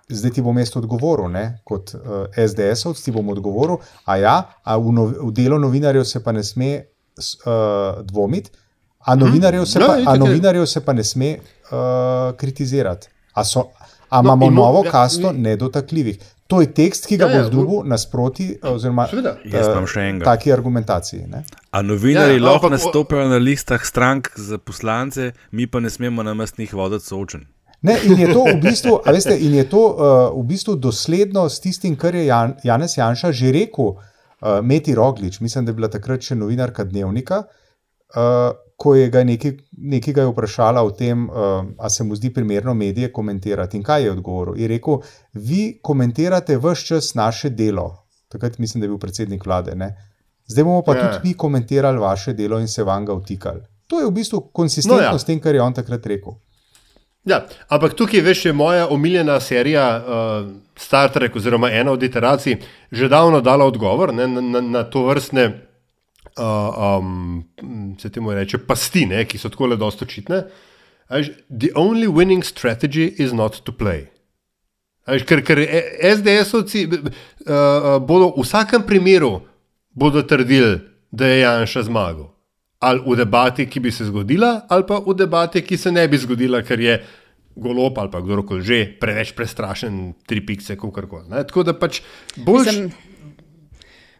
zdaj 0.08 0.30
ti 0.30 0.42
bom 0.42 0.58
jaz 0.58 0.76
odgovoril, 0.76 1.28
ne, 1.28 1.60
kot 1.64 1.94
uh, 1.94 2.00
SDS-ovc 2.36 3.00
ti 3.00 3.10
bom 3.10 3.28
odgovoril, 3.28 3.76
a 4.04 4.16
ja, 4.16 4.34
a 4.62 4.76
v, 4.76 4.92
nov, 4.92 5.12
v 5.20 5.32
delo 5.32 5.58
novinarjev 5.58 6.04
se 6.04 6.20
pa 6.20 6.32
ne 6.32 6.42
sme 6.44 6.70
uh, 6.76 7.52
dvomiti. 8.02 8.50
A 9.00 9.14
novinarjev 9.14 9.64
se, 9.64 9.78
No, 9.78 9.86
pa, 9.86 9.92
a 9.94 10.12
je- 10.12 10.18
novinarjev 10.18 10.66
se 10.66 10.80
pa 10.80 10.92
ne 10.92 11.04
sme 11.04 11.36
uh, 11.36 11.78
kritizirati. 12.34 13.08
A, 13.32 13.44
so, 13.44 13.60
a 14.08 14.16
No, 14.16 14.22
imamo 14.22 14.44
in 14.44 14.50
mo- 14.50 14.56
novo 14.56 14.82
ja, 14.84 14.90
kasto 14.90 15.32
mi- 15.32 15.38
nedotakljivih? 15.40 16.18
To 16.50 16.60
je 16.60 16.68
tekst, 16.68 17.06
ki 17.06 17.16
ga 17.16 17.24
Ja, 17.24 17.30
ja, 17.30 17.38
boš 17.38 17.52
dobil 17.52 17.84
nasproti, 17.86 18.46
oziroma 18.64 19.06
Seveda. 19.06 19.36
Jaz 19.44 19.62
eh, 19.62 19.70
imam 19.70 19.86
še 19.86 20.00
enega. 20.02 20.24
taki 20.26 20.52
argumentaciji. 20.52 21.22
Ne? 21.26 21.44
A 21.70 21.82
novinarji 21.82 22.34
Ja, 22.34 22.36
ja, 22.36 22.44
lahko 22.44 22.66
ampak- 22.66 22.76
nastopajo 22.76 23.28
na 23.28 23.38
listah 23.38 23.80
strank 23.82 24.32
za 24.36 24.58
poslance, 24.60 25.30
mi 25.52 25.66
pa 25.66 25.78
ne 25.78 25.90
smemo 25.90 26.22
na 26.22 26.34
mestnih 26.34 26.74
voditi 26.74 27.06
soočen. 27.06 27.46
Ne, 27.80 27.94
in 28.04 28.18
je 28.18 28.26
to 28.28 28.42
v 28.44 28.58
bistvu, 28.60 28.98
a 28.98 29.08
veste, 29.10 29.32
in 29.38 29.54
je 29.54 29.64
to 29.66 29.80
uh, 29.88 30.02
v 30.34 30.44
bistvu 30.44 30.74
dosledno 30.76 31.46
s 31.48 31.60
tistim, 31.60 31.94
kar 31.96 32.12
je 32.12 32.26
Jan, 32.26 32.56
Janez 32.62 32.92
Janša 32.94 33.30
že 33.32 33.48
rekel, 33.50 33.94
uh, 33.94 34.02
Meti 34.62 34.92
Roglič, 34.92 35.38
mislim, 35.40 35.64
da 35.64 35.70
je 35.70 35.76
bila 35.76 35.88
takrat 35.88 36.20
še 36.20 36.36
novinarka 36.36 36.84
dnevnika, 36.84 37.38
uh, 38.10 38.52
ko 38.80 38.94
je 38.94 39.10
ga 39.12 39.20
nekaj, 39.24 39.52
nekaj 39.76 40.14
ga 40.16 40.22
je 40.24 40.30
vprašala 40.30 40.82
o 40.82 40.90
tem, 40.96 41.26
uh, 41.28 41.34
ali 41.78 41.90
se 41.90 42.04
mu 42.04 42.16
zdi 42.16 42.30
primerno 42.32 42.74
medije 42.74 43.10
komentirati. 43.12 43.76
In 43.76 43.82
kaj 43.84 44.02
je 44.02 44.12
odgovoril? 44.12 44.56
Je 44.56 44.68
rekel, 44.68 45.02
vi 45.32 45.78
komentirate 45.82 46.56
vse 46.56 46.86
čas 46.86 47.14
naše 47.14 47.50
delo. 47.50 48.06
Takrat 48.32 48.58
mislim, 48.58 48.80
da 48.80 48.86
je 48.86 48.88
bil 48.88 48.98
predsednik 48.98 49.44
vlade. 49.46 49.74
Ne? 49.76 49.90
Zdaj 50.46 50.64
bomo 50.64 50.82
pa 50.82 50.96
Ja. 50.96 50.98
ja. 50.98 51.12
tudi 51.12 51.28
mi 51.28 51.34
komentirali 51.34 51.98
vaše 51.98 52.32
delo 52.32 52.60
in 52.60 52.68
se 52.68 52.84
vam 52.84 53.04
ga 53.04 53.12
vtikali. 53.14 53.60
To 53.86 54.00
je 54.00 54.06
v 54.06 54.10
bistvu 54.10 54.40
konsistentno 54.40 55.02
no, 55.02 55.12
ja. 55.12 55.18
s 55.18 55.24
tem, 55.24 55.40
kar 55.40 55.54
je 55.54 55.62
on 55.62 55.74
takrat 55.74 56.06
rekel. 56.06 56.40
Ja, 57.24 57.44
ampak 57.68 57.94
tukaj 57.94 58.20
veš, 58.20 58.46
je 58.46 58.52
moja 58.52 58.88
omiljena 58.88 59.40
serija 59.40 59.86
uh, 60.00 60.52
Star 60.76 61.12
Trek, 61.12 61.36
oziroma 61.36 61.68
ena 61.70 61.92
od 61.92 62.02
iteracij, 62.02 62.56
že 62.90 63.08
davno 63.08 63.40
dala 63.40 63.64
odgovor 63.64 64.14
ne, 64.14 64.28
na, 64.28 64.40
na, 64.40 64.60
na 64.60 64.84
to 64.84 65.04
vrstne, 65.04 65.50
uh, 66.38 66.98
um, 66.98 67.44
se 67.98 68.10
temu 68.10 68.34
reče, 68.34 68.58
pasti, 68.66 69.06
ne, 69.06 69.24
ki 69.24 69.38
so 69.38 69.50
tako 69.50 69.72
le 69.72 69.76
dosto 69.80 70.04
očitne. 70.04 70.44
The 71.10 71.70
only 71.74 72.06
winning 72.06 72.44
strategy 72.46 73.08
is 73.18 73.32
not 73.32 73.62
to 73.64 73.72
play. 73.72 74.06
A 75.06 75.16
veš, 75.16 75.24
Ker, 75.26 75.42
ker 75.42 75.58
SDS-ovci 75.58 76.84
uh, 76.86 77.96
bodo 77.98 78.30
v 78.36 78.44
vsakem 78.44 78.84
primeru 78.86 79.40
trdili, 80.28 80.78
da 81.10 81.26
je 81.26 81.40
Janša 81.40 81.82
zmagal. 81.88 82.28
Ali 82.80 83.02
v 83.04 83.16
debati, 83.18 83.66
ki 83.66 83.80
bi 83.80 83.90
se 83.92 84.06
zgodila, 84.06 84.66
ali 84.68 84.86
pa 84.86 85.00
v 85.02 85.14
debati, 85.18 85.62
ki 85.66 85.76
se 85.76 85.90
ne 85.92 86.06
bi 86.08 86.16
zgodila, 86.16 86.62
ker 86.62 86.80
je 86.80 87.00
golop 87.56 87.98
ali 87.98 88.10
pa 88.10 88.20
kdorkoli 88.22 88.62
že 88.62 88.78
preveč 89.00 89.34
prestrašen, 89.36 90.14
tri 90.26 90.40
pikse, 90.46 90.76
kako 90.76 91.06
koli. 91.08 91.28
Tako 91.28 91.66
da 91.66 91.74
pač 91.74 92.00
bolj. 92.36 92.70
Mislim, 92.70 92.92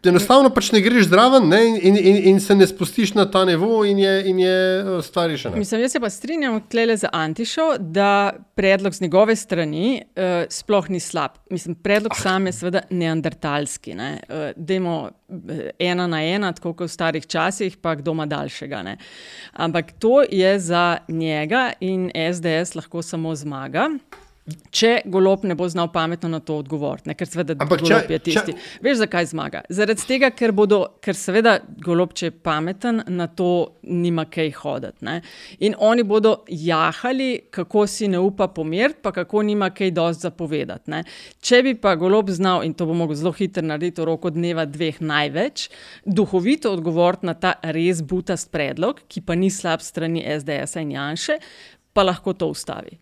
Enostavno 0.09 0.49
pač 0.49 0.71
ne 0.73 0.79
greš 0.81 1.05
zraven 1.11 1.45
ne, 1.49 1.59
in, 1.77 1.97
in, 1.97 2.15
in 2.31 2.39
se 2.41 2.55
ne 2.55 2.65
spustiš 2.67 3.13
na 3.13 3.27
ta 3.31 3.43
nivo, 3.45 3.83
in 3.85 3.99
je, 3.99 4.13
in 4.29 4.39
je 4.39 4.55
eh, 4.79 5.01
stvar 5.05 5.29
rešena. 5.29 5.55
Mislim, 5.55 5.81
jaz 5.81 5.91
se 5.91 5.99
pa 5.99 6.09
strinjam 6.09 6.57
tlele 6.69 6.97
za 6.97 7.09
Antišo, 7.13 7.75
da 7.79 8.33
predlog 8.55 8.93
z 8.93 9.01
njegove 9.01 9.35
strani 9.35 10.01
uh, 10.01 10.23
sploh 10.49 10.89
ni 10.89 10.99
slab. 10.99 11.37
Mislim, 11.49 11.75
predlog 11.75 12.11
ah. 12.15 12.21
sam 12.21 12.45
je 12.45 12.53
seveda 12.53 12.81
neandertalski. 12.89 13.93
Ne? 13.93 14.19
Uh, 14.29 14.97
eh, 15.49 15.69
ena 15.79 16.07
na 16.07 16.23
ena, 16.23 16.51
tako 16.53 16.73
kot 16.73 16.89
v 16.89 16.93
starih 16.93 17.27
časih, 17.27 17.77
pa 17.77 17.95
kdo 17.95 18.11
ima 18.17 18.25
daljšega. 18.25 18.81
Ne? 18.83 18.97
Ampak 19.53 19.93
to 19.99 20.23
je 20.31 20.59
za 20.59 20.97
njega 21.07 21.71
in 21.79 22.09
SDS 22.33 22.75
lahko 22.75 23.01
samo 23.01 23.35
zmaga. 23.35 23.89
Če 24.71 25.01
golob 25.05 25.43
ne 25.43 25.55
bo 25.55 25.67
znal 25.67 25.87
pametno 25.87 26.29
na 26.29 26.39
to 26.39 26.57
odgovoriti, 26.57 27.07
ne? 27.07 27.13
ker 27.13 27.27
seveda 27.27 27.55
Ampak 27.55 27.81
golob 27.81 28.01
če- 28.01 28.13
je 28.13 28.19
tisti. 28.19 28.53
če- 28.53 28.81
Veš, 28.81 28.97
zakaj 28.97 29.25
zmaga? 29.25 29.61
Zaradi 29.69 30.05
tega, 30.07 30.29
ker 30.31 30.51
bodo, 30.51 30.79
ker 30.99 31.13
seveda 31.13 31.53
golob, 31.79 32.13
če 32.13 32.25
je 32.25 32.31
pameten, 32.33 33.03
na 33.07 33.27
to 33.27 33.49
nima 33.83 34.25
kaj 34.25 34.51
hoditi. 34.53 35.01
Ne? 35.01 35.21
In 35.59 35.75
oni 35.79 36.03
bodo 36.03 36.43
jahali, 36.47 37.41
kako 37.49 37.87
si 37.87 38.07
ne 38.07 38.19
upa 38.19 38.47
pomiriti, 38.47 38.99
pa 39.01 39.11
kako 39.11 39.41
nima 39.41 39.69
kaj 39.69 39.91
dosti 39.91 40.21
zapovedati. 40.21 40.87
Ne? 40.87 41.03
Če 41.39 41.63
bi 41.63 41.75
pa 41.75 41.95
golob 41.95 42.29
znal, 42.29 42.63
in 42.63 42.73
to 42.73 42.85
bo 42.85 42.93
mogel 42.93 43.15
zelo 43.15 43.31
hitro 43.31 43.61
narediti, 43.63 44.01
v 44.01 44.05
roku 44.05 44.29
dneva, 44.29 44.65
dveh 44.65 45.01
največ, 45.01 45.69
duhovito 46.05 46.71
odgovoriti 46.71 47.25
na 47.25 47.33
ta 47.35 47.53
res 47.63 48.01
butast 48.01 48.49
predlog, 48.49 48.99
ki 49.07 49.21
pa 49.21 49.35
ni 49.35 49.49
slab 49.49 49.81
strani 49.81 50.23
SDS-a 50.23 50.79
in 50.79 50.91
Janše, 50.91 51.39
pa 51.93 52.03
lahko 52.03 52.33
to 52.33 52.47
ustavi. 52.47 52.97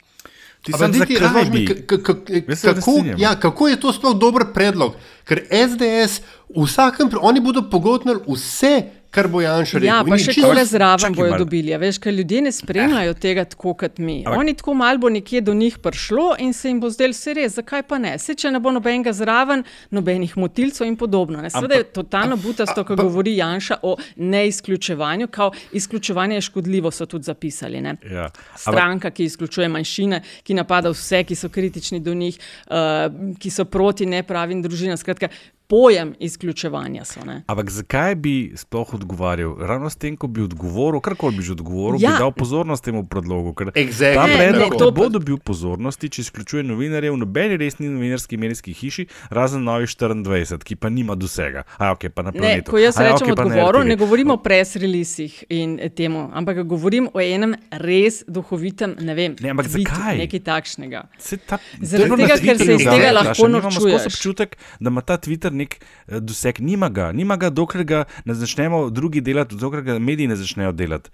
Ti 0.62 0.72
Ampak 0.74 0.80
sem 0.82 0.92
daj 0.92 1.08
ti 1.08 1.14
zakaj 1.14 1.28
razloži 1.28 1.52
mi, 1.52 1.60
bi? 1.60 1.66
k- 1.66 1.98
k- 1.98 2.24
k- 2.24 2.44
Jaz 2.48 2.60
se 2.60 2.68
ne 2.68 2.74
kako, 2.74 2.92
ja, 3.18 3.36
je 3.68 3.80
to 3.80 3.94
sploh 3.94 4.18
dober 4.18 4.44
predlog? 4.54 4.96
Ker 5.24 5.46
SDS, 5.50 6.22
vsakem, 6.58 7.10
oni 7.22 7.40
bodo 7.40 7.70
pogotnili 7.70 8.20
vse, 8.28 8.82
kar 9.12 9.28
bo 9.28 9.42
Janša 9.42 9.78
rekel. 9.78 9.88
Ja, 9.88 10.04
pa 10.04 10.18
še 10.18 10.26
čisto- 10.28 10.42
tole 10.44 10.66
zraven 10.66 11.14
bojo 11.14 11.30
malo. 11.30 11.40
dobili. 11.40 11.74
a 11.74 11.78
Veš, 11.78 11.98
ker 11.98 12.14
ljudje 12.14 12.42
ne 12.42 12.52
spremljajo 12.52 13.14
tega 13.16 13.46
tako 13.46 13.74
kot 13.74 13.98
mi. 13.98 14.20
Ampak- 14.20 14.38
Oni 14.38 14.54
tako 14.54 14.74
malo 14.74 14.98
bo 15.00 15.10
nekje 15.10 15.42
do 15.42 15.54
njih 15.54 15.78
prišlo 15.80 16.36
in 16.40 16.54
se 16.54 16.70
jim 16.70 16.80
bo 16.80 16.90
zdelo 16.90 17.12
vse 17.12 17.34
res. 17.34 17.54
Zakaj 17.54 17.84
pa 17.84 17.98
ne? 17.98 18.18
Se, 18.18 18.36
če 18.36 18.52
ne 18.52 18.60
bo 18.60 18.72
nobenega 18.72 19.12
zraven, 19.12 19.64
nobenih 19.92 20.38
motilcev 20.38 20.88
in 20.88 20.96
podobno. 20.96 21.42
ne. 21.42 21.50
Seveda 21.50 21.76
je 21.76 21.84
totalno 21.86 22.38
butasto, 22.38 22.84
ko 22.84 22.96
govori 22.98 23.36
Janša 23.36 23.76
o 23.84 23.96
neizključevanju, 24.18 25.28
kao 25.28 25.52
izključevanje 25.72 26.36
je 26.36 26.42
škodljivo, 26.42 26.92
so 26.92 27.06
tudi 27.06 27.24
zapisali. 27.24 27.82
Ne? 27.82 27.96
Ja. 28.06 28.30
Stranka, 28.56 29.10
ki 29.10 29.24
izključuje 29.24 29.68
manjšine, 29.68 30.22
ki 30.44 30.54
napada 30.54 30.90
vse, 30.90 31.24
ki 31.24 31.36
so 31.36 31.50
kritični 31.50 32.00
do 32.00 32.14
njih, 32.14 32.38
uh, 32.68 32.76
ki 33.40 33.50
so 33.50 33.66
proti 33.66 34.06
nepravim 34.06 34.62
družinam. 34.62 34.98
Skratka, 34.98 35.28
pojem 35.70 36.16
izključevanja 36.20 37.06
so. 37.06 37.22
Ne? 37.22 37.44
ampak 37.48 37.70
zakaj 37.70 38.16
bi 38.16 38.34
sploh 38.56 38.94
odgovarjal? 38.94 39.56
Ravno 39.60 39.90
s 39.90 39.96
tem, 39.96 40.18
ko 40.18 40.28
bi 40.28 40.42
odgovoril, 40.42 40.98
karkoli 41.00 41.38
bi 41.38 41.44
že 41.44 41.52
odgovoril, 41.52 42.02
Ja. 42.02 42.10
bi 42.10 42.18
dal 42.18 42.32
pozornost 42.34 42.84
temu 42.84 43.04
predlogu. 43.06 43.54
Ker 43.54 43.68
Exactly. 43.68 44.14
ta 44.14 44.26
Ne, 44.26 44.36
predlog 44.36 44.60
ne, 44.62 44.70
ne 44.70 44.78
to 44.78 44.92
bo 44.92 45.10
dobil 45.10 45.38
pozornosti, 45.38 46.10
če 46.10 46.22
izključuje 46.22 46.64
novinarje 46.64 47.12
v 47.12 47.18
nobeni 47.18 47.58
resni 47.58 47.88
novinarski 47.88 48.38
medijski 48.38 48.74
hiši, 48.74 49.06
razen 49.30 49.64
Novi 49.64 49.86
24, 49.86 50.58
ki 50.60 50.76
pa 50.76 50.90
nima 50.90 51.16
dosega. 51.16 51.64
A, 51.78 51.94
okay, 51.94 52.10
pa 52.10 52.22
na 52.22 52.32
Ne, 52.32 52.62
ko 52.64 52.78
jaz 52.78 52.98
A 52.98 53.04
ja, 53.04 53.12
rečem 53.12 53.28
okej, 53.28 53.36
pa 53.36 53.44
na 53.44 53.50
odgovoru, 53.50 53.80
RTV. 53.80 53.88
ne 53.88 53.96
govorim 53.96 54.30
o 54.30 54.38
press 54.38 54.76
releasih 54.76 55.44
in 55.50 55.78
eh, 55.80 55.90
temu, 55.90 56.30
ampak 56.34 56.64
govorim 56.64 57.10
o 57.14 57.20
enem 57.20 57.54
res 57.72 58.24
duhovitem, 58.28 58.96
ne 59.00 59.14
vem, 59.14 59.36
Ne, 59.40 59.50
ampak 59.50 59.68
tvitu, 59.68 59.92
zakaj? 59.92 60.18
nekaj 60.18 60.40
takšnega. 60.42 61.04
Se 61.20 61.38
ta, 61.38 61.58
Zaradi 61.80 62.16
tega, 62.18 62.36
ker 62.38 62.58
se 62.58 62.74
iz 62.74 62.84
tega 62.84 63.12
lahko 63.12 63.48
mi 63.48 63.58
imamo 63.60 63.80
občutek, 64.00 64.50
da 64.80 64.90
ima 64.90 65.02
ta 65.02 65.18
Twitter 65.18 65.52
nek 65.60 65.80
eh, 65.80 66.20
doseg. 66.22 66.60
Nima 66.62 66.90
ga, 66.92 67.12
nima 67.14 67.38
ga, 67.38 67.50
dokler 67.52 67.84
ga 67.86 68.00
ne 68.26 68.34
začnemo 68.36 68.90
drugi 68.92 69.22
delati, 69.22 69.56
dokler 69.58 69.84
ga 69.84 70.00
mediji 70.02 70.28
ne 70.28 70.38
začnejo 70.38 70.72
delati. 70.74 71.12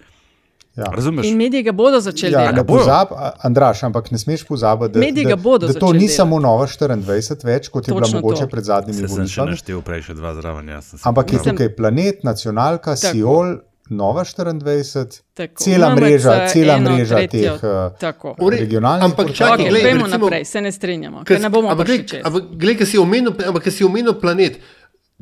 Ja. 0.75 0.89
Razumeš? 0.91 1.25
In 1.25 1.38
mediji 1.38 1.63
ga 1.63 1.71
bodo 1.73 1.99
začeli 2.01 2.34
Ja, 2.34 2.39
delati. 2.45 2.67
pozab, 2.67 3.08
Andraš, 3.39 3.84
ampak 3.84 4.10
ne 4.12 4.17
smeš 4.17 4.43
pozabiti, 4.43 4.91
da, 4.91 4.99
Mediji 4.99 5.25
da, 5.25 5.36
bodo 5.38 5.67
da 5.67 5.73
to 5.75 5.88
ni 5.89 5.99
delati. 5.99 6.13
samo 6.13 6.39
Nova 6.39 6.65
24 6.67 7.05
več, 7.45 7.69
kot 7.69 7.88
je 7.88 7.93
bila 7.93 8.03
Točno 8.03 8.19
mogoče 8.19 8.41
to. 8.41 8.49
pred 8.49 8.63
zadnjimi 8.65 8.93
Se 8.95 8.99
sem 8.99 9.08
še 9.08 9.15
volitvami. 9.15 9.51
naštel 9.51 9.81
prej 9.81 10.01
še 10.01 10.13
dva 10.15 10.34
zraven. 10.34 10.67
Ja, 10.69 10.79
Ampak 11.03 11.31
je 11.31 11.39
tukaj 11.41 11.69
planet, 11.71 12.23
nacionalka, 12.23 12.91
Tako. 12.93 13.08
Siol, 13.10 13.55
Nova 13.89 14.24
24, 14.24 15.21
Tako, 15.34 15.54
cela 15.58 15.89
NMC, 15.89 15.95
mreža, 15.95 16.48
cela 16.48 16.74
eno, 16.74 16.89
mreža 16.89 17.15
tretjo, 17.17 17.54
teh 17.54 17.63
eh, 17.63 17.98
tako. 18.00 18.36
Ore- 18.39 18.60
regionalnih 18.60 19.04
ampak 19.04 19.28
čakaj, 19.32 19.58
Okay, 19.58 19.69
glej, 19.69 19.82
Gremo 19.84 20.06
recimo- 20.06 20.17
naprej, 20.19 20.45
se 20.45 20.62
ne 20.62 20.71
strinjamo, 20.71 21.24
si- 21.28 21.39
ne 21.39 21.50
bomo 21.50 21.69
ampak 21.69 21.86
glej, 21.88 22.06
čez. 22.06 22.21
Ampak, 22.24 22.43
glej, 22.52 22.78
ki 22.78 22.86
si 22.86 22.98
omenil, 22.98 23.34
ampak, 23.39 23.63
ki 23.63 23.71
si 23.71 23.84
omenil 23.84 24.13
planet. 24.13 24.58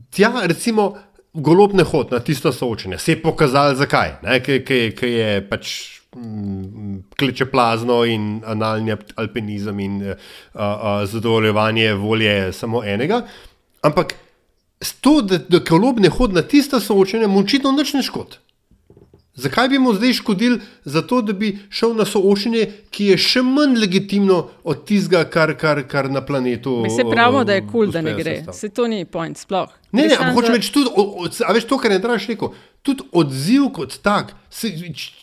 Tja, 0.10 0.32
recimo, 0.44 0.96
golob 1.34 1.74
ne 1.74 1.84
hod 1.84 2.12
na 2.12 2.20
tisto 2.20 2.52
soočenje. 2.52 2.98
Se 2.98 3.12
je 3.12 3.22
pokazalo, 3.22 3.76
zakaj. 3.76 4.16
ne, 4.24 4.40
Ker 4.40 4.62
je 5.04 5.50
pač. 5.50 5.68
mm, 6.16 7.04
Kleče 7.18 7.46
plazno 7.46 8.06
in 8.06 8.42
analni 8.46 8.94
alpinizem 9.16 9.80
in 9.80 10.02
uh, 10.04 10.16
uh, 10.54 10.62
zadovoljevanje 11.06 11.94
volje 11.96 12.54
samo 12.54 12.84
enega. 12.86 13.22
Ampak 13.82 14.14
s 14.80 14.94
to, 14.94 15.22
da, 15.22 15.38
da 15.40 15.60
kolob 15.60 16.00
ne 16.00 16.10
hodi 16.10 16.34
na 16.34 16.42
tista 16.42 16.80
soočenja, 16.80 17.28
mu 17.28 17.40
očitno 17.40 17.72
nič 17.72 17.94
ne 17.94 18.02
škodi. 18.02 18.38
Zakaj 19.36 19.70
bi 19.70 19.80
mu 19.80 19.94
zdaj 19.94 20.14
škodili, 20.14 20.60
zato 20.86 21.22
da 21.22 21.34
bi 21.34 21.58
šel 21.70 21.96
na 21.96 22.06
soočenje, 22.06 22.68
ki 22.90 23.06
je 23.06 23.18
še 23.18 23.42
manj 23.42 23.80
legitimno 23.80 24.36
od 24.64 24.84
tistega, 24.86 25.24
kar, 25.26 25.56
kar, 25.58 25.82
kar 25.84 26.10
na 26.10 26.22
planetu? 26.22 26.76
Mi 26.82 26.90
se 26.90 27.02
pravimo, 27.04 27.42
da 27.44 27.54
je 27.54 27.62
kul, 27.62 27.72
cool, 27.72 27.92
da 27.92 28.02
ne 28.02 28.14
gre. 28.14 28.36
sestaviti? 28.36 28.60
Se 28.60 28.70
to 28.70 28.88
ni 28.88 29.06
point 29.06 29.38
sploh. 29.38 29.72
Ne, 29.92 30.06
ne, 30.06 30.16
ampak 30.16 30.36
hočem 30.36 30.54
za- 30.54 30.58
reči, 30.58 30.72
tudi, 30.72 30.90
o, 30.94 31.02
o, 31.02 31.30
a 31.48 31.54
veš 31.54 31.66
to, 31.66 31.78
kar 31.78 31.92
je 31.92 32.00
Draž 32.00 32.28
rekel, 32.30 32.54
tudi 32.82 33.04
odziv 33.12 33.72
kot 33.74 33.98
tak, 34.02 34.36
se, 34.50 34.70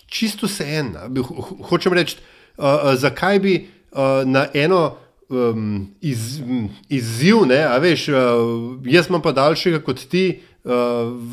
čisto 0.08 0.48
se 0.48 0.66
en. 0.66 0.90
Hočem 1.70 1.92
reči, 1.92 2.18
uh, 2.58 2.90
zakaj 2.98 3.38
bi 3.38 3.54
uh, 3.92 4.26
na 4.26 4.48
eno 4.54 4.96
um, 5.28 5.86
iz, 6.02 6.40
m, 6.40 6.66
izziv, 6.88 7.46
ne, 7.46 7.62
a 7.62 7.78
veš, 7.78 8.08
uh, 8.08 8.18
jaz 8.84 9.06
imam 9.06 9.22
pa 9.22 9.32
daljšega 9.32 9.84
kot 9.86 10.02
ti. 10.10 10.40
Uh, 10.64 10.72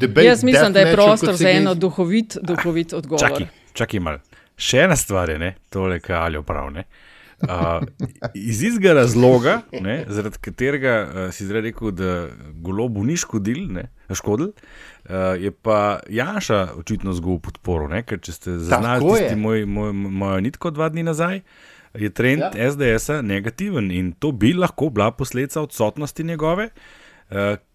debati. 0.00 0.26
Jaz 0.26 0.44
mislim, 0.44 0.72
da 0.72 0.80
je 0.80 0.92
prostor 0.92 1.36
za 1.36 1.50
eno 1.50 1.74
duhovit, 1.74 2.36
duhovit 2.42 2.92
odgovor. 2.92 3.20
Čakaj, 3.20 3.46
čakaj 3.72 4.00
malo. 4.00 4.18
Še 4.58 4.86
ena 4.88 4.96
stvar 4.98 5.30
je, 5.30 5.36
ne, 5.38 5.52
tole, 5.70 6.00
kar 6.02 6.24
Aljo 6.26 6.42
pravi. 6.42 6.72
ne. 6.80 6.84
Uh, 7.44 7.82
iz 8.34 8.62
istega 8.62 8.92
razloga, 8.92 9.60
ne, 9.72 10.04
zaradi 10.08 10.38
katerega 10.40 10.94
uh, 11.02 11.28
si 11.34 11.46
zdaj 11.46 11.62
rekel, 11.68 11.92
da 11.94 12.26
golobu 12.62 13.04
ni 13.04 13.16
škodil, 13.20 13.66
ne, 13.74 13.86
škodil, 14.10 14.50
uh, 14.50 15.34
je 15.38 15.52
pa 15.54 16.00
Janša 16.10 16.60
očitno 16.80 17.14
zgubil 17.14 17.38
podporo. 17.38 17.86
Ne, 17.90 18.02
ker 18.02 18.18
če 18.18 18.34
ste 18.34 18.56
zaznali 18.58 19.04
tisti 19.04 19.38
moj, 19.38 19.62
moj, 19.66 19.94
mojo 19.94 20.42
nitko 20.46 20.74
dva 20.74 20.88
dni 20.90 21.06
nazaj, 21.06 21.42
je 21.94 22.10
trend 22.10 22.42
ja. 22.42 22.70
SDS-a 22.72 23.20
negativen 23.22 23.92
in 23.94 24.10
to 24.18 24.32
bi 24.34 24.54
lahko 24.58 24.90
bila 24.90 25.12
posledica 25.14 25.62
odsotnosti 25.62 26.26
njegove. 26.26 26.70
Uh, 26.74 27.03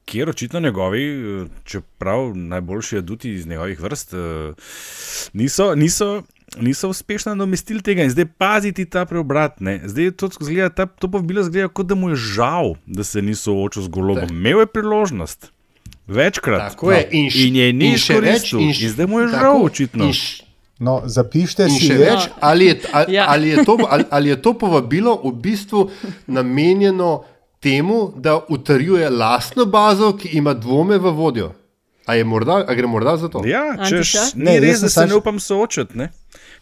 Ker 0.09 0.29
očitno 0.29 0.59
njegovi, 0.59 1.03
čeprav 1.63 2.31
najboljši 2.35 2.97
aduti 2.97 3.33
iz 3.33 3.47
njegovih 3.47 3.79
vrst, 3.79 4.13
niso, 5.33 5.75
niso 5.75 6.23
niso 6.57 6.89
uspešno 6.89 7.35
nadomestili 7.35 7.81
tega 7.81 8.03
in 8.03 8.09
zdaj 8.09 8.25
paziti 8.37 8.85
ta 8.85 9.05
preobrat. 9.05 9.59
Ne. 9.59 9.81
Zdaj 9.85 10.11
to, 10.11 10.29
zgleda, 10.41 10.69
ta, 10.69 10.85
to 10.85 11.11
pa 11.11 11.19
bi 11.19 11.27
bilo 11.27 11.43
zgleda, 11.43 11.67
kot 11.67 11.85
da 11.85 11.95
mu 11.95 12.09
je 12.09 12.15
žal, 12.15 12.75
da 12.85 13.03
se 13.03 13.21
ni 13.21 13.35
soočil 13.35 13.83
z 13.83 13.87
golobom. 13.87 14.29
Imel 14.29 14.59
je 14.59 14.65
priložnost. 14.65 15.51
Večkrat. 16.07 16.71
Tako 16.71 16.91
je. 16.91 17.07
In, 17.11 17.31
in 17.35 17.55
je 17.55 17.73
ni 17.73 17.97
še 17.97 18.19
več. 18.21 18.53
In, 18.53 18.71
in 18.73 18.89
zdaj 18.89 19.07
mu 19.07 19.19
je 19.19 19.27
žal, 19.27 19.39
tako, 19.39 19.65
očitno. 19.65 20.11
No, 20.79 21.01
zapišite 21.05 21.67
in 21.67 21.75
si 21.75 21.91
več. 21.93 22.29
Ali 22.39 22.71
je, 22.71 22.79
ali, 22.91 23.13
ja. 23.13 23.25
ali, 23.29 23.49
je 23.49 23.65
to, 23.65 23.77
ali, 23.89 24.05
ali 24.09 24.29
je 24.29 24.41
to 24.41 24.53
povabilo 24.57 25.19
v 25.23 25.33
bistvu 25.43 25.89
namenjeno 26.37 27.23
temu, 27.59 28.13
da 28.15 28.39
utrjuje 28.49 29.09
lastno 29.09 29.65
bazo, 29.65 30.13
ki 30.17 30.29
ima 30.37 30.53
dvome 30.53 30.97
v 30.97 31.11
vodjo? 31.11 31.53
A, 32.09 32.23
morda, 32.25 32.63
a 32.67 32.73
gre 32.73 32.87
morda 32.87 33.17
za 33.17 33.27
to? 33.29 33.43
Ja, 33.45 33.75
češ, 33.89 34.33
ni 34.35 34.43
ne, 34.45 34.59
res, 34.59 34.81
da 34.81 34.89
se 34.89 35.05
ne 35.07 35.15
upam 35.15 35.39
soočiti. 35.39 36.07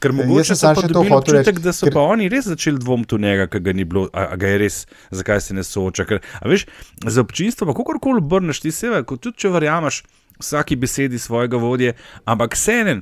Ker 0.03 0.12
mogoče 0.13 0.55
se 0.55 0.73
pa 0.75 0.83
dobil 0.88 1.13
občutek, 1.15 1.62
da 1.63 1.71
so 1.73 1.88
ker... 1.88 1.93
pa 1.95 2.03
oni 2.03 2.27
res 2.29 2.49
začeli 2.51 2.81
dvomiti 2.83 3.15
v 3.15 3.23
njega, 3.23 3.47
ki 3.49 3.62
ga 3.63 3.73
ni 3.73 3.86
bilo, 3.88 4.10
a, 4.12 4.27
a 4.33 4.38
ga 4.38 4.51
je 4.51 4.57
res, 4.62 4.81
zakaj 5.15 5.41
se 5.41 5.55
ne 5.55 5.63
sooča. 5.63 6.05
Ker, 6.10 6.19
veš, 6.45 6.67
za 7.05 7.23
občinstvo, 7.23 7.69
pa 7.69 7.77
kakorkoli 7.77 8.21
obrneš 8.21 8.60
ti 8.65 8.73
sebe, 8.75 9.01
tudi 9.07 9.38
če 9.39 9.53
verjameš 9.55 10.03
vsaki 10.38 10.75
besedi 10.75 11.19
svojega 11.19 11.57
vodje, 11.57 11.95
ampak 12.25 12.60
vseeno. 12.60 13.01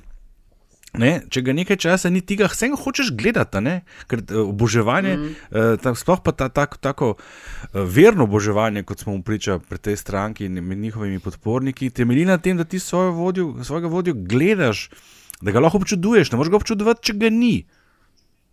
Ne, 1.00 1.12
če 1.32 1.42
ga 1.46 1.54
nekaj 1.56 1.78
časa 1.82 2.10
ni 2.14 2.22
tega, 2.26 2.48
vse 2.52 2.70
ga 2.72 2.80
hočeš 2.80 3.12
gledati, 3.18 3.62
ne? 3.64 3.76
ker 4.12 4.22
eh, 4.22 4.38
oboževanje, 4.42 5.16
mm 5.18 5.36
-hmm. 5.52 5.92
uh, 5.92 5.98
sploh 5.98 6.22
pa 6.24 6.32
ta, 6.32 6.50
ta, 6.50 6.66
tako 6.66 7.16
uh, 7.16 7.18
verno 7.74 8.24
oboževanje, 8.24 8.84
kot 8.84 9.00
smo 9.00 9.16
mu 9.18 9.24
pričali 9.24 9.60
pri 9.60 9.78
tej 9.78 9.98
stranki 9.98 10.46
in 10.46 10.64
med 10.64 10.78
njihovimi 10.78 11.20
podporniki, 11.20 11.90
temelji 11.90 12.26
na 12.26 12.38
tem, 12.38 12.58
da 12.58 12.64
ti 12.64 12.80
svojo 12.80 13.12
vodjo, 13.12 13.64
svojega 13.64 13.88
vodjo 13.88 14.14
gledaš, 14.18 14.90
da 15.42 15.52
ga 15.52 15.60
lahko 15.60 15.78
občuduješ, 15.78 16.32
ne 16.32 16.38
moreš 16.38 16.50
ga 16.50 16.56
občudovati, 16.56 17.04
če 17.04 17.14
ga 17.14 17.30
ni. 17.30 17.66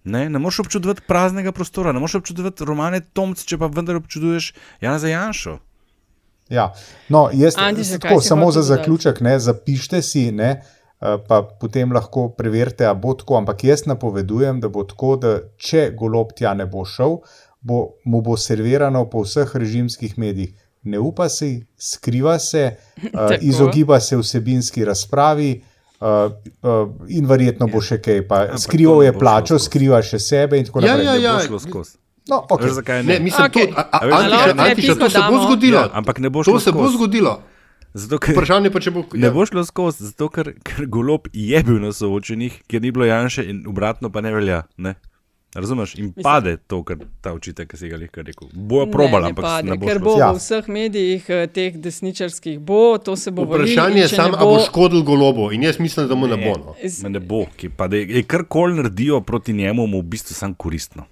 Ne, 0.04 0.30
ne 0.30 0.38
moreš 0.38 0.58
občudovati 0.60 1.02
praznega 1.06 1.52
prostora, 1.52 1.92
ne 1.92 1.98
moreš 1.98 2.14
občudovati 2.14 2.64
romane 2.64 3.00
Tomc, 3.00 3.44
če 3.44 3.58
pa 3.58 3.66
vendar 3.66 3.96
občuduješ 3.96 4.52
Jana 4.80 4.98
Zajanšo. 4.98 5.58
Ja, 6.48 6.72
no, 7.08 7.30
jaz 7.32 7.54
Andi, 7.58 7.98
tako, 7.98 8.20
samo 8.20 8.50
za 8.50 8.62
zaključek, 8.62 9.20
ne, 9.20 9.38
zapišite 9.38 10.02
si. 10.02 10.32
Ne, 10.32 10.62
Eh, 10.81 10.81
pa 11.28 11.42
potem 11.42 11.92
lahko 11.92 12.28
preverite, 12.38 12.86
ali 12.86 12.98
bo 13.02 13.14
tako. 13.18 13.36
Ampak 13.40 13.64
jaz 13.64 13.86
napovedujem, 13.86 14.60
da 14.60 14.68
bo 14.68 14.84
tako, 14.86 15.16
da 15.16 15.38
če 15.58 15.90
golob 15.98 16.34
tja 16.38 16.54
ne 16.54 16.66
bo 16.66 16.84
šel, 16.86 17.18
bo, 17.60 17.82
mu 18.04 18.22
bo 18.22 18.36
servirano 18.36 19.04
po 19.10 19.24
vseh 19.26 19.50
režimskih 19.54 20.18
medijih. 20.18 20.54
Ne 20.82 20.98
upa 20.98 21.28
si, 21.30 21.62
skriva 21.78 22.38
se, 22.38 22.76
uh, 23.14 23.36
izogiba 23.40 24.00
se 24.00 24.16
vsebinski 24.16 24.84
razpravi. 24.84 25.52
Uh, 26.02 26.32
uh, 26.66 26.88
in 27.14 27.28
verjetno 27.30 27.68
bo 27.70 27.78
še 27.78 28.00
kaj, 28.02 28.24
pa 28.26 28.38
skrival 28.58 29.04
je 29.04 29.12
plačo, 29.14 29.58
skriva 29.62 30.00
še 30.02 30.18
sebe. 30.18 30.58
Ja, 30.82 30.96
ja, 30.98 31.14
ja. 31.14 31.36
No, 32.30 32.40
okay. 32.50 32.72
Zakaj 32.74 33.02
ne? 33.02 33.14
ne 33.14 33.20
mislim, 33.20 33.46
okay. 33.46 33.68
to, 33.70 33.78
a, 33.78 33.82
a, 33.82 34.00
a, 34.02 34.18
a, 34.50 34.66
a, 34.70 34.94
to 34.98 35.10
se 35.10 35.22
bo 35.30 35.38
zgodilo. 35.46 35.78
Ja, 35.78 35.90
ampak 35.98 36.18
ne 36.18 36.30
bo 36.30 36.42
šlo. 36.42 36.58
To 36.58 36.60
se 36.60 36.74
bo 36.74 36.88
zgodilo. 36.90 37.38
Zato, 37.94 38.16
ker, 38.18 38.32
Vprašanje 38.36 38.72
pa, 38.72 38.80
če 38.80 38.90
bo. 38.94 39.04
Ne 39.12 39.28
ja. 39.28 39.32
bo 39.34 39.44
šlo 39.44 39.64
skozi, 39.68 40.08
zato 40.08 40.30
ker, 40.32 40.54
ker 40.64 40.86
golob 40.88 41.28
je 41.36 41.60
bil 41.66 41.80
na 41.82 41.92
soočenih, 41.92 42.62
ker 42.70 42.80
ni 42.80 42.92
bilo 42.94 43.04
Janša 43.04 43.44
in 43.44 43.64
obratno 43.68 44.08
pa 44.12 44.22
ne 44.24 44.32
velja. 44.32 44.62
Ne? 44.80 44.96
Razumeš? 45.54 45.94
In 45.94 46.04
Mislim, 46.04 46.22
pade 46.22 46.56
to, 46.56 46.80
kar 46.82 46.96
ta 47.20 47.34
učitek, 47.36 47.68
ki 47.68 47.76
si 47.76 47.88
ga 47.88 47.98
lahko 48.00 48.22
rekel. 48.24 48.48
Bojo 48.54 48.86
probala, 48.88 49.28
ampak 49.28 49.44
pade, 49.44 49.68
ne 49.68 49.76
bo. 49.76 49.86
Ker 49.86 50.00
bo 50.00 50.14
ja. 50.16 50.30
v 50.32 50.40
vseh 50.40 50.68
medijih, 50.72 51.26
eh, 51.28 51.44
teh 51.52 51.76
desničarskih, 51.76 52.56
bo 52.56 52.96
to 52.96 53.16
se 53.16 53.30
bo 53.30 53.44
vrnilo. 53.44 53.68
Vprašanje 53.68 54.00
je 54.00 54.08
samo, 54.08 54.32
bo... 54.32 54.38
ali 54.38 54.56
bo 54.56 54.62
škodil 54.64 55.02
golobo. 55.04 55.50
In 55.52 55.68
jaz 55.68 55.76
mislim, 55.78 56.08
da 56.08 56.16
mu 56.16 56.26
ne, 56.26 56.36
ne 56.40 56.48
bo. 56.48 56.56
No. 56.72 57.08
Ne 57.12 57.20
bo, 57.20 57.44
ki 57.56 57.68
pa 57.76 57.88
da 57.92 58.00
je 58.00 58.22
karkoli 58.24 58.80
naredijo 58.80 59.20
proti 59.20 59.52
njemu, 59.52 59.86
mu 59.86 60.00
v 60.00 60.08
bistvu 60.16 60.34
samo 60.34 60.56
koristno. 60.56 61.04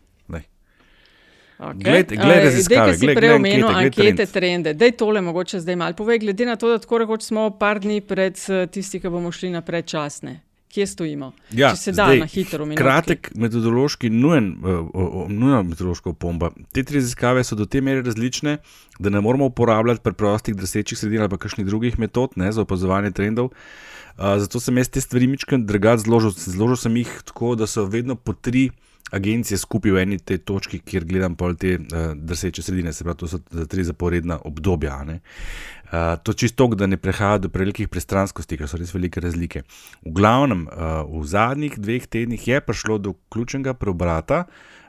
Okay. 1.60 2.04
Glede 2.16 2.44
raziskave, 2.44 2.96
glede 2.96 3.20
prej 3.20 3.34
omenil 3.34 3.66
ankete, 3.68 4.14
trend. 4.16 4.32
trende. 4.32 4.72
Dej 4.74 4.94
tole 4.96 5.20
mogoče 5.20 5.60
zdaj 5.60 5.76
malo 5.76 5.94
povej, 5.94 6.18
glede 6.18 6.46
na 6.48 6.56
to, 6.56 6.70
da 6.72 6.78
tako 6.78 7.02
rekoč 7.04 7.26
smo 7.28 7.50
par 7.50 7.80
dni 7.80 8.00
pred 8.00 8.38
tisti, 8.72 9.00
ki 9.00 9.12
bomo 9.12 9.32
šli 9.32 9.50
na 9.52 9.60
predčasne. 9.60 10.40
Kje 10.70 10.86
stojimo? 10.86 11.32
Ja, 11.50 11.72
Če 11.74 11.76
se 11.76 11.92
da 11.92 12.06
zdaj, 12.06 12.20
na 12.22 12.26
hitro 12.30 12.64
umeniti. 12.64 12.78
Kratek 12.80 13.32
metodološki, 13.34 14.08
nujen, 14.14 14.52
uh, 14.62 15.26
nujna 15.28 15.64
metodološka 15.66 16.12
opomba. 16.14 16.52
Te 16.72 16.84
tri 16.86 17.00
raziskave 17.00 17.42
so 17.44 17.58
do 17.58 17.66
te 17.66 17.82
mere 17.84 18.04
različne, 18.06 18.60
da 18.98 19.10
ne 19.10 19.20
moramo 19.20 19.50
uporabljati 19.50 20.04
preprostih 20.06 20.54
drsečih 20.56 20.98
sredin 20.98 21.26
ali 21.26 21.38
kakšnih 21.38 21.66
drugih 21.66 21.98
metod 21.98 22.38
ne, 22.38 22.52
za 22.54 22.62
opazovanje 22.62 23.10
trendov. 23.18 23.50
Uh, 23.50 24.38
zato 24.38 24.62
sem 24.62 24.78
jaz 24.78 24.88
te 24.94 25.02
stvari 25.02 25.26
mičkam 25.26 25.66
drugače 25.66 26.06
zložil. 26.06 26.32
Zložil 26.38 26.78
sem 26.86 27.02
jih 27.02 27.18
tako, 27.26 27.56
da 27.58 27.66
so 27.66 27.84
vedno 27.90 28.14
po 28.14 28.32
tri 28.32 28.70
agencije 29.10 29.58
skupaj 29.58 29.92
v 29.92 30.02
eni 30.02 30.18
te 30.18 30.38
točki, 30.38 30.78
kjer 30.78 31.04
gledam 31.04 31.34
pol 31.36 31.56
te 31.58 31.76
uh, 31.78 32.12
drseče 32.14 32.62
sredine, 32.62 32.92
se 32.92 33.04
pravi, 33.04 33.18
to 33.18 33.28
so 33.28 33.40
tri 33.68 33.84
zaporedna 33.84 34.38
obdobja. 34.44 35.00
Uh, 35.04 35.98
to 36.22 36.32
čisto, 36.32 36.68
da 36.74 36.86
ne 36.86 36.96
prehaja 36.96 37.38
do 37.38 37.48
prevelikih 37.48 37.88
prestranskosti, 37.88 38.58
ker 38.60 38.70
so 38.70 38.78
res 38.80 38.94
velike 38.94 39.20
razlike. 39.20 39.64
V 40.06 40.14
glavnem, 40.14 40.66
uh, 40.68 41.02
v 41.08 41.24
zadnjih 41.26 41.78
dveh 41.78 42.06
tednih 42.06 42.48
je 42.48 42.60
prišlo 42.60 42.98
do 42.98 43.14
ključnega 43.32 43.74
preobrata, 43.74 44.44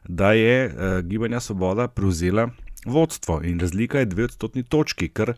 da 0.08 0.34
je 0.38 0.68
uh, 0.68 1.00
Gibanja 1.06 1.40
Svoboda 1.40 1.88
prevzela 1.88 2.50
vodstvo 2.86 3.42
in 3.46 3.60
razlika 3.60 4.00
je 4.00 4.06
dve 4.06 4.24
odstotni 4.30 4.64
točki, 4.64 5.10
kar 5.10 5.34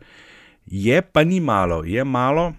je 0.66 1.02
pa 1.02 1.24
ni 1.24 1.40
malo, 1.40 1.82
je 1.84 2.04
malo. 2.04 2.52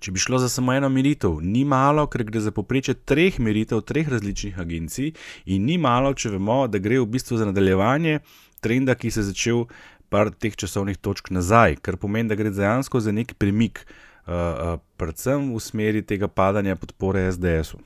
Če 0.00 0.14
bi 0.16 0.20
šlo 0.22 0.38
za 0.40 0.48
samo 0.48 0.72
eno 0.72 0.88
meritev, 0.88 1.38
ni 1.44 1.64
malo, 1.68 2.06
ker 2.08 2.24
gre 2.24 2.40
za 2.40 2.52
poprečje 2.56 2.94
treh 3.04 3.36
meritev, 3.38 3.82
treh 3.84 4.08
različnih 4.08 4.58
agencij, 4.58 5.12
in 5.44 5.66
ni 5.68 5.76
malo, 5.78 6.14
če 6.16 6.32
vemo, 6.32 6.62
da 6.72 6.80
gre 6.80 7.02
v 7.02 7.08
bistvu 7.16 7.36
za 7.36 7.48
nadaljevanje 7.50 8.22
trenda, 8.64 8.96
ki 8.96 9.10
se 9.12 9.20
je 9.20 9.28
začel 9.28 9.66
par 10.10 10.32
teh 10.32 10.56
časovnih 10.56 10.98
točk 10.98 11.30
nazaj, 11.30 11.78
kar 11.84 12.00
pomeni, 12.00 12.32
da 12.32 12.38
gre 12.38 12.52
dejansko 12.52 13.00
za 13.00 13.12
nek 13.12 13.36
premik, 13.38 13.84
uh, 13.84 14.32
uh, 14.32 14.74
predvsem 14.96 15.52
v 15.52 15.60
smeri 15.60 16.02
tega 16.02 16.28
padanja 16.28 16.80
podpore 16.80 17.28
SDS-u. 17.30 17.80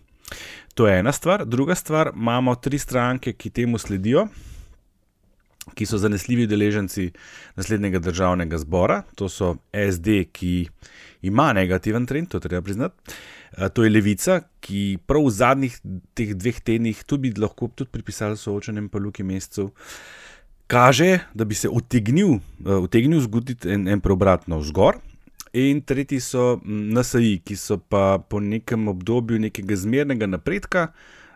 To 0.74 0.86
je 0.88 0.98
ena 1.02 1.12
stvar, 1.12 1.44
druga 1.46 1.74
stvar, 1.74 2.12
imamo 2.14 2.54
tri 2.54 2.78
stranke, 2.78 3.34
ki 3.34 3.50
temu 3.50 3.78
sledijo. 3.78 4.28
Ki 5.72 5.86
so 5.88 5.96
zanesljivi 5.96 6.44
deležniki 6.46 7.08
naslednjega 7.56 8.02
državnega 8.04 8.58
zbora, 8.60 9.00
to 9.16 9.30
so 9.32 9.54
SD, 9.72 10.26
ki 10.32 10.68
ima 11.24 11.52
negativen 11.56 12.06
trend, 12.06 12.28
to 12.28 12.40
treba 12.40 12.62
priznati. 12.62 13.14
To 13.72 13.84
je 13.84 13.90
levica, 13.90 14.40
ki 14.60 14.98
prav 15.06 15.24
v 15.24 15.32
zadnjih 15.32 15.78
teh 16.14 16.34
dveh 16.36 16.60
tednih, 16.60 17.00
tudi 17.06 17.30
bi 17.30 17.40
lahko 17.40 17.70
tudi 17.72 17.90
pripisali 17.94 18.36
soočenjem 18.36 18.90
pa 18.92 19.00
Luki 19.00 19.24
Mesecu, 19.24 19.70
kaže, 20.66 21.18
da 21.34 21.44
bi 21.48 21.54
se 21.54 21.70
utegnil, 21.70 22.38
utegnil 22.82 23.22
zgoditi 23.24 23.70
en, 23.70 23.88
en 23.88 24.04
preobrat 24.04 24.48
na 24.50 24.60
vzgor. 24.60 25.00
In 25.54 25.80
tretji 25.86 26.18
so 26.20 26.58
NSI, 26.66 27.38
ki 27.46 27.56
so 27.56 27.78
pa 27.78 28.18
po 28.18 28.40
nekem 28.42 28.88
obdobju 28.90 29.38
nekega 29.38 29.76
zmernega 29.78 30.26
napredka, 30.26 30.88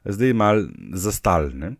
zdaj 0.04 0.34
malo 0.34 0.66
zastali. 0.98 1.54
Uh, 1.54 1.76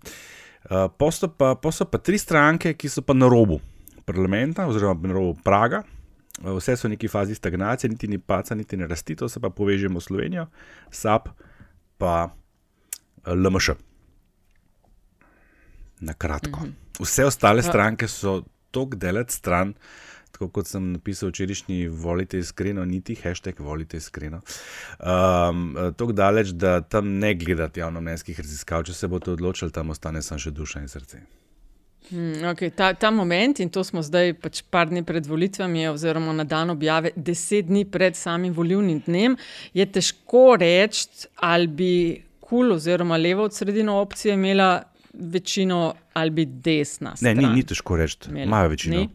pa 0.66 1.72
so 1.72 1.84
pa 1.84 1.98
tri 1.98 2.18
stranke, 2.18 2.74
ki 2.74 2.88
so 2.88 3.02
pa 3.02 3.14
na 3.14 3.28
robu 3.28 3.60
parlamenta, 4.04 4.66
oziroma 4.66 5.08
na 5.08 5.14
robu 5.14 5.36
Praga, 5.44 5.82
vse 6.42 6.76
so 6.76 6.88
v 6.88 6.94
neki 6.94 7.08
fazi 7.08 7.34
stagnacije, 7.34 7.90
niti 7.90 8.08
ni 8.08 8.18
paca, 8.18 8.54
niti 8.54 8.76
ne 8.76 8.86
rasti, 8.86 9.16
to 9.16 9.28
se 9.28 9.40
pa 9.40 9.50
povežemo 9.50 10.00
s 10.00 10.04
Slovenijo, 10.04 10.46
SAP 10.90 11.28
pa 11.98 12.30
eh, 13.26 13.34
LMŠ. 13.34 13.70
Na 16.00 16.14
kratko. 16.14 16.60
Mhm. 16.60 16.74
Vse 17.00 17.24
ostale 17.24 17.58
ja. 17.58 17.62
stranke 17.62 18.08
so 18.08 18.42
tok 18.70 18.94
delati 18.94 19.34
stran. 19.34 19.74
Tako 20.38 20.52
kot 20.54 20.68
sem 20.70 20.92
napisal 20.92 21.32
včerajšnji, 21.32 21.88
volite 21.90 22.38
iskreno, 22.38 22.84
niti 22.86 23.16
hashtag 23.18 23.58
volite 23.58 23.98
iskreno. 23.98 24.38
Um, 25.02 25.74
Tako 25.96 26.12
daleč, 26.12 26.52
da 26.54 26.80
tam 26.80 27.08
ne 27.18 27.32
gledate 27.34 27.80
javno 27.80 28.00
mnenjskih 28.00 28.38
raziskav, 28.38 28.84
če 28.86 28.94
se 28.94 29.08
boste 29.10 29.32
odločili, 29.34 29.74
tam 29.74 29.90
ostane 29.90 30.22
samo 30.22 30.38
še 30.38 30.54
duša 30.54 30.84
in 30.84 30.88
srce. 30.92 31.24
Hmm, 32.12 32.46
okay. 32.52 32.70
ta, 32.70 32.92
ta 32.94 33.10
moment, 33.10 33.58
in 33.58 33.68
to 33.74 33.82
smo 33.84 33.98
zdaj 34.06 34.36
pač 34.38 34.62
par 34.70 34.86
dni 34.92 35.02
pred 35.02 35.26
volitvami, 35.26 35.88
oziroma 35.90 36.32
na 36.38 36.46
dan 36.46 36.70
objave, 36.70 37.10
deset 37.16 37.66
dni 37.66 37.82
pred 37.90 38.16
samim 38.16 38.54
volivnim 38.54 39.02
dnem, 39.10 39.34
je 39.74 39.90
težko 39.90 40.52
reči, 40.62 41.26
ali 41.42 41.66
bi 41.66 41.92
kul 42.38 42.62
cool 42.62 42.78
oziroma 42.78 43.18
levo 43.18 43.50
od 43.50 43.58
sredino 43.58 43.98
opcije 44.06 44.38
imela 44.38 44.70
večino 45.12 45.94
ali 46.14 46.30
bi 46.30 46.46
desna. 46.46 47.18
Ne, 47.20 47.34
ni, 47.34 47.42
stran 47.42 47.54
ni 47.58 47.66
težko 47.74 47.96
reči, 47.98 48.36
imajo 48.46 48.76
večino. 48.78 49.00
Ni? 49.02 49.08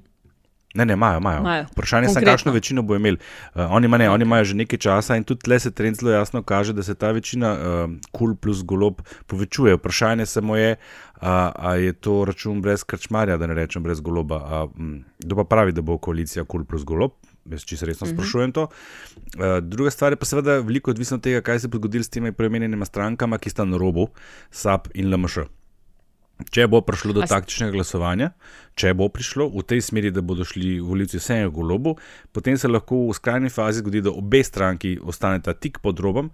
Ne, 0.74 0.86
ne, 0.86 0.94
imajo, 0.94 1.18
imajo. 1.20 1.40
Imajo. 1.40 1.66
Vprašanje 1.72 2.08
je, 2.08 2.26
kakšno 2.26 2.52
večino 2.52 2.82
bo 2.82 2.96
imel. 2.96 3.16
Uh, 3.56 3.62
oni, 3.70 3.86
ima, 3.86 3.98
ne, 3.98 4.10
oni 4.10 4.24
imajo 4.26 4.44
že 4.44 4.56
nekaj 4.56 4.80
časa 4.80 5.16
in 5.16 5.24
tudi 5.24 5.42
tle 5.46 5.60
se 5.60 5.72
trend 5.72 5.96
zelo 6.00 6.12
jasno 6.12 6.42
kaže, 6.44 6.74
da 6.74 6.84
se 6.84 6.96
ta 6.96 7.12
večina 7.12 7.52
uh, 7.54 7.92
kul 8.12 8.36
plus 8.36 8.64
golob 8.66 9.02
povečuje. 9.28 9.76
Vprašanje 9.76 10.26
samo 10.26 10.58
je, 10.58 10.76
a, 11.22 11.52
a 11.56 11.76
je 11.76 11.94
to 11.94 12.26
račun 12.26 12.62
brez 12.62 12.84
krčmarja, 12.84 13.38
da 13.38 13.48
ne 13.48 13.54
rečem 13.54 13.84
brez 13.84 14.02
goloba. 14.02 14.36
A, 14.36 14.68
m, 14.80 15.04
kdo 15.20 15.36
pa 15.36 15.44
pravi, 15.44 15.72
da 15.72 15.82
bo 15.82 15.98
koalicija 15.98 16.44
kul 16.46 16.66
plus 16.66 16.84
golob? 16.84 17.12
Jaz 17.46 17.66
čisto 17.66 17.86
resno 17.86 18.08
Mhm. 18.08 18.16
sprašujem 18.16 18.52
to. 18.52 18.64
Uh, 18.64 19.60
druga 19.62 19.92
stvar 19.92 20.12
je 20.12 20.16
pa 20.16 20.26
seveda 20.26 20.58
veliko 20.58 20.92
odvisno 20.92 21.18
od 21.18 21.24
tega, 21.24 21.42
kaj 21.42 21.60
se 21.60 21.68
bo 21.68 21.78
zgodilo 21.78 22.04
s 22.04 22.10
temi 22.10 22.32
preomenjenimi 22.32 22.86
strankama, 22.86 23.38
ki 23.38 23.50
sta 23.50 23.66
na 23.66 23.78
robu, 23.78 24.08
SAP 24.52 24.88
in 24.94 25.14
LMŠ. 25.14 25.38
Če 26.50 26.68
bo 26.68 26.82
prišlo 26.82 27.14
do 27.14 27.22
A 27.22 27.28
s- 27.28 27.30
taktičnega 27.30 27.72
glasovanja, 27.72 28.32
če 28.76 28.94
bo 28.94 29.08
prišlo 29.08 29.48
v 29.50 29.64
tej 29.64 29.82
smeri, 29.82 30.12
da 30.12 30.22
bodo 30.22 30.44
šli 30.44 30.80
volivci 30.80 31.18
vseeno 31.18 31.50
v 31.50 31.54
golobu, 31.54 31.96
potem 32.32 32.58
se 32.58 32.68
lahko 32.68 33.08
v 33.08 33.14
skrajni 33.14 33.50
fazi 33.50 33.80
zgodi, 33.80 34.02
da 34.02 34.12
obe 34.12 34.44
stranki 34.44 34.98
ostaneta 35.00 35.54
tik 35.54 35.80
pod 35.80 36.00
robom, 36.00 36.32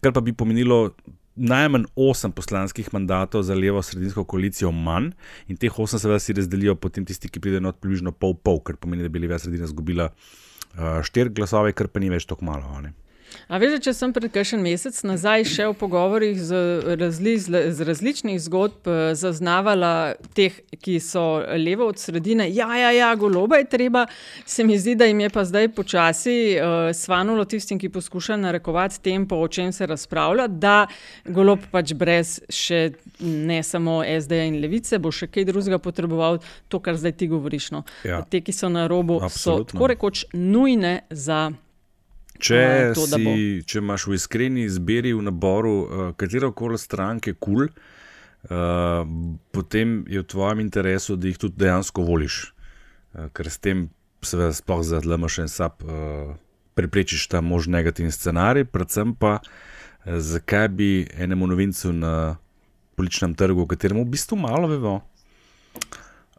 kar 0.00 0.12
pa 0.12 0.20
bi 0.20 0.32
pomenilo 0.32 0.92
najmanj 1.36 1.84
osem 1.96 2.32
poslanskih 2.32 2.88
mandatov 2.92 3.42
za 3.42 3.54
levo 3.54 3.78
sredinsko 3.78 4.24
koalicijo 4.24 4.72
manj 4.72 5.12
in 5.46 5.56
teh 5.56 5.70
osem 5.70 5.98
seveda 5.98 6.18
si 6.18 6.32
razdelijo 6.32 6.74
potem 6.74 7.04
tisti, 7.04 7.28
ki 7.28 7.40
pridejo 7.40 7.68
od 7.68 7.78
približno 7.78 8.12
pol 8.12 8.34
pol, 8.34 8.58
kar 8.60 8.76
pomeni, 8.76 9.02
da 9.02 9.08
bi 9.08 9.18
leva 9.18 9.38
sredina 9.38 9.64
izgubila 9.64 10.10
uh, 10.10 10.98
štiri 11.02 11.30
glasove, 11.30 11.72
kar 11.72 11.86
pa 11.88 12.00
ni 12.00 12.10
več 12.10 12.26
tako 12.26 12.44
malo. 12.44 12.80
ne. 12.80 12.92
A 13.48 13.58
veš, 13.58 13.76
da 13.76 13.80
če 13.88 13.94
sem 13.96 14.12
pred 14.12 14.30
kakšen 14.32 14.60
mesec 14.62 14.98
nazaj 15.08 15.46
še 15.48 15.68
v 15.70 15.76
pogovorih 15.80 16.36
z, 16.36 16.58
razli, 17.00 17.36
z, 17.40 17.84
različnih 17.88 18.38
zgodb 18.44 18.88
eh, 18.88 19.12
zaznavala 19.18 20.14
teh, 20.36 20.56
ki 20.78 20.98
so 21.02 21.40
levo 21.56 21.88
od 21.88 22.00
sredine, 22.00 22.48
ja, 22.54 22.68
ja, 22.76 22.90
ja, 22.92 23.10
goloba 23.18 23.60
je 23.60 23.68
treba, 23.70 24.04
se 24.46 24.64
mi 24.64 24.78
zdi, 24.78 24.94
da 24.98 25.08
jim 25.08 25.20
je 25.20 25.30
pa 25.32 25.44
zdaj 25.48 25.68
počasi 25.74 26.36
uh, 26.56 26.90
svanulo 26.94 27.44
tistim, 27.48 27.78
ki 27.80 27.88
poskušajo 27.92 28.38
narekovati 28.42 29.00
tempo, 29.02 29.36
o 29.36 29.48
čem 29.48 29.72
se 29.72 29.86
razpravlja, 29.86 30.46
da 30.48 30.76
golob 31.24 31.64
pač 31.72 31.94
brez 31.98 32.38
še 32.52 32.92
ne 33.20 33.62
samo 33.62 34.00
SD-ja 34.04 34.48
in 34.48 34.60
levice 34.62 35.00
bo 35.02 35.12
še 35.14 35.30
kaj 35.32 35.48
drugega 35.50 35.80
potreboval, 35.82 36.40
to, 36.68 36.82
kar 36.84 36.98
zdaj 36.98 37.16
ti 37.18 37.30
govoriš. 37.30 37.70
No. 37.74 37.84
Ja. 38.06 38.22
Te, 38.28 38.42
ki 38.44 38.54
so 38.54 38.70
na 38.72 38.86
robu, 38.90 39.18
so 39.20 39.30
Absolutno. 39.30 39.72
tako 39.72 39.90
rekoč 39.94 40.26
nujne 40.36 41.00
za. 41.10 41.48
Če, 42.38 42.58
eh, 42.58 42.92
to, 42.94 43.06
si, 43.10 43.62
če 43.66 43.80
imaš 43.82 44.06
v 44.06 44.16
iskreni 44.18 44.64
izbiri 44.68 45.12
v 45.16 45.24
naboru 45.26 45.74
uh, 45.74 46.02
katero 46.18 46.52
koli 46.54 46.78
stranke 46.78 47.34
kul, 47.34 47.66
cool, 47.66 47.70
uh, 48.50 49.02
potem 49.54 50.04
je 50.06 50.22
v 50.22 50.28
tvojem 50.30 50.62
interesu, 50.62 51.18
da 51.18 51.30
jih 51.30 51.40
tudi 51.40 51.58
dejansko 51.64 52.06
voliš. 52.06 52.40
Uh, 53.14 53.26
ker 53.34 53.50
s 53.50 53.58
tem, 53.58 53.88
seveda, 54.22 54.54
sploh 54.54 54.84
za 54.86 55.02
LMŠ 55.02 55.46
in 55.46 55.50
SAP 55.50 55.82
uh, 55.82 56.36
preprečiš 56.78 57.26
ta 57.26 57.42
možen 57.42 57.74
negativni 57.74 58.14
scenarij, 58.14 58.68
predvsem 58.70 59.16
pa, 59.18 59.40
uh, 59.42 60.18
zakaj 60.22 60.70
bi 60.78 60.90
enemu 61.18 61.50
novincu 61.50 61.92
na 61.92 62.14
političnem 62.94 63.34
trgu, 63.34 63.62
o 63.62 63.70
katerem 63.70 63.98
v 64.02 64.10
bistvu 64.14 64.38
malo 64.38 64.70
vemo, 64.70 65.00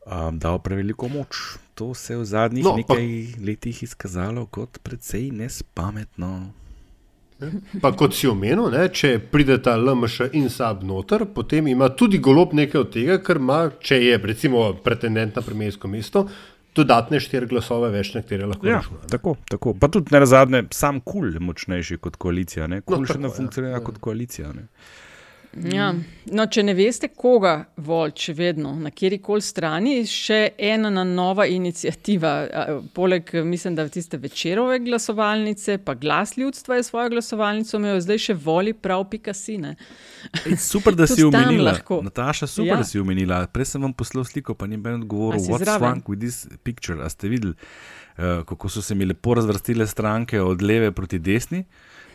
um, 0.10 0.38
dal 0.38 0.60
preveliko 0.60 1.08
moč. 1.08 1.36
To 1.76 1.94
se 1.94 2.14
je 2.14 2.18
v 2.18 2.26
zadnjih 2.26 2.64
No, 2.64 2.72
no, 2.72 2.84
pa- 2.84 2.96
nekaj 2.96 3.08
letih 3.42 3.84
izkazalo 3.84 4.46
kot 4.48 4.80
precej 4.80 5.30
nespametno. 5.32 6.52
Pa 7.80 7.94
kot 7.94 8.12
si 8.12 8.28
omenil, 8.28 8.66
ne, 8.68 8.90
če 8.90 9.14
pride 9.22 9.56
ta 9.60 9.78
LMŠ 9.78 10.34
in 10.34 10.50
SAB 10.50 10.82
noter, 10.84 11.24
potem 11.26 11.70
ima 11.70 11.88
tudi 11.90 12.20
golob 12.20 12.52
nekaj 12.54 12.82
od 12.82 12.90
tega, 12.92 13.16
ker 13.18 13.38
ima, 13.38 13.60
če 13.80 13.96
je 13.98 14.18
recimo 14.20 14.74
pretendent 14.76 15.36
na 15.36 15.42
premijersko 15.42 15.88
mesto, 15.88 16.26
dodatne 16.76 17.18
štiri 17.18 17.48
glasove 17.48 17.90
več, 17.90 18.12
na 18.14 18.22
katere 18.22 18.46
lahko 18.46 18.68
Ja, 18.68 18.76
računa. 18.76 19.00
tako, 19.08 19.38
tako. 19.48 19.74
Pa 19.74 19.88
tudi 19.88 20.12
ne 20.12 20.20
razadne, 20.20 20.66
sam 20.72 21.00
kul 21.02 21.32
je 21.32 21.40
močnejši 21.42 21.98
kot 22.00 22.16
koalicija. 22.18 22.68
Kul 22.82 22.98
No, 22.98 23.00
no, 23.00 23.06
še 23.06 23.14
tako, 23.14 23.22
ne 23.22 23.28
ja. 23.28 23.34
funkcionira 23.34 23.80
kot 23.82 23.98
koalicija. 24.00 24.52
Ne? 24.54 24.68
Ja. 25.54 25.96
No, 26.30 26.46
če 26.46 26.62
ne 26.64 26.76
veste, 26.78 27.08
koga 27.10 27.66
voliti, 27.76 28.28
še 28.28 28.34
vedno, 28.38 28.76
na 28.78 28.92
kjer 28.94 29.16
koli 29.20 29.42
strani, 29.42 29.96
še 30.06 30.52
ena 30.62 30.92
na 30.94 31.02
nova 31.04 31.48
inicijativa. 31.50 32.34
Poleg, 32.94 33.32
mislim, 33.44 33.74
da 33.76 33.88
tiste 33.90 34.18
večerove 34.18 34.78
glasovalnice, 34.80 35.78
pa 35.78 35.94
glas 35.94 36.36
ljudstva 36.38 36.76
je 36.76 36.84
svojo 36.84 37.10
glasovalnico 37.10 37.78
imel, 37.78 37.98
zdaj 38.00 38.18
še 38.20 38.34
voli 38.36 38.74
prav 38.74 39.08
pikasine. 39.10 39.74
Ej, 40.46 40.60
super, 40.62 40.94
da 40.94 41.08
si 41.10 41.26
omenila. 41.26 41.74
Nataša, 42.04 42.48
super, 42.48 42.70
Ja. 42.70 42.78
da 42.78 42.86
si 42.86 43.02
omenila. 43.02 43.48
Prej 43.48 43.66
sem 43.66 43.82
vam 43.82 43.94
poslal 43.94 44.24
sliko, 44.24 44.54
pa 44.54 44.68
ni 44.68 44.78
noben 44.78 45.00
A 45.00 45.02
odgovoril, 45.02 45.42
what's 45.50 45.66
zraven? 45.66 45.82
wrong 45.82 46.04
with 46.06 46.22
this 46.22 46.46
picture. 46.64 47.02
A 47.02 47.10
ste 47.10 47.26
videli, 47.28 47.56
uh, 48.18 48.46
kako 48.46 48.70
so 48.70 48.82
se 48.82 48.96
mi 48.96 49.06
lepo 49.06 49.34
razvrstile 49.34 49.88
stranke 49.88 50.38
od 50.42 50.62
leve 50.62 50.92
proti 50.92 51.18
desni? 51.20 51.66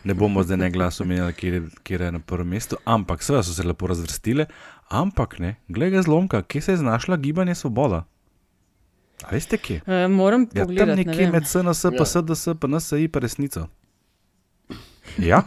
Ne 0.05 0.13
bomo 0.13 0.43
zdaj 0.43 0.57
ne 0.57 0.69
glas 0.69 1.01
omenjali, 1.01 1.33
kjer, 1.33 1.53
je- 2.01 2.11
na 2.11 2.19
prvem 2.19 2.47
mestu, 2.47 2.77
ampak 2.85 3.23
seveda 3.23 3.43
so 3.43 3.53
se 3.53 3.63
lepo 3.63 3.87
razvrstile. 3.87 4.45
Ampak 4.89 5.39
ne, 5.39 5.55
glej 5.67 5.89
ga 5.91 6.01
zlomka, 6.01 6.41
kje 6.43 6.61
se 6.61 6.71
je 6.71 6.77
znašla 6.77 7.17
gibanje 7.17 7.55
Svoboda. 7.55 8.03
A 9.23 9.31
veste 9.31 9.57
kje? 9.57 9.81
E, 9.83 10.07
moram 10.07 10.41
Ja, 10.43 10.47
tam 10.55 10.67
pogledati. 10.67 10.89
ne 10.89 11.05
nekje 11.05 11.23
vem. 11.23 11.31
med 11.31 11.43
SNS, 11.43 11.81
pa 11.83 11.97
Ja. 11.97 12.05
SDS, 12.05 12.47
pa 12.55 12.67
NSI, 12.67 13.07
pa 13.07 13.19
resnico. 13.19 13.67
Ja. 15.17 15.41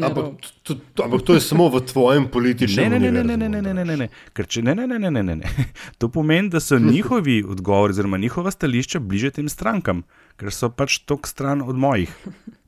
Ampak 0.00 0.24
to, 0.62 0.74
to, 0.94 1.02
ampak 1.02 1.22
to 1.22 1.34
je 1.34 1.40
samo 1.42 1.68
v 1.68 1.80
tvojem 1.82 2.24
političnem 2.26 2.88
Ne, 2.88 2.98
ne, 3.00 3.10
ne, 3.12 3.24
ne, 3.24 3.36
ne, 3.36 3.48
ne, 3.48 3.60
ne, 3.62 3.72
ne, 3.74 3.84
ne, 3.84 3.96
ne. 3.98 4.06
Ker 4.32 4.46
če 4.46 4.62
ne, 4.62 4.72
ne, 4.72 4.86
ne, 4.86 4.98
ne, 4.98 5.10
ne, 5.10 5.22
ne, 5.22 5.34
ne. 5.36 5.48
To 5.98 6.08
pomeni, 6.08 6.48
da 6.48 6.60
so 6.60 6.78
njihovi 6.78 7.44
odgovori, 7.44 7.90
oziroma 7.90 8.16
njihova 8.18 8.50
stališča 8.50 8.98
bliže 9.00 9.30
tem 9.32 9.48
strankam, 9.48 10.04
ker 10.36 10.48
so 10.50 10.70
pač 10.70 10.98
tok 11.00 11.26
stran 11.26 11.60
od 11.60 11.76
mojih. 11.76 12.08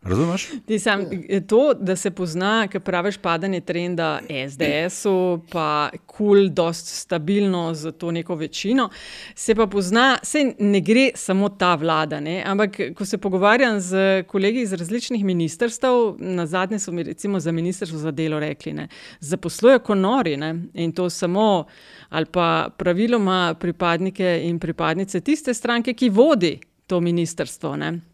Razumeš? 0.02 0.48
Ti 0.66 0.78
Sam, 0.78 1.04
to, 1.46 1.74
da 1.74 1.96
se 1.96 2.10
pozna, 2.10 2.68
ki 2.68 2.80
praviš, 2.80 3.18
padanje 3.18 3.60
trenda 3.60 4.20
SDS-u, 4.48 5.40
pa 5.52 5.90
kul, 6.06 6.26
cool, 6.26 6.48
dost 6.48 6.86
stabilno 6.86 7.74
z 7.74 7.92
to 7.92 8.10
neko 8.10 8.34
večino, 8.34 8.88
se 9.34 9.54
pa 9.54 9.66
pozna, 9.66 10.18
se 10.22 10.54
ne 10.58 10.80
gre 10.80 11.10
samo 11.14 11.48
ta 11.48 11.74
vlada, 11.74 12.20
ne? 12.20 12.42
ampak 12.46 12.80
ko 12.96 13.04
se 13.04 13.18
pogovarjam 13.18 13.80
z 13.80 14.24
kolegi 14.26 14.60
iz 14.60 14.72
različnih 14.72 15.24
ministrstv, 15.24 15.86
na 16.18 16.46
zadnje 16.46 16.78
so 16.78 16.92
mi 16.92 17.02
recimo 17.02 17.40
za 17.40 17.52
ministrstvo 17.52 17.98
za 17.98 18.10
delo 18.10 18.40
rekli, 18.40 18.72
ne, 18.72 18.88
zaposlujejo 19.20 19.78
konori 19.78 20.36
ne? 20.36 20.54
in 20.74 20.92
to 20.92 21.10
samo 21.10 21.64
ali 22.08 22.26
pa 22.26 22.68
praviloma 22.76 23.54
pripadnike 23.60 24.40
in 24.44 24.58
pripadnice 24.58 25.20
tiste 25.20 25.54
stranke, 25.54 25.94
ki 25.94 26.08
vodi 26.08 26.58
to 26.86 27.00
ministrstvo. 27.00 27.76
Ne? 27.76 28.09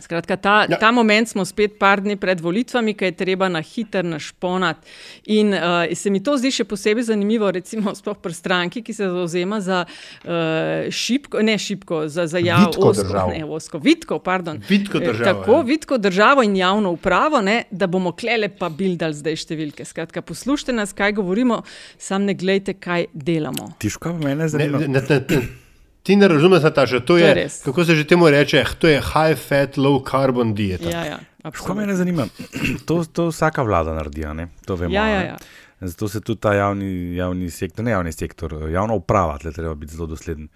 Skratka, 0.00 0.36
ta, 0.36 0.66
ja. 0.70 0.76
ta 0.78 0.90
moment 0.92 1.28
smo 1.28 1.44
spet 1.46 1.78
par 1.78 2.00
dni 2.02 2.16
pred 2.18 2.40
volitvami, 2.42 2.96
ki 2.98 3.04
je 3.04 3.12
treba 3.14 3.46
na 3.48 3.60
hiter 3.62 4.04
našponati. 4.04 4.82
In 5.26 5.54
uh, 5.54 5.86
se 5.94 6.10
mi 6.10 6.18
to 6.22 6.34
zdi 6.36 6.50
še 6.50 6.64
posebej 6.66 7.06
zanimivo, 7.12 7.50
recimo 7.54 7.92
pri 8.22 8.34
stranki, 8.34 8.82
ki 8.82 8.92
se 8.92 9.06
zauzema 9.06 9.60
za 9.60 9.84
uh, 9.86 10.90
šipko, 10.90 11.42
ne 11.42 11.54
šipko, 11.58 12.08
za, 12.08 12.26
za 12.26 12.38
javno 12.42 12.92
državo. 12.92 13.30
Ne, 13.30 13.44
osko, 13.44 13.78
vitko, 13.78 14.18
pardon. 14.18 14.58
Vitko 14.68 14.98
Eh, 14.98 15.06
državo, 15.06 15.40
Tako, 15.40 15.52
ja. 15.52 15.62
vitko 15.62 15.98
državo 15.98 16.42
in 16.42 16.56
javno 16.56 16.90
upravo, 16.90 17.40
ne, 17.40 17.64
da 17.70 17.86
bomo 17.86 18.12
klele 18.12 18.48
pa 18.48 18.68
bildali 18.68 19.14
zdaj 19.14 19.36
številke. 19.46 19.84
Skratka, 19.84 20.22
poslušajte 20.22 20.72
nas, 20.72 20.92
kaj 20.92 21.12
govorimo, 21.12 21.62
sam 21.98 22.26
ne 22.26 22.34
gledajte, 22.34 22.74
kaj 22.74 23.06
delamo. 23.14 23.74
Tiško 23.78 24.12
mene 24.18 24.34
Ne, 24.44 24.48
zanima. 24.48 24.78
ne, 24.78 24.88
ne, 24.88 25.00
ne, 25.08 25.63
ti 26.04 26.16
ne 26.16 26.28
razumeš, 26.28 26.62
Nataša, 26.62 27.00
to 27.00 27.06
To 27.06 27.16
je 27.16 27.24
je, 27.24 27.34
res. 27.34 27.62
kako 27.64 27.84
se 27.84 27.94
že 27.96 28.04
temu 28.04 28.28
reče, 28.30 28.64
to 28.78 28.88
je 28.88 29.00
high 29.00 29.38
fat, 29.48 29.76
low 29.80 30.02
carbon 30.10 30.54
dieta. 30.54 30.90
Ja, 30.90 31.04
ja, 31.04 31.18
absolutno. 31.42 31.74
me 31.80 31.86
ne 31.86 31.96
zanima. 31.96 32.26
To, 32.86 33.04
to 33.04 33.28
vsaka 33.32 33.62
vlada 33.62 33.94
naredi, 33.96 34.24
a 34.24 34.32
ne? 34.32 34.48
to 34.66 34.76
vemo. 34.76 34.94
Ja, 34.94 35.08
ja, 35.08 35.22
ja. 35.22 35.36
Zato 35.80 36.08
se 36.08 36.20
tudi 36.20 36.40
ta 36.40 36.54
javni, 36.54 37.16
javni 37.16 37.50
sektor, 37.50 37.84
ne 37.84 37.90
javni 37.90 38.12
sektor, 38.12 38.52
javna 38.70 38.94
uprava, 38.94 39.38
tle 39.38 39.52
treba 39.52 39.74
biti 39.74 39.96
zelo 39.96 40.06
dosleden. 40.06 40.48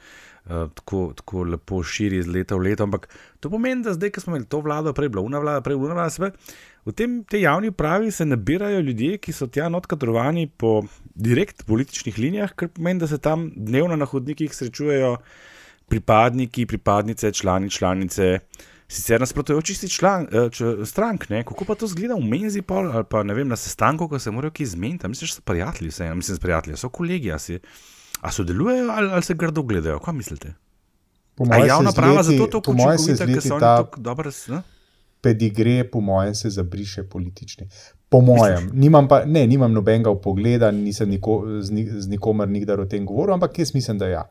Uh, 0.49 0.69
tako, 0.75 1.13
tako 1.17 1.43
lepo 1.45 1.83
širi 1.83 2.23
iz 2.23 2.29
leta 2.29 2.57
v 2.57 2.69
leto. 2.69 2.85
Ampak 2.85 3.09
to 3.41 3.51
pomeni, 3.51 3.83
da 3.85 3.93
zdaj, 3.93 4.11
ko 4.11 4.21
smo 4.21 4.37
imeli 4.37 4.49
to 4.49 4.61
vlado, 4.65 4.93
prej 4.93 5.09
bila 5.09 5.25
una 5.25 5.39
vlada, 5.39 5.61
prej 5.61 5.77
una 5.77 5.95
vlada, 5.95 6.11
sve, 6.11 6.31
v 6.89 6.93
tem, 6.97 7.21
tej 7.25 7.45
javni 7.45 7.69
upravi 7.69 8.11
se 8.11 8.25
nabirajo 8.25 8.81
ljudje, 8.81 9.19
ki 9.21 9.33
so 9.33 9.47
tja 9.47 9.69
notkadrovani 9.69 10.47
po 10.49 10.83
direkt 11.15 11.67
političnih 11.69 12.19
linijah, 12.19 12.55
kar 12.57 12.71
pomeni, 12.73 13.03
da 13.03 13.07
se 13.07 13.19
tam 13.19 13.51
dnevno 13.57 13.97
na 13.97 14.09
hodnikih 14.09 14.55
srečujejo 14.55 15.19
pripadniki, 15.89 16.67
pripadnice, 16.67 17.33
člani, 17.33 17.71
članice. 17.71 18.39
Sicer 18.89 19.21
nasprotujoči 19.21 19.75
si 19.75 19.89
član, 19.93 20.27
eh, 20.33 20.49
č- 20.51 20.87
strank, 20.89 21.29
ne? 21.29 21.43
kako 21.45 21.65
pa 21.69 21.75
to 21.75 21.87
zgleda 21.87 22.17
v 22.17 22.25
menzi, 22.25 22.63
pol, 22.63 22.89
ali 22.89 23.05
pa 23.05 23.21
ne 23.23 23.37
vem, 23.37 23.49
na 23.49 23.57
sestanku, 23.57 24.09
ko 24.09 24.19
se 24.19 24.31
morajo 24.33 24.51
ki 24.57 24.67
zmeniti. 24.67 25.09
Misliš, 25.09 25.31
da 25.31 25.35
so 25.35 25.45
prijatelji, 25.45 25.93
vse, 25.93 26.09
mislim, 26.15 26.35
da 26.35 26.41
so 26.41 26.47
prijatelji, 26.47 26.77
so 26.77 26.89
kolegi, 26.89 27.33
a, 27.33 27.39
si, 27.39 27.61
a 28.21 28.33
sodelujejo 28.33 28.89
ali, 28.91 29.13
ali 29.13 29.23
se 29.23 29.35
grdo 29.35 29.63
gledajo, 29.63 29.99
kaj 30.01 30.15
mislite? 30.15 30.55
Po 31.37 31.45
mojem 31.45 31.69
javna 31.69 31.93
prava 31.93 32.23
zato 32.23 32.63
po 32.63 32.73
mojem 32.73 32.99
se 32.99 33.13
učinkovita, 33.13 33.25
z 33.25 33.27
ker 33.27 33.37
leti 33.37 33.49
so 33.49 33.55
oni 33.55 33.61
ta 33.61 33.77
tako 33.77 34.01
dobro. 34.01 34.33
Ne? 35.19 35.23
pedigre, 35.23 35.85
po 35.85 36.01
mojem, 36.01 36.35
se 36.35 36.51
zabriše 36.51 37.03
politični. 37.03 37.69
Po 38.09 38.21
mojem, 38.21 38.71
nimam, 38.73 39.09
pa, 39.09 39.25
ne, 39.25 39.47
nimam 39.47 39.73
nobenega 39.73 40.15
pogleda, 40.15 40.71
nisem 40.71 41.11
niko, 41.11 41.43
z, 41.61 41.71
ni, 41.71 41.85
z 41.91 42.09
nikomer 42.09 42.49
nikdar 42.49 42.81
o 42.81 42.87
tem 42.87 43.07
govoril, 43.07 43.35
ampak 43.35 43.59
jaz 43.59 43.75
mislim, 43.75 43.99
da 43.99 44.09
ja. 44.09 44.23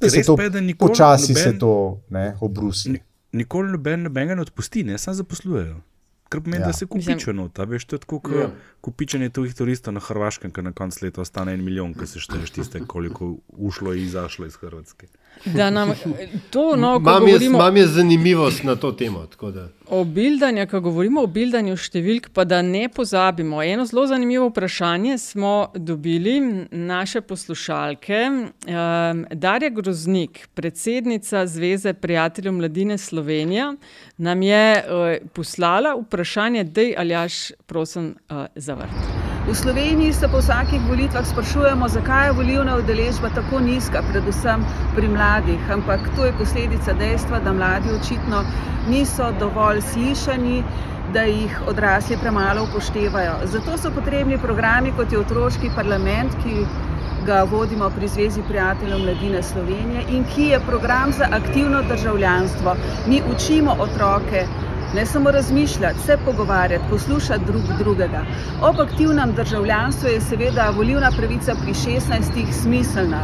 Da 0.00 0.10
se 0.10 0.22
to 0.22 0.36
počasi 0.78 1.32
noben, 1.32 1.44
se 1.44 1.58
to 1.58 2.00
obrusi. 2.40 2.90
Ni, 2.90 3.02
nikoli 3.32 3.72
noben, 3.72 4.02
nobenega 4.08 4.34
ne 4.34 4.46
odpusti, 4.46 4.84
ne 4.84 4.98
samo 4.98 5.14
zaposlujejo. 5.14 5.76
Ker 6.28 6.40
pomeni, 6.42 6.62
ja. 6.62 6.66
da 6.66 6.72
se 6.72 6.86
kupičijo 6.86 7.32
not. 7.32 7.58
Veš, 7.58 7.84
to 7.84 7.96
je 7.96 8.00
tako, 8.02 8.18
kot 8.20 8.34
ja. 8.34 8.48
kupičenje 8.80 9.28
tujih 9.30 9.54
turistov 9.54 9.94
na 9.94 10.00
Hrvaškem, 10.02 10.50
ki 10.50 10.62
na 10.62 10.72
koncu 10.74 11.04
leta 11.04 11.20
ostane 11.22 11.54
en 11.54 11.62
milijon, 11.64 11.92
ki 11.94 12.06
se 12.06 12.20
šteješ 12.20 12.50
tiste, 12.50 12.80
koliko 12.86 13.36
ušlo 13.48 13.94
in 13.94 14.02
izašlo 14.08 14.46
iz 14.46 14.56
Hrvatske. 14.58 15.06
Nam, 15.54 15.92
to, 16.50 16.74
no, 16.76 16.98
mam, 16.98 17.20
govorimo, 17.20 17.58
je, 17.58 17.62
mam 17.62 17.76
je 17.76 17.86
zanimivost 17.86 18.64
na 18.64 18.74
to 18.76 18.92
temo. 18.92 19.26
O 19.88 20.04
bildanju, 20.04 20.66
ko 20.66 20.80
govorimo 20.82 21.22
o 21.22 21.28
bildanju 21.30 21.76
številk, 21.78 22.32
pa 22.34 22.42
da 22.44 22.58
ne 22.62 22.88
pozabimo. 22.90 23.60
Eno 23.62 23.84
zelo 23.86 24.06
zanimivo 24.10 24.48
vprašanje 24.50 25.14
smo 25.22 25.52
dobili 25.74 26.40
naše 26.70 27.22
poslušalke. 27.22 28.18
Um, 28.66 29.22
Darja 29.30 29.70
Groznik, 29.70 30.48
predsednica 30.58 31.44
Zveze 31.46 31.94
prijateljev 31.94 32.58
mladine 32.58 32.98
Slovenija, 32.98 33.70
nam 34.18 34.42
je 34.42 34.64
uh, 34.74 35.30
poslala 35.32 35.94
vprašanje, 36.00 36.64
da 36.64 36.88
je 36.88 36.98
aljaš, 36.98 37.40
prosim, 37.66 38.16
uh, 38.30 38.46
zavrniti. 38.56 39.25
V 39.46 39.54
Sloveniji 39.54 40.12
se 40.12 40.28
po 40.28 40.38
vsakih 40.42 40.82
volitvah 40.88 41.26
sprašujemo, 41.26 41.88
zakaj 41.88 42.26
je 42.26 42.32
volivna 42.32 42.72
udeležba 42.76 43.28
tako 43.30 43.60
nizka, 43.62 44.02
predvsem 44.10 44.64
pri 44.96 45.08
mladih. 45.08 45.70
Ampak 45.70 46.08
to 46.16 46.24
je 46.26 46.32
posledica 46.38 46.94
dejstva, 46.98 47.38
da 47.44 47.52
mladi 47.52 47.92
očitno 47.94 48.42
niso 48.88 49.30
dovolj 49.38 49.84
slišani, 49.86 50.64
da 51.14 51.22
jih 51.30 51.60
odrasli 51.70 52.18
premalo 52.18 52.66
upoštevajo. 52.66 53.38
Zato 53.44 53.78
so 53.78 53.94
potrebni 53.94 54.38
programi 54.38 54.90
kot 54.96 55.14
je 55.14 55.22
otroški 55.22 55.70
parlament, 55.76 56.34
ki 56.42 56.66
ga 57.26 57.44
vodimo 57.46 57.90
pri 57.90 58.08
Zvezi 58.08 58.42
prijateljev 58.48 58.98
mladine 58.98 59.42
Slovenije 59.42 60.02
in 60.10 60.24
ki 60.34 60.50
je 60.56 60.60
program 60.66 61.12
za 61.12 61.30
aktivno 61.30 61.82
državljanstvo. 61.82 62.74
Mi 63.06 63.22
učimo 63.34 63.76
otroke 63.78 64.46
ne 64.94 65.06
samo 65.06 65.30
razmišljati, 65.30 66.00
se 66.06 66.16
pogovarjati, 66.24 66.84
poslušati 66.90 67.44
drug 67.44 67.62
drugega. 67.78 68.22
Ob 68.62 68.80
aktivnem 68.80 69.32
državljanstvu 69.32 70.08
je 70.08 70.20
seveda 70.20 70.70
volivna 70.76 71.10
pravica 71.16 71.54
pri 71.62 71.74
16 71.74 72.52
smiselna. 72.52 73.22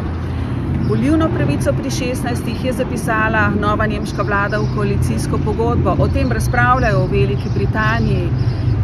Volivno 0.89 1.29
pravico 1.35 1.73
pri 1.73 1.91
16 1.91 2.65
je 2.65 2.73
zapisala 2.73 3.51
nova 3.61 3.87
nemška 3.87 4.23
vlada 4.23 4.59
v 4.59 4.75
koalicijsko 4.75 5.39
pogodbo. 5.45 5.97
O 5.99 6.09
tem 6.09 6.33
razpravljajo 6.33 7.07
v 7.07 7.11
Veliki 7.11 7.49
Britaniji. 7.55 8.29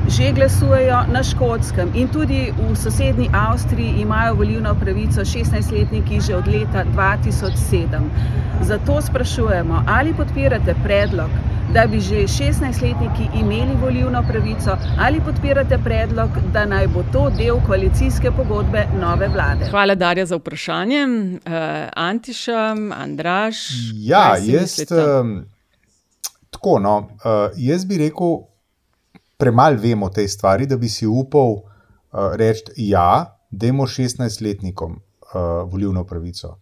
Že 0.09 0.32
glasujejo 0.32 1.04
na 1.12 1.20
škotskem 1.20 1.92
in 1.94 2.09
tudi 2.09 2.48
v 2.48 2.72
sosednji 2.76 3.28
Avstriji 3.32 4.00
imajo 4.00 4.34
volivno 4.34 4.72
pravico 4.80 5.20
16-letniki 5.20 6.20
že 6.26 6.36
od 6.36 6.48
leta 6.48 6.84
2007. 6.96 8.09
Zato 8.62 9.02
sprašujemo, 9.02 9.84
ali 9.86 10.14
podpirate 10.14 10.74
predlog, 10.84 11.28
da 11.74 11.86
bi 11.86 12.00
že 12.00 12.24
16-letniki 12.24 13.28
imeli 13.40 13.76
volivno 13.76 14.24
pravico, 14.28 14.78
ali 14.98 15.20
podpirate 15.20 15.78
predlog, 15.84 16.30
da 16.52 16.64
naj 16.64 16.88
bo 16.88 17.04
to 17.12 17.30
del 17.36 17.61
koalicijske 17.66 18.30
pogodbe 18.30 18.86
nove 19.00 19.28
vlade? 19.28 19.68
Hvala, 19.70 19.94
Darja, 19.94 20.26
za 20.26 20.36
vprašanje. 20.36 21.04
Uh, 21.04 21.52
Antiša, 21.92 22.76
Andraš. 22.96 23.56
Ja, 23.92 24.36
jaz, 24.40 24.78
um, 24.90 25.44
tako, 26.50 26.78
no, 26.78 26.98
uh, 26.98 27.52
jaz 27.56 27.84
bi 27.84 27.98
rekel, 27.98 28.47
premalo 29.39 29.78
vemo 29.78 30.07
o 30.07 30.11
tej 30.11 30.28
stvari, 30.28 30.66
da 30.66 30.76
bi 30.76 30.89
si 30.89 31.07
upal 31.07 31.53
uh, 31.55 32.34
reči, 32.34 32.74
ja, 32.91 33.39
dajmo 33.51 33.86
16-letnikom 33.86 34.99
uh, 34.99 35.70
volivno 35.70 36.05
pravico. 36.05 36.59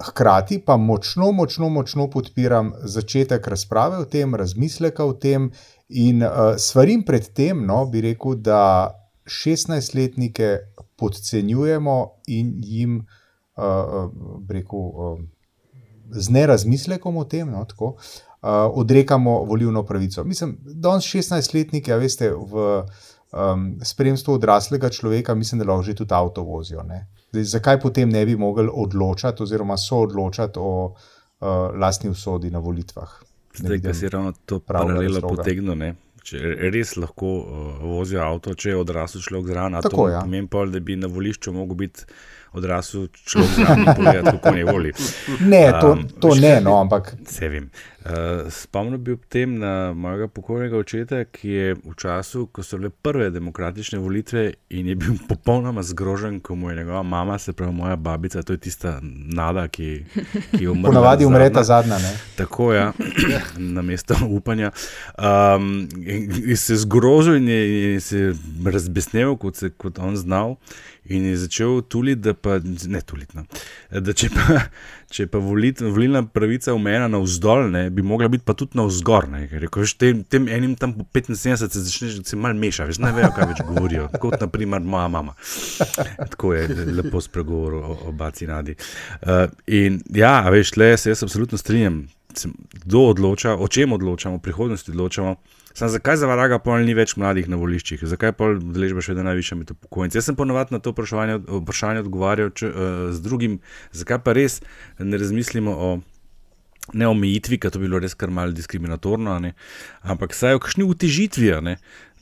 Hkrati 0.00 0.60
pa 0.64 0.76
močno, 0.76 1.32
močno, 1.32 1.68
močno 1.68 2.08
podpiram 2.10 2.72
začetek 2.84 3.46
razprave 3.48 3.98
o 3.98 4.04
tem, 4.04 4.34
razmisleka 4.34 5.04
o 5.04 5.12
tem 5.12 5.50
in 5.88 6.22
uh, 6.22 6.54
svarim 6.58 7.02
pred 7.04 7.32
tem, 7.32 7.64
no, 7.66 7.84
bi 7.86 8.04
rekel, 8.04 8.36
da 8.36 8.92
16-letnike 9.24 10.56
podcenjujemo 11.00 11.98
in 12.28 12.54
jim, 12.64 12.96
uh, 13.56 14.08
rekel, 14.48 14.78
uh, 14.78 15.20
z 16.10 16.28
nerazmislekom 16.28 17.16
o 17.16 17.24
tem, 17.24 17.48
no, 17.48 17.64
tako, 17.64 17.94
uh, 17.96 18.29
odrekamo 18.48 19.44
volilno 19.44 19.82
pravico. 19.82 20.24
Mislim, 20.24 20.56
da 20.64 20.88
on 20.88 21.00
16-letnike, 21.00 21.96
veste, 21.96 22.30
v 22.30 22.82
um, 23.32 23.78
spremstvu 23.84 24.34
odraslega 24.34 24.88
človeka, 24.88 25.34
mislim, 25.34 25.58
da 25.58 25.68
lahko 25.68 25.82
že 25.82 25.94
tudi 25.94 26.14
avto 26.14 26.42
vozijo. 26.42 26.82
Ne. 26.82 27.06
Zdaj, 27.32 27.44
zakaj 27.44 27.80
potem 27.80 28.08
ne 28.08 28.24
bi 28.26 28.36
mogli 28.36 28.68
odločati, 28.72 29.42
oziroma 29.42 29.76
so 29.76 29.96
odločati 30.06 30.58
o 30.58 30.86
uh, 30.86 31.48
lastni 31.80 32.10
usodi 32.10 32.50
na 32.50 32.58
volitvah? 32.58 33.10
Zdaj, 33.56 33.80
ki 33.80 33.94
si 33.94 34.08
ravno 34.08 34.32
to 34.46 34.60
paralelo 34.60 35.20
potegnil. 35.28 35.92
Če 36.20 36.38
res 36.70 36.98
lahko 37.00 37.28
uh, 37.40 37.78
vozijo 37.96 38.20
avto, 38.20 38.54
če 38.54 38.74
je 38.74 38.76
odrasel 38.76 39.22
človek 39.24 39.54
zraven, 39.54 39.78
to 39.80 40.08
ja. 40.08 40.20
pomeni 40.20 40.48
pa, 40.52 40.66
da 40.68 40.80
bi 40.80 40.96
na 40.96 41.08
volišču 41.08 41.52
lahko 41.52 41.74
biti 41.74 42.04
odrasel 42.52 43.08
človek 43.14 43.50
zraven 43.50 43.84
povedati, 43.96 44.30
kako 44.30 44.54
ne 44.54 44.64
voli. 44.64 44.92
Ne, 45.40 45.72
to, 45.80 45.96
to 46.20 46.28
um, 46.28 46.40
ne, 46.40 46.60
no, 46.60 46.80
ampak. 46.80 47.14
Se 47.26 47.48
vem. 47.48 47.70
Uh, 48.00 48.48
spomnil 48.48 48.98
bi 48.98 49.12
ob 49.12 49.26
tem 49.28 49.58
na 49.60 49.92
mojega 49.92 50.24
pokojnega 50.32 50.78
očeta, 50.80 51.18
ki 51.28 51.48
je 51.48 51.74
v 51.76 51.94
času, 52.00 52.46
ko 52.48 52.64
so 52.64 52.78
bile 52.80 52.88
prve 52.90 53.28
demokratične 53.30 54.00
volitve 54.00 54.46
in 54.72 54.88
je 54.88 54.94
bil 54.96 55.18
popolnoma 55.28 55.84
zgrožen, 55.84 56.38
ko 56.40 56.56
mu 56.56 56.70
je 56.70 56.76
njegova 56.76 57.02
mama, 57.02 57.38
se 57.38 57.52
pravi 57.52 57.74
moja 57.76 57.96
babica, 57.96 58.42
to 58.42 58.56
je 58.56 58.58
tista 58.58 58.98
nada, 59.02 59.68
ki, 59.68 60.04
ki 60.56 60.62
je 60.64 60.70
umrla. 60.70 60.94
Ponavadi 60.94 61.28
umre 61.28 61.50
ta 61.52 61.62
zadnja. 61.64 61.98
Ne? 61.98 62.14
Tako 62.36 62.72
je, 62.72 62.80
ja, 62.80 62.92
na 63.76 63.82
mesto 63.82 64.16
upanja. 64.28 64.72
Um, 65.18 65.88
in, 66.00 66.32
in 66.46 66.56
se 66.56 66.72
je 66.72 66.78
zgrozil 66.86 67.36
in 67.36 67.48
je, 67.48 67.94
in 67.94 68.00
se 68.00 68.18
je 68.18 68.34
razbesnel, 68.64 69.36
kot, 69.36 69.56
se, 69.60 69.70
kot 69.76 69.98
on 69.98 70.16
znal. 70.16 70.56
In 71.10 71.24
je 71.26 71.36
začel 71.36 71.80
tuliti, 71.90 72.20
da 72.22 72.34
pa 72.34 72.60
ne 72.62 73.00
tuliti. 73.02 73.34
No. 73.34 73.42
Če 74.14 74.28
pa, 74.30 74.60
če 75.10 75.26
pa 75.30 75.40
volit, 75.42 75.80
volilna 75.82 76.22
pravica 76.22 76.74
umena 76.76 77.08
na 77.10 77.18
vzdolj, 77.22 77.66
ne, 77.72 77.82
bi 77.90 78.04
mogla 78.06 78.28
biti 78.30 78.46
pa 78.46 78.54
tudi 78.54 78.78
na 78.78 78.84
vzgor. 78.86 79.26
Rekel, 79.34 79.82
veš, 79.82 79.96
tem, 79.98 80.22
tem 80.22 80.46
enim 80.46 80.76
tam 80.78 80.94
po 80.94 81.06
75 81.10 81.66
se 81.66 81.82
začneš, 81.88 82.20
da 82.20 82.30
se 82.30 82.38
mal 82.38 82.54
meša, 82.54 82.86
veš, 82.90 83.00
ne 83.02 83.10
vejo, 83.16 83.32
kaj 83.34 83.50
več 83.50 83.64
govorijo. 83.66 84.06
Kot 84.22 84.38
naprimer 84.38 84.86
moja 84.86 85.08
mama. 85.10 85.34
Tako 86.30 86.54
je 86.54 86.86
lepo 87.00 87.22
spregovoril 87.24 87.82
o, 87.82 87.98
o 88.10 88.14
Baci 88.14 88.46
Nadi. 88.46 88.76
Uh, 89.22 89.48
in 89.66 89.98
ja, 90.14 90.38
veš, 90.52 90.76
le 90.78 90.94
se 90.94 91.10
jaz 91.10 91.24
absolutno 91.26 91.58
strinjam. 91.58 92.04
Kdo 92.84 93.08
odloča, 93.10 93.56
o 93.58 93.66
čem 93.66 93.98
odločamo, 93.98 94.38
o 94.38 94.44
prihodnosti 94.44 94.94
odločamo. 94.94 95.34
Sam, 95.74 95.88
zakaj 95.88 96.16
za 96.18 96.26
vraga 96.26 96.58
pol 96.58 96.82
ni 96.84 96.94
več 96.98 97.14
mladih 97.20 97.46
na 97.48 97.58
voliščih, 97.60 98.02
zakaj 98.10 98.32
pol 98.38 98.58
deležba 98.58 99.04
še 99.04 99.14
vedno 99.14 99.28
najviše 99.28 99.58
med 99.58 99.70
upokojence? 99.70 100.18
Jaz 100.18 100.26
sem 100.30 100.38
ponovadi 100.38 100.74
na 100.74 100.80
to 100.82 100.90
vprašanje, 100.90 101.38
vprašanje 101.46 102.02
odgovarjal 102.04 102.50
če, 102.50 102.70
uh, 102.70 103.02
z 103.14 103.22
drugim, 103.22 103.60
zakaj 103.94 104.18
pa 104.26 104.34
res 104.34 104.58
ne 104.98 105.20
razmislimo 105.20 105.74
o 105.74 105.90
neomejitvi, 106.96 107.60
ker 107.62 107.70
to 107.70 107.78
bi 107.78 107.86
bilo 107.86 108.00
res 108.02 108.16
kar 108.18 108.32
malce 108.34 108.58
diskriminatorno, 108.58 109.38
ne? 109.38 109.54
ampak 110.02 110.34
saj 110.34 110.58
o 110.58 110.62
kakšni 110.62 110.86
utežitvi 110.90 111.54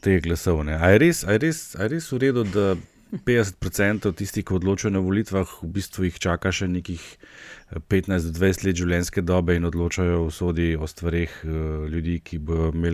teh 0.05 0.20
glasov. 0.22 0.62
A 0.68 0.92
je, 0.92 0.99
res, 1.03 1.24
a, 1.24 1.34
je 1.34 1.42
res, 1.49 1.74
a 1.74 1.86
je 1.86 1.96
res 1.96 2.12
v 2.12 2.20
redu, 2.22 2.44
da 2.46 2.76
50% 3.24 4.12
tistih, 4.14 4.44
ki 4.44 4.59
odločajo 4.59 4.92
na 4.92 5.03
volitvah, 5.03 5.49
v 5.64 5.70
bistvu 5.78 6.09
jih 6.09 6.18
čaka 6.20 6.53
še 6.53 6.68
nekih. 6.68 7.03
15-20 7.69 8.64
let 8.64 8.77
življenjske 8.81 9.23
dobe 9.23 9.59
in 9.59 9.66
odločajo 9.69 10.23
o 10.25 10.31
sodi 10.33 10.71
o 10.77 10.87
stvarih 10.89 11.33
uh, 11.45 11.51
ljudi, 11.93 12.16
ki 12.25 12.39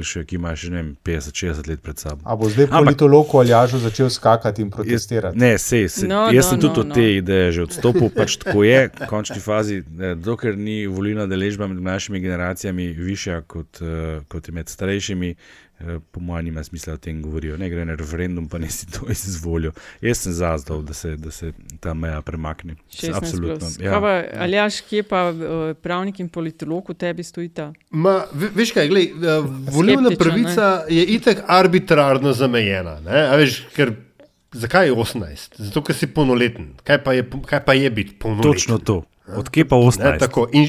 še, 0.02 0.24
ki 0.26 0.38
imajo 0.40 0.58
še 0.64 0.82
50-60 1.06 1.68
let 1.70 1.82
pred 1.84 2.02
sabo. 2.02 2.24
A 2.26 2.34
bo 2.36 2.50
zdaj 2.50 2.72
politolog 2.72 3.30
ali 3.38 3.54
jažo 3.54 3.78
začel 3.78 4.10
skakati 4.10 4.64
in 4.66 4.72
protestirati? 4.74 5.38
Ne, 5.38 5.54
sej, 5.62 5.86
sej. 5.94 6.08
No, 6.10 6.26
jaz 6.34 6.48
no, 6.48 6.50
sem 6.50 6.64
tudi 6.64 6.82
no, 6.82 6.86
od 6.86 6.90
no. 6.90 6.98
te 6.98 7.06
ideje 7.20 7.52
že 7.58 7.66
odstopil, 7.68 8.08
pač 8.14 8.38
tako 8.42 8.64
je, 8.66 8.80
v 8.90 9.10
končni 9.10 9.42
fazi, 9.44 9.82
eh, 9.84 10.16
dokler 10.18 10.58
ni 10.58 10.80
volilna 10.90 11.28
deležba 11.30 11.70
med 11.70 11.78
našimi 11.84 12.22
generacijami 12.24 12.90
višja 12.98 13.44
kot, 13.46 13.78
uh, 13.84 14.26
kot 14.32 14.50
je 14.50 14.58
med 14.58 14.72
starejšimi. 14.72 15.36
Eh, 15.80 15.98
po 16.10 16.20
mojem, 16.20 16.44
nima 16.44 16.64
smisla 16.64 16.94
o 16.94 16.96
tem 16.96 17.22
govoriti. 17.22 17.58
Ne 17.58 17.68
gre 17.70 17.84
na 17.84 17.94
referendum, 17.94 18.48
pa 18.48 18.58
ne 18.58 18.70
si 18.70 18.86
to 18.86 19.06
izvolijo. 19.10 19.72
Jaz 20.00 20.18
sem 20.18 20.32
zazdal, 20.32 20.82
da 20.82 20.94
se, 20.94 21.16
da 21.16 21.30
se 21.30 21.52
ta 21.80 21.94
meja 21.94 22.22
premakne. 22.22 22.76
Absolutno. 23.14 23.68
Ja. 23.80 24.00
Ali 24.36 24.56
jaš, 24.64 24.80
kje 24.88 25.04
pa 25.08 25.28
eh, 25.30 25.74
pravnik 25.82 26.18
in 26.20 26.28
politolog 26.32 26.88
v 26.90 26.96
tebi 26.98 27.24
stojita? 27.24 27.70
Ma, 27.90 28.16
veš 28.32 28.74
kaj, 28.76 28.88
glej, 28.90 29.10
eh, 29.12 29.48
volilna 29.72 30.14
pravica 30.18 30.70
ne? 30.88 30.96
je 30.96 31.06
itek 31.16 31.44
arbitrarno 31.46 32.32
zamejena. 32.36 32.98
Veš, 33.38 33.60
ker, 33.76 33.94
zakaj 34.52 34.90
je 34.90 34.94
18? 34.94 35.58
Zato, 35.68 35.82
ker 35.84 35.96
si 35.96 36.10
polnoleten. 36.10 36.72
Kaj 36.84 37.02
pa 37.04 37.16
je, 37.16 37.26
kaj 37.46 37.64
pa 37.64 37.76
je 37.78 37.90
biti 37.90 38.16
polnoleten? 38.18 38.52
Točno 38.52 38.78
to. 38.78 39.02
Odkje 39.36 39.68
pa 39.68 39.76
18? 39.76 40.04
Ne, 40.04 40.18
tako, 40.18 40.48
in, 40.52 40.68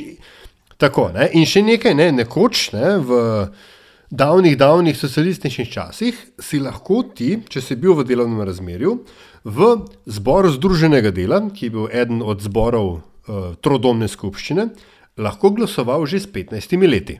tako, 0.77 1.09
ne? 1.15 1.29
in 1.33 1.47
še 1.49 1.63
nekaj, 1.65 1.95
ne, 1.97 2.11
nekoč 2.23 2.69
ne, 2.75 2.97
v 3.03 3.23
davnih, 4.15 4.57
davnih 4.57 4.97
socialističnih 4.97 5.71
časih 5.71 6.21
si 6.39 6.59
lahko 6.59 7.03
ti, 7.15 7.35
če 7.49 7.61
si 7.61 7.75
bil 7.79 7.97
v 7.97 8.05
delovnem 8.07 8.45
razmerju, 8.47 8.99
v 9.45 9.73
zboru 10.09 10.49
Združenega 10.53 11.11
dela, 11.13 11.41
ki 11.53 11.67
je 11.67 11.73
bil 11.73 11.89
eden 11.91 12.23
od 12.25 12.41
zborov 12.41 13.03
trodomne 13.61 14.07
skupščine, 14.11 14.69
lahko 15.17 15.53
glasoval 15.55 16.05
že 16.05 16.19
s 16.19 16.27
15 16.27 16.77
leti. 16.87 17.19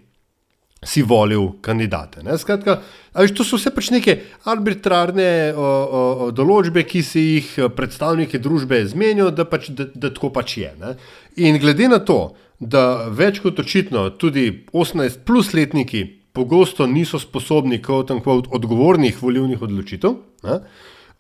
Si 0.86 1.02
volil 1.02 1.56
kandidate. 1.66 2.22
Ne? 2.22 2.36
Skratka, 2.38 2.78
viš, 3.18 3.32
to 3.34 3.46
so 3.48 3.58
vse 3.58 3.72
pač 3.74 3.90
neke 3.90 4.20
arbitrarne 4.46 5.56
o, 5.58 5.66
o, 5.66 6.02
o, 6.28 6.28
določbe, 6.36 6.84
ki 6.86 7.02
si 7.02 7.24
jih 7.24 7.72
predstavniki 7.74 8.38
družbe 8.38 8.84
zmenijo, 8.92 9.32
da, 9.34 9.48
pač, 9.50 9.72
da, 9.74 9.88
da 9.90 10.12
tako 10.14 10.30
pač 10.36 10.60
je. 10.62 10.70
Ne? 10.78 10.94
In 11.42 11.58
glede 11.64 11.90
na 11.90 12.04
to, 12.06 12.36
da 12.60 13.08
več 13.10 13.42
kot 13.42 13.58
očitno 13.64 14.12
tudi 14.22 14.46
18-plus 14.76 15.56
letniki 15.58 16.04
pogosto 16.36 16.86
niso 16.86 17.18
sposobni 17.20 17.80
kot 17.82 18.12
odgovornih 18.12 19.24
volivnih 19.24 19.62
odločitev, 19.62 20.20
ne, 20.44 20.60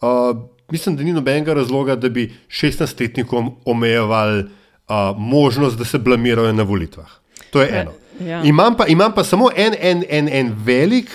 uh, 0.03 0.31
mislim, 0.71 0.97
da 0.99 1.07
ni 1.07 1.15
nobenega 1.15 1.55
razloga, 1.55 1.95
da 1.95 2.09
bi 2.09 2.27
16-letnikom 2.51 3.53
omejevali 3.65 4.45
uh, 4.87 5.17
možnost, 5.17 5.77
da 5.77 5.85
se 5.85 5.99
blamirajo 5.99 6.53
na 6.53 6.63
volitvah. 6.63 7.09
To 7.51 7.61
je 7.61 7.69
eno. 7.81 7.91
Ja. 8.19 8.43
Imam, 8.43 8.77
pa, 8.77 8.85
imam 8.87 9.13
pa 9.13 9.23
samo 9.23 9.49
en, 9.55 9.75
en, 9.79 10.03
en, 10.09 10.29
en 10.31 10.55
velik 10.65 11.09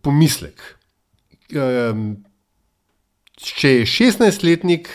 pomislek. 0.00 0.62
Um, 1.54 2.16
če 3.38 3.70
je 3.80 3.86
16-letnik, 3.86 4.88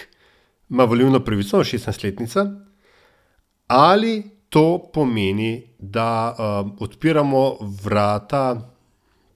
ima 0.70 0.86
volilno 0.88 1.20
pravico, 1.24 1.64
16-letnica, 1.64 2.46
ali 3.68 4.22
to 4.54 4.92
pomeni, 4.94 5.64
da 5.80 6.36
um, 6.38 6.76
odpiramo 6.80 7.58
vrata 7.84 8.74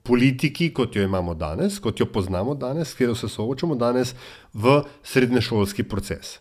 politiki, 0.07 0.69
kot 0.73 0.95
jo 0.95 1.03
imamo 1.03 1.33
danes, 1.35 1.79
kot 1.83 1.99
jo 1.99 2.05
poznamo 2.11 2.55
danes, 2.55 2.93
s 2.93 2.95
katero 2.95 3.15
se 3.15 3.27
soočamo 3.27 3.75
danes, 3.75 4.13
v 4.53 4.81
srednješolski 5.03 5.83
proces. 5.83 6.37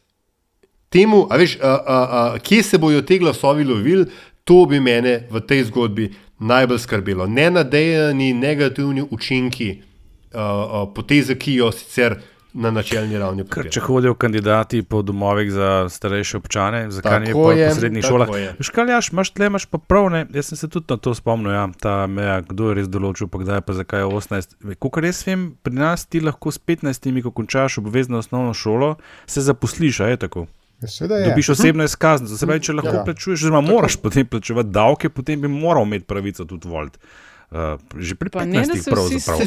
Temu, 0.88 1.26
a 1.30 1.36
veš, 1.36 1.58
a, 1.60 1.72
a, 1.72 1.98
a, 1.98 2.38
kje 2.38 2.62
se 2.62 2.78
bodo 2.78 3.02
te 3.02 3.18
glasovi 3.18 3.64
lovili, 3.64 4.06
to 4.44 4.64
bi 4.70 4.80
mene 4.80 5.26
v 5.30 5.42
tej 5.42 5.66
zgodbi 5.70 6.12
najbolj 6.38 6.78
skrbelo. 6.78 7.26
Ne 7.26 7.50
nadejani 7.50 8.32
negativni 8.34 9.02
učinki 9.10 9.82
a, 10.32 10.40
a, 10.40 10.86
poteze, 10.94 11.34
ki 11.34 11.58
jo 11.60 11.72
sicer 11.72 12.20
na 12.56 12.70
načelni 12.70 13.18
ravni. 13.20 13.44
Ker, 13.52 13.68
če 13.72 13.82
hodijo 13.84 14.14
kandidati 14.16 14.80
po 14.82 15.02
domovih 15.04 15.50
za 15.52 15.70
starejše 15.92 16.38
občane, 16.40 16.86
zakaj 16.94 17.20
ne 17.26 17.34
po 17.36 17.50
srednjih 17.52 18.06
šolah? 18.06 18.32
Škaljaš, 18.64 19.10
imaš 19.12 19.32
tle, 19.36 19.50
imaš 19.50 19.66
pa 19.68 19.78
prav, 19.78 20.08
ne? 20.12 20.24
jaz 20.32 20.52
sem 20.52 20.60
se 20.62 20.70
tudi 20.72 20.88
na 20.88 20.96
to 20.96 21.12
spomnil, 21.14 21.52
ja, 21.52 21.66
ta 21.80 21.98
meja, 22.08 22.40
kdo 22.48 22.70
je 22.70 22.78
res 22.80 22.88
določil, 22.88 23.28
pa 23.32 23.42
kdaj 23.44 23.60
pa 23.66 23.76
zakaj 23.76 24.04
je 24.04 24.08
18. 24.08 24.56
Kot 24.80 25.00
res 25.04 25.20
vem, 25.28 25.50
pri 25.62 25.76
nas 25.76 26.06
ti 26.08 26.22
lahko 26.24 26.54
s 26.54 26.62
15, 26.62 27.10
ko 27.26 27.34
končaš 27.36 27.80
obvezno 27.82 28.22
osnovno 28.24 28.56
šolo, 28.56 28.94
se 29.28 29.44
zaposliš, 29.44 30.00
a 30.00 30.14
je 30.14 30.22
tako. 30.24 30.46
Ja, 30.80 31.28
Dobiš 31.28 31.48
osebno 31.48 31.84
izkaznico, 31.84 32.36
se 32.36 32.46
pravi, 32.46 32.60
če 32.68 32.74
lahko 32.76 32.98
ja. 32.98 33.04
plačuješ, 33.04 33.46
oziroma 33.46 33.62
moraš 33.64 33.96
potem 33.96 34.26
plačevati 34.28 34.68
davke, 34.68 35.08
potem 35.08 35.40
bi 35.40 35.48
moral 35.48 35.88
imeti 35.88 36.04
pravico 36.04 36.44
tudi 36.44 36.68
voliti. 36.68 37.00
Uh, 37.46 37.78
že 37.94 38.18
pri 38.18 38.26
15. 38.26 38.90
pravzaprav. 38.90 39.38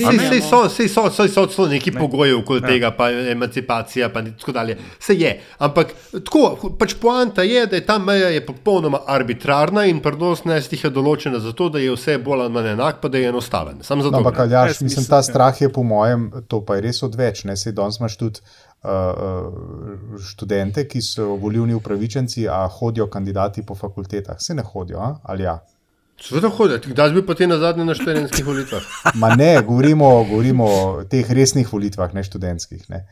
Vse 0.71 0.87
so, 0.87 1.09
so, 1.11 1.27
so, 1.27 1.43
so 1.51 1.65
neki 1.67 1.91
ne. 1.91 1.99
pogoji 1.99 2.31
okoli 2.33 2.61
ja. 2.63 2.67
tega, 2.67 2.91
pa 2.95 3.09
emancipacija, 3.11 4.07
pa 4.09 4.23
tako 4.23 4.53
dalje. 4.55 4.77
Vse 4.99 5.15
je. 5.19 5.33
Ampak 5.59 5.91
tako, 6.13 6.71
pač 6.79 6.95
poanta 6.95 7.43
je, 7.43 7.65
da 7.67 7.75
je 7.75 7.83
ta 7.85 7.97
meja 7.99 8.29
je 8.31 8.45
popolnoma 8.45 9.01
arbitrarna 9.03 9.83
in 9.91 9.99
pri 9.99 10.15
18. 10.15 10.77
je 10.79 10.93
določena 10.95 11.43
zato, 11.43 11.67
da 11.69 11.83
je 11.83 11.91
vse 11.91 12.15
bolj 12.23 12.45
ali 12.45 12.55
manj 12.55 12.71
enak, 12.77 13.01
pa 13.03 13.11
da 13.11 13.19
je 13.19 13.33
enostaven. 13.33 13.83
Sam 13.83 13.99
zato. 13.99 14.15
No, 14.15 14.23
ampak, 14.23 14.45
Aljaš, 14.47 14.79
mislim, 14.79 15.03
ta 15.11 15.19
strah 15.19 15.59
je 15.59 15.67
po 15.67 15.83
mojem, 15.83 16.29
to 16.47 16.63
pa 16.63 16.79
je 16.79 16.87
res 16.87 17.03
odveč. 17.03 17.43
Ne, 17.51 17.59
sej 17.59 17.75
danes 17.75 17.99
imaš 17.99 18.15
tudi. 18.15 18.47
Uh, 18.79 20.19
študente, 20.23 20.85
ki 20.87 21.01
so 21.03 21.33
volilni 21.35 21.73
upravičenci, 21.75 22.45
a 22.47 22.61
hodijo 22.71 23.09
kandidati 23.11 23.65
po 23.65 23.75
fakultetah, 23.75 24.37
se 24.39 24.55
ne 24.55 24.63
hodijo, 24.63 24.99
a? 25.03 25.17
ali 25.23 25.43
ja? 25.43 25.57
Sveda 26.21 26.49
hodi, 26.49 26.79
kdaj 26.85 27.11
bi 27.11 27.25
potem 27.25 27.49
na 27.49 27.57
zadnje 27.59 27.85
na 27.85 27.93
študentskih 27.95 28.45
volitvah? 28.45 28.83
Ma 29.15 29.33
ne, 29.35 29.61
govorimo, 29.67 30.23
govorimo 30.29 30.65
o 30.65 31.03
teh 31.03 31.31
resnih 31.31 31.67
volitvah, 31.73 32.13
ne 32.13 32.23
študentskih. 32.23 32.85
Ne. 32.89 33.05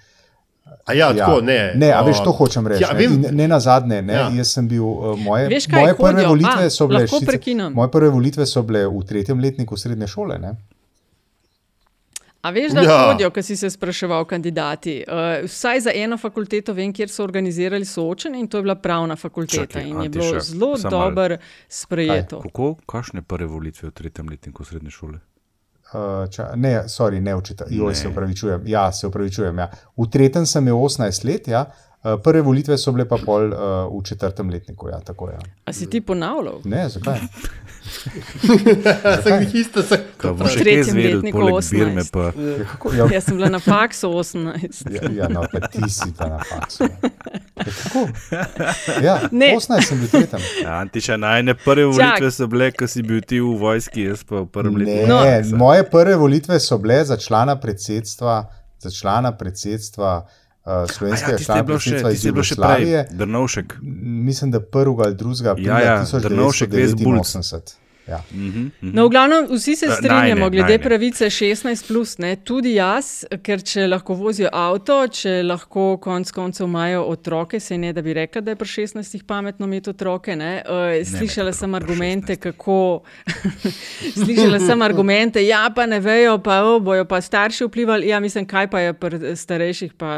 A 0.85 0.93
ja, 0.93 1.11
ja, 1.11 1.25
tako 1.25 1.41
ne. 1.41 1.73
Ne, 1.75 1.91
a 1.91 2.01
veš, 2.03 2.23
to 2.23 2.31
hočem 2.31 2.67
reči. 2.67 2.83
Ja, 2.83 2.93
ne, 2.95 3.31
ne 3.31 3.47
na 3.47 3.59
zadnje, 3.59 4.01
ne, 4.01 4.13
ja. 4.13 4.27
jaz 4.39 4.53
sem 4.55 4.67
bil, 4.67 4.83
uh, 4.83 5.19
moje, 5.19 5.47
veš, 5.51 5.67
moje 5.71 5.95
prve 5.95 6.11
hodijo? 6.11 6.29
volitve 6.29 6.65
A, 6.65 6.69
so 6.71 6.87
bile, 6.87 7.03
šice, 7.07 7.69
moje 7.75 7.91
prve 7.91 8.09
volitve 8.09 8.47
so 8.47 8.63
bile 8.63 8.85
v 8.87 9.03
tretjem 9.07 9.39
letniku 9.39 9.77
srednje 9.77 10.07
šole. 10.07 10.39
Ne. 10.39 10.55
A 12.47 12.51
veš, 12.51 12.71
da 12.71 12.81
Ja. 12.81 12.97
hodijo, 13.05 13.29
kar 13.29 13.43
si 13.43 13.55
se 13.55 13.69
spraševal, 13.69 14.25
kandidati. 14.25 15.03
Uh, 15.03 15.13
vsaj 15.45 15.79
za 15.81 15.91
eno 15.95 16.17
fakulteto 16.17 16.73
vem, 16.73 16.93
kjer 16.93 17.09
so 17.09 17.23
organizirali 17.23 17.85
soočenje 17.85 18.39
in 18.39 18.47
to 18.47 18.57
je 18.57 18.63
bila 18.63 18.75
pravna 18.77 19.15
fakulteta. 19.15 19.65
Čakaj, 19.65 19.83
in 19.83 20.01
je 20.01 20.09
bilo 20.09 20.39
zelo 20.39 20.77
samo 20.77 20.91
malo. 20.91 21.11
dobro 21.11 21.37
sprejeto. 21.69 22.39
Kako, 22.41 22.75
kakšne 22.85 23.21
prve 23.21 23.47
volitve 23.47 23.89
v 23.89 23.93
tretjem 23.93 24.29
letniku 24.29 24.63
srednje 24.63 24.89
šole? 24.91 25.19
Uh, 25.87 25.99
ča, 26.29 26.49
ne, 26.55 26.83
sorry, 26.85 27.19
ne 27.21 27.35
učite, 27.35 27.63
joj, 27.69 27.87
Ne. 27.87 27.95
se 27.95 28.07
upravičujem. 28.07 28.63
Ja, 28.65 28.91
se 28.91 29.07
upravičujem. 29.07 29.57
Ja. 29.57 29.67
V 29.97 30.07
tretjem 30.07 30.45
sem 30.45 30.63
imel 30.63 30.79
18 30.79 31.23
let, 31.25 31.47
ja. 31.47 31.65
Uh, 32.03 32.19
prve 32.23 32.41
volitve 32.41 32.77
so 32.77 32.91
bile 32.91 33.07
pa 33.07 33.17
pol 33.25 33.51
uh, 33.53 33.59
v 33.91 34.03
četrtem 34.03 34.49
letniku. 34.49 34.89
Ja, 34.89 34.99
tako, 34.99 35.29
ja. 35.29 35.39
A 35.65 35.73
si 35.73 35.89
ti 35.89 36.01
ponavljal? 36.01 36.61
Ne, 36.65 36.89
zakaj? 36.89 37.19
Sem 39.23 39.41
jih 39.41 39.55
isto 39.55 39.83
Kaj 40.17 40.31
V 40.31 40.49
tretjem 40.59 40.97
letniku 40.97 41.39
poleg 41.39 41.55
18. 41.55 41.77
Birme 41.77 42.03
pa. 42.11 42.23
Ja, 42.35 42.65
kako, 42.71 42.93
ja, 42.93 43.07
Jaz 43.13 43.23
sem 43.23 43.37
bila 43.37 43.49
na 43.49 43.59
faksu 43.59 44.09
18. 44.11 44.91
ja, 44.91 45.11
ja, 45.17 45.27
no, 45.31 45.43
pa 45.51 45.67
ti 45.67 45.89
si 45.89 46.11
pa 46.17 46.27
na 46.29 46.39
faksu. 46.43 46.83
Ja. 46.83 46.89
Ja, 47.57 47.73
kako? 47.83 48.07
Ja, 49.03 49.15
Ne. 49.31 49.53
18 49.57 49.87
sem 49.87 49.99
bil 49.99 50.09
tretjem. 50.11 50.41
Ja, 50.63 50.79
Antiša, 50.83 51.17
najne 51.17 51.55
prve 51.55 51.85
volitve 51.85 52.31
so 52.31 52.47
bile, 52.47 52.71
ko 52.71 52.87
si 52.87 53.03
bil 53.03 53.21
ti 53.21 53.39
v 53.39 53.55
vojski, 53.59 54.09
jaz 54.11 54.23
pa 54.27 54.43
v 54.43 54.49
prvem 54.51 54.77
Ne, 54.77 54.85
letniku. 54.85 55.07
No. 55.09 55.57
moje 55.57 55.87
prve 55.89 56.15
volitve 56.15 56.59
so 56.59 56.77
bile 56.77 57.05
za 57.05 57.17
člana 57.17 57.55
predsedstva, 57.59 58.35
za 58.83 58.91
člana 58.91 59.31
predsedstva 59.37 60.27
uh, 60.67 60.89
slovenskega 60.89 61.31
ja, 61.31 61.37
štampa 61.37 61.73
iz 62.11 62.25
Jugoslavije. 62.25 63.07
Drnovšek. 63.11 63.77
Mislim, 63.81 64.51
da 64.51 64.61
prvega 64.61 65.03
ali 65.03 65.15
drugega 65.15 65.51
aprila 65.51 65.79
ja, 65.79 65.93
ja, 65.93 66.05
1989. 66.05 67.75
Ja. 68.07 68.23
Mm 68.31 68.39
-hmm, 68.39 68.55
mm 68.55 68.71
-hmm. 68.81 68.93
No, 68.93 69.05
v 69.05 69.09
glavnem, 69.09 69.45
vsi 69.49 69.75
se 69.75 69.87
strinjamo 69.91 70.39
najne, 70.39 70.49
glede 70.49 70.67
najne. 70.67 70.83
pravice 70.83 71.25
16, 71.25 71.87
plus, 71.87 72.17
ne, 72.17 72.35
tudi 72.35 72.73
jaz, 72.73 73.25
ker 73.43 73.61
če 73.61 73.87
lahko 73.87 74.13
vozijo 74.13 74.49
avto, 74.53 75.07
če 75.07 75.43
lahko 75.43 75.97
konec 75.97 76.31
koncev 76.31 76.67
imajo 76.67 77.03
otroke, 77.03 77.59
se 77.59 77.77
ne 77.77 77.93
da 77.93 78.01
bi 78.01 78.13
rekla, 78.13 78.41
da 78.41 78.51
je 78.51 78.55
pri 78.55 78.67
16 78.67 79.23
pametno 79.23 79.65
imeti 79.65 79.89
otroke. 79.89 80.35
Ne. 80.35 80.63
Uh, 80.69 80.75
ne, 80.75 81.05
slišala 81.05 81.49
ne, 81.49 81.53
sem 81.53 81.75
argumente, 81.75 82.35
kako. 82.35 83.01
slišala 84.23 84.59
sem 84.59 84.81
argumente, 84.81 85.45
ja, 85.47 85.71
pa 85.75 85.85
ne 85.85 85.99
vejo, 85.99 86.37
pa 86.37 86.63
oh, 86.63 86.81
bojo 86.81 87.05
pa 87.05 87.21
starši 87.21 87.65
vplivali. 87.65 88.07
Ja, 88.07 88.19
mislim, 88.19 88.45
kaj 88.45 88.69
pa 88.69 88.79
je 88.79 88.93
pri 88.93 89.19
eh, 89.27 89.35
starejših, 89.35 89.93
pa 89.93 90.17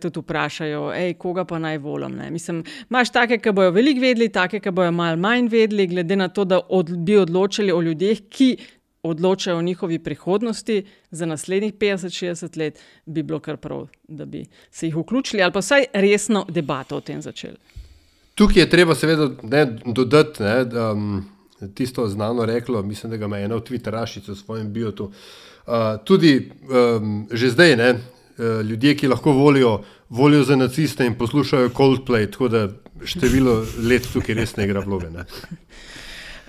tudi 0.00 0.20
vprašajo, 0.20 0.92
ej, 0.94 1.14
koga 1.14 1.44
pa 1.44 1.58
naj 1.58 1.78
volim. 1.78 2.16
Ne. 2.16 2.30
Mislim, 2.30 2.64
imaš 2.90 3.10
take, 3.10 3.38
ki 3.38 3.52
bojo 3.52 3.70
veliko 3.70 4.00
vedeli, 4.00 4.28
take, 4.28 4.60
ki 4.60 4.70
bojo 4.70 4.92
malo 4.92 5.16
manj 5.16 5.48
vedeli, 5.48 5.86
glede 5.86 6.16
na 6.16 6.28
to, 6.28 6.44
da 6.44 6.60
od, 6.68 6.90
bi 6.98 7.16
odločili 7.16 7.29
odločali 7.30 7.72
o 7.72 7.80
ljudeh, 7.82 8.20
ki 8.28 8.56
odločajo 9.02 9.58
o 9.58 9.62
njihovi 9.62 9.98
prihodnosti 9.98 10.84
za 11.10 11.26
naslednjih 11.26 11.74
50-60 11.74 12.58
let, 12.58 12.78
bi 13.06 13.22
bilo 13.22 13.40
kar 13.40 13.56
prav, 13.56 13.86
da 14.08 14.24
bi 14.24 14.44
se 14.70 14.86
jih 14.86 14.96
vključili 14.96 15.42
ali 15.42 15.52
pa 15.52 15.58
vsaj 15.58 15.84
resno 15.92 16.46
debato 16.48 16.96
o 16.96 17.00
tem 17.00 17.22
začeli. 17.22 17.56
Tukaj 18.34 18.62
je 18.62 18.70
treba 18.70 18.94
seveda 18.94 19.30
ne, 19.42 19.64
dodati 19.86 20.42
ne, 20.42 20.64
da, 20.64 20.92
um, 20.92 21.24
tisto 21.74 22.08
znano 22.08 22.44
reklo, 22.46 22.82
mislim, 22.82 23.10
da 23.10 23.16
ga 23.16 23.24
ima 23.24 23.38
ena 23.38 23.56
od 23.56 23.68
Twitterašic 23.70 24.28
v 24.28 24.36
svojem 24.36 24.72
biotu. 24.72 25.10
Uh, 25.66 25.74
tudi 26.04 26.50
um, 26.68 27.28
že 27.32 27.50
zdaj 27.50 27.76
ne, 27.76 27.90
uh, 27.90 28.60
ljudje, 28.64 28.96
ki 28.96 29.08
lahko 29.08 29.32
volijo, 29.32 29.82
volijo 30.08 30.44
za 30.44 30.56
naciste 30.56 31.06
in 31.06 31.18
poslušajo 31.18 31.68
Coldplay, 31.68 32.30
tako 32.30 32.48
da 32.48 32.68
število 33.04 33.64
let 33.88 34.08
tukaj 34.12 34.34
res 34.34 34.56
ne 34.56 34.64
igra 34.64 34.80
vloge. 34.80 35.10
Ne. 35.10 35.24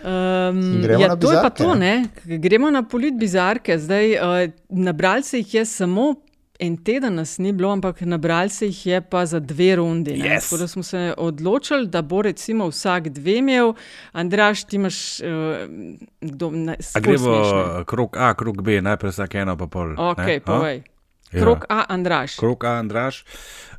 Um, 0.04 0.82
ja, 1.00 1.08
na 1.08 1.16
to 1.16 1.32
je 1.32 1.42
pa 1.42 1.50
to, 1.50 1.76
ne? 1.76 2.06
Gremo 2.26 2.72
na 2.72 2.84
polit 2.84 3.14
bizarke. 3.20 3.78
Zdaj, 3.80 4.12
uh, 4.12 4.52
nabrali 4.70 5.24
se 5.24 5.38
jih 5.38 5.54
je 5.54 5.66
samo. 5.66 6.16
En 6.60 6.78
teden 6.78 7.16
nas 7.16 7.38
ni 7.38 7.52
bilo, 7.54 7.72
ampak 7.72 8.02
nabrali 8.02 8.50
se 8.50 8.66
jih 8.66 8.86
je 8.86 9.02
pa 9.02 9.26
za 9.26 9.40
dve 9.40 9.76
rundi. 9.76 10.14
ne. 10.18 10.30
Yes. 10.30 10.50
Tako 10.50 10.58
da 10.58 10.68
smo 10.68 10.84
se 10.84 11.14
odločili, 11.18 11.88
da 11.88 12.02
bo 12.02 12.22
recimo 12.22 12.68
vsak 12.68 13.10
dve 13.10 13.38
imel. 13.38 13.74
Andraš, 14.12 14.64
ti 14.64 14.76
imaš, 14.76 15.20
uh, 15.20 15.26
kdo 16.22 16.52
na, 16.52 16.76
A 16.94 17.00
gremo 17.00 17.84
krok 17.86 18.18
A, 18.18 18.34
krok 18.34 18.62
B, 18.62 18.82
najprej 18.82 19.12
vsak 19.12 19.36
eno, 19.36 19.58
pa 19.58 19.68
pol. 19.68 19.94
Ok, 19.98 20.18
ne? 20.18 20.36
A? 20.36 20.40
povej. 20.46 20.84
Ja. 21.32 21.42
Krok 21.42 21.66
A, 21.70 21.86
Andraš. 21.90 22.36
Krok 22.36 22.64
A, 22.64 22.68
Andraš. 22.68 23.24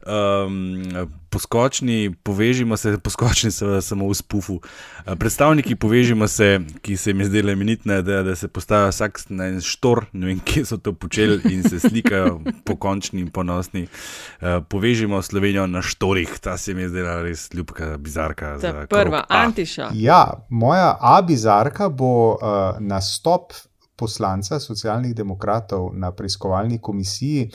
Um, 0.06 0.82
poskočni, 1.30 2.14
povežimo 2.22 2.76
se, 2.76 2.98
poskočni 2.98 3.50
seveda 3.50 3.80
samo 3.80 4.08
v 4.08 4.14
spufu. 4.14 4.54
Uh, 4.54 5.14
predstavniki 5.18 5.76
povežimo 5.76 6.28
se, 6.28 6.60
ki 6.82 6.96
se 6.96 7.14
mi 7.14 7.24
zdelo 7.24 7.52
imenitne, 7.52 8.00
da, 8.02 8.22
da 8.22 8.34
se 8.36 8.48
postavijo 8.48 8.90
vsak 8.90 9.20
na 9.28 9.46
en 9.46 9.60
štor, 9.60 10.04
ne 10.12 10.26
vem, 10.26 10.40
kje 10.44 10.64
so 10.64 10.76
to 10.76 10.92
počeli 10.92 11.38
in 11.54 11.62
se 11.62 11.80
slikajo 11.80 12.40
pokončni 12.66 13.20
in 13.20 13.30
ponosni. 13.30 13.86
Uh, 13.86 14.58
povežimo 14.68 15.22
Slovenijo 15.22 15.66
na 15.66 15.82
štorih, 15.82 16.38
ta 16.40 16.56
se 16.58 16.74
mi 16.74 16.82
je 16.82 16.88
zdela 16.88 17.20
res 17.22 17.48
ljubka, 17.54 17.96
bizarka. 17.98 18.56
Ta 18.60 18.86
prva, 18.90 19.24
Antiša. 19.28 19.92
Ja, 19.94 20.46
moja 20.50 20.96
A-bizarka 21.00 21.88
bo 21.88 22.34
uh, 22.34 22.80
nastop 22.80 23.54
poslanca 23.96 24.58
socialnih 24.60 25.14
demokratov 25.14 25.92
na 25.94 26.10
preiskovalni 26.12 26.80
komisiji, 26.82 27.50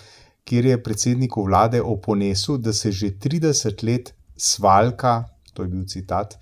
kjer 0.47 0.65
je 0.65 0.83
predsedniku 0.83 1.43
vlade 1.43 1.81
oponesel, 1.81 2.57
da 2.57 2.73
se 2.73 2.91
že 2.91 3.11
30 3.19 3.83
let 3.83 4.13
svalka, 4.37 5.25
to 5.53 5.63
je 5.63 5.67
bil 5.67 5.85
citat, 5.85 6.37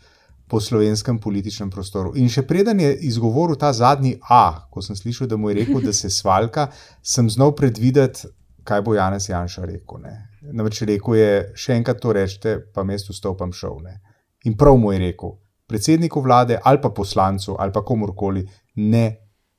po 0.47 0.62
slovenskem 0.62 1.18
političnem 1.20 1.70
prostoru. 1.74 2.14
In 2.16 2.30
še 2.30 2.43
preden 2.45 2.80
je 2.80 2.91
izgovoril 3.10 3.58
ta 3.58 3.72
zadnji 3.74 4.20
A, 4.30 4.68
ko 4.70 4.82
sem 4.86 4.95
slišal, 4.95 5.28
da 5.28 5.38
mu 5.38 5.49
je 5.49 5.56
rekel, 5.64 5.82
da 5.82 5.93
se 5.93 6.10
svalka, 6.14 6.68
sem 7.01 7.30
znal 7.30 7.56
predvideti, 7.58 8.30
kaj 8.66 8.82
bo 8.86 8.93
Janez 8.93 9.30
Janša 9.30 9.66
rekel. 9.66 10.03
Ne? 10.06 10.14
Namreč 10.53 10.84
rekel 10.86 11.18
je, 11.18 11.32
še 11.58 11.80
enkrat 11.80 12.01
to 12.01 12.14
rečete, 12.14 12.60
pa 12.74 12.86
mestu 12.86 13.14
stopam 13.14 13.53
šov. 13.53 13.82
Ne? 13.86 13.97
In 14.45 14.58
prav 14.58 14.78
mu 14.78 14.93
je 14.93 15.01
rekel, 15.01 15.34
predsedniku 15.66 16.22
vlade 16.22 16.60
ali 16.62 16.82
pa 16.82 16.93
poslancu 16.93 17.58
ali 17.58 17.74
pa 17.74 17.82
komorkoli, 17.82 18.45
ne 18.86 19.06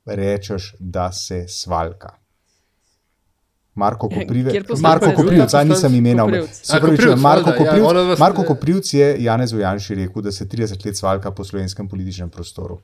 rečeš, 0.07 0.77
da 0.79 1.11
se 1.11 1.43
svalka. 1.51 2.15
Marko 3.77 4.09
Koprivec, 4.15 4.79
Marko 4.81 5.11
Koprivec, 5.15 5.53
a 5.53 5.63
nisem 5.63 5.95
imena. 5.95 6.25
Marko 6.25 7.51
Koprivec, 7.53 7.93
ja, 7.93 8.15
Marko 8.19 8.43
Koprivec 8.43 8.93
je 8.93 9.15
Janez 9.23 9.53
Ujanši 9.53 9.95
rekel, 9.95 10.21
da 10.21 10.31
se 10.31 10.45
30 10.45 10.85
let 10.85 10.97
svalka 10.97 11.31
po 11.31 11.43
slovenskem 11.43 11.87
političnem 11.87 12.29
prostoru. 12.29 12.79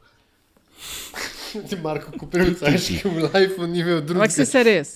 Marko 1.83 2.13
Koprivec, 2.19 2.61
ajši 2.61 3.01
v 3.05 3.25
lifeu 3.33 3.67
ni 3.67 3.81
imel 3.81 4.01
drugega. 4.01 4.21
Ampak 4.21 4.31
se 4.31 4.45
se 4.45 4.63
res. 4.63 4.93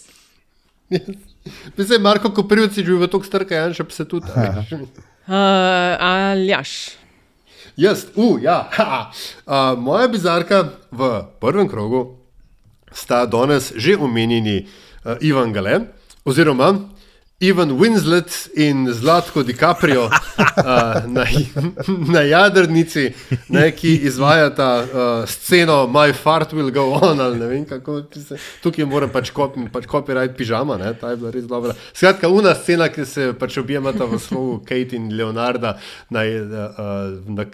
Mislim, 1.78 2.02
Marko 2.02 2.32
Koprivec 2.32 2.78
je 2.78 2.86
živel 2.86 3.10
tako 3.10 3.26
star, 3.26 3.46
kaj 3.50 3.58
Janša 3.58 3.84
pa 3.84 3.98
se 3.98 4.06
tudi. 4.06 4.30
Uh, 4.38 5.34
Aljaš. 6.00 6.78
Jaz, 7.78 8.06
uh, 8.16 8.42
ja. 8.42 8.70
uh, 9.46 9.74
moja 9.80 10.08
bizarka 10.08 10.66
v 10.92 11.24
prvem 11.42 11.70
krogu 11.70 12.18
sta 12.92 13.26
danes 13.26 13.74
že 13.76 13.98
omenjeni 13.98 14.62
uh, 14.64 14.87
Ivan 15.22 15.54
Galen, 15.54 15.88
oziroma 16.26 16.76
Ivan 17.40 17.78
Winslet 17.78 18.50
in 18.56 18.88
Zlatko 18.88 19.44
DiCaprio 19.44 20.06
uh, 20.10 20.12
na, 21.06 21.26
na 22.10 22.22
jadrnici, 22.22 23.12
ne, 23.54 23.68
ki 23.72 23.92
izvajata 24.10 24.70
uh, 24.82 25.30
sceno 25.30 25.84
My 25.88 26.14
Fart 26.14 26.54
Will 26.54 26.72
Go 26.74 26.98
On. 26.98 27.22
Vem, 27.40 27.66
kako, 27.66 28.00
se, 28.16 28.40
tukaj 28.64 28.88
moram 28.90 29.12
pač, 29.14 29.30
copy, 29.30 29.68
pač 29.70 29.86
copyright 29.86 30.34
pižama, 30.34 30.80
ne, 30.82 30.96
ta 30.98 31.12
je 31.14 31.20
bila 31.22 31.34
res 31.36 31.46
dobra. 31.46 31.76
Skratka, 31.94 32.32
una 32.34 32.56
scena, 32.58 32.90
ki 32.90 33.06
se 33.06 33.28
pač 33.38 33.60
objemata 33.62 34.10
v 34.10 34.18
slogu 34.18 34.58
Kate 34.66 34.98
in 34.98 35.14
Leonarda 35.14 35.76
na, 36.10 36.26
uh, 36.26 37.38
na 37.38 37.46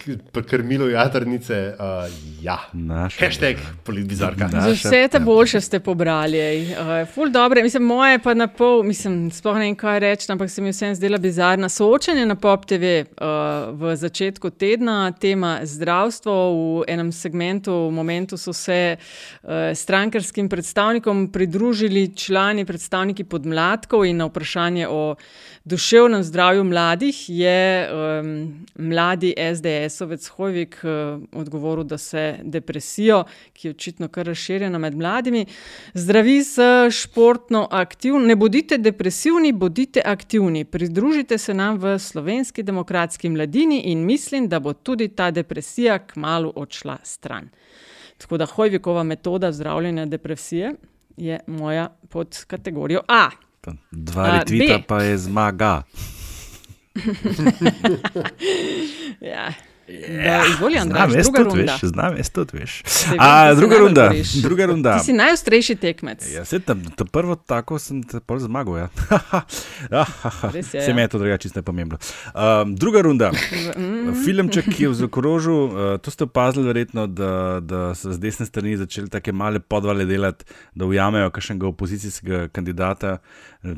krmilu 0.47 0.87
jadrnice. 0.93 1.59
Uh, 1.75 2.07
ja, 2.39 2.61
naš. 2.71 3.19
Hashtag 3.19 3.59
politbizarka. 3.83 4.47
Vse 4.71 5.03
te 5.11 5.19
boljše 5.19 5.59
ste 5.67 5.83
pobrali. 5.83 6.71
Uh, 6.71 6.95
ful 7.11 7.35
dobre, 7.35 7.67
mislim, 7.67 7.83
moje 7.91 8.23
pa 8.23 8.31
na 8.31 8.47
pol, 8.47 8.79
mislim, 8.87 9.27
sploh 9.27 9.59
ne 9.59 9.72
vem, 9.73 9.79
kaj 9.79 9.99
reči, 9.99 10.31
ampak 10.31 10.49
se 10.49 10.61
mi 10.61 10.69
vsem 10.69 10.93
zdela 10.95 11.17
bizarna. 11.17 11.69
Soočanje 11.69 12.25
na 12.25 12.35
Pop 12.35 12.65
TV 12.65 13.01
uh, 13.01 13.73
v 13.73 13.95
začetku 13.95 14.49
tedna, 14.49 15.11
tema 15.11 15.65
zdravstvo, 15.65 16.33
v 16.83 16.83
enem 16.87 17.11
segmentu, 17.11 17.89
v 17.89 17.91
momentu 17.91 18.37
so 18.37 18.53
se 18.53 18.97
uh, 18.97 19.73
strankarskim 19.73 20.49
predstavnikom 20.49 21.31
pridružili 21.33 22.13
člani, 22.15 22.65
predstavniki 22.65 23.23
podmladkov 23.23 24.05
in 24.05 24.21
na 24.21 24.29
vprašanje 24.29 24.87
o 24.87 25.15
duševnem 25.65 26.23
zdravju 26.23 26.63
mladih 26.63 27.29
je 27.29 27.89
um, 27.89 28.65
mladi 28.75 29.33
SDS-ovec 29.37 30.29
Hojvik 30.29 30.79
uh, 30.83 31.23
odgovoril, 31.31 31.83
da 31.83 31.97
se 31.97 32.39
depresijo, 32.43 33.23
ki 33.53 33.67
je 33.67 33.71
očitno 33.71 34.07
kar 34.07 34.25
razširjena 34.25 34.77
med 34.77 34.95
mladimi, 34.95 35.45
zdravi 35.93 36.43
s 36.43 36.57
športno 36.91 37.67
aktivnostjo. 37.71 38.27
Ne 38.27 38.35
bodite 38.35 38.77
depresivni, 38.77 39.51
bodite 39.51 40.01
aktivni. 40.05 40.65
Pridružite 40.65 41.37
se 41.37 41.53
nam 41.53 41.77
v 41.77 41.99
slovenski 41.99 42.63
demokratski 42.63 43.29
mladini 43.29 43.81
in 43.85 44.05
mislim, 44.05 44.47
da 44.49 44.59
bo 44.59 44.73
tudi 44.73 45.07
ta 45.07 45.31
depresija 45.31 45.99
kmalo 45.99 46.51
odšla 46.55 46.97
stran. 47.03 47.49
Tako 48.17 48.37
da 48.37 48.45
Hojvikova 48.45 49.03
metoda 49.03 49.51
zdravljenja 49.51 50.05
depresije 50.05 50.73
je 51.17 51.39
moja 51.47 51.89
pod 52.09 52.43
kategorijo 52.47 53.01
A. 53.07 53.29
Dva 53.91 54.39
retvita 54.39 54.79
pa 54.87 55.03
je 55.03 55.17
zmaga. 55.17 55.83
ja. 59.31 59.53
Yeah. 59.87 60.49
Izvoli, 60.49 60.77
Andrej, 60.77 61.23
druga 61.23 61.43
runda. 61.43 61.77
Znam, 61.81 62.17
jaz 62.17 62.29
tudi 62.29 62.57
veš. 62.57 62.81
A, 63.19 63.53
druga 63.53 63.77
runda. 63.77 64.11
druga 64.41 64.65
runda. 64.65 64.97
Ti 64.97 65.05
si 65.05 65.13
najostrejši 65.13 65.75
tekmec. 65.75 66.33
Ja, 66.33 66.45
se 66.45 66.59
tam, 66.59 66.83
to 66.95 67.05
prvo 67.05 67.35
tako 67.35 67.79
sem 67.79 68.03
te 68.03 68.19
pol 68.19 68.39
zmagal. 68.39 68.77
Ja. 68.77 68.87
se 70.71 70.77
ja. 70.77 70.95
mi 70.95 71.01
je 71.01 71.07
to 71.07 71.19
drugače, 71.19 71.41
čisto 71.41 71.59
nepomembno. 71.59 71.97
Um, 72.33 72.75
druga 72.75 73.01
runda. 73.01 73.31
Mm. 73.77 74.23
Filmček, 74.25 74.71
ki 74.71 74.83
je 74.83 74.89
v 74.89 74.93
zakrožu, 74.93 75.51
uh, 75.53 75.97
to 75.99 76.11
ste 76.11 76.23
opazili 76.23 76.67
verjetno, 76.67 77.07
da, 77.07 77.59
da 77.59 77.91
so 77.95 78.11
z 78.15 78.23
desne 78.23 78.45
strani 78.45 78.77
začeli 78.77 79.09
take 79.09 79.31
male 79.31 79.59
podvale 79.59 80.05
delati, 80.05 80.45
da 80.75 80.85
ujamejo 80.85 81.29
kakšnega 81.29 81.67
opozicijskega 81.67 82.47
kandidata, 82.47 83.17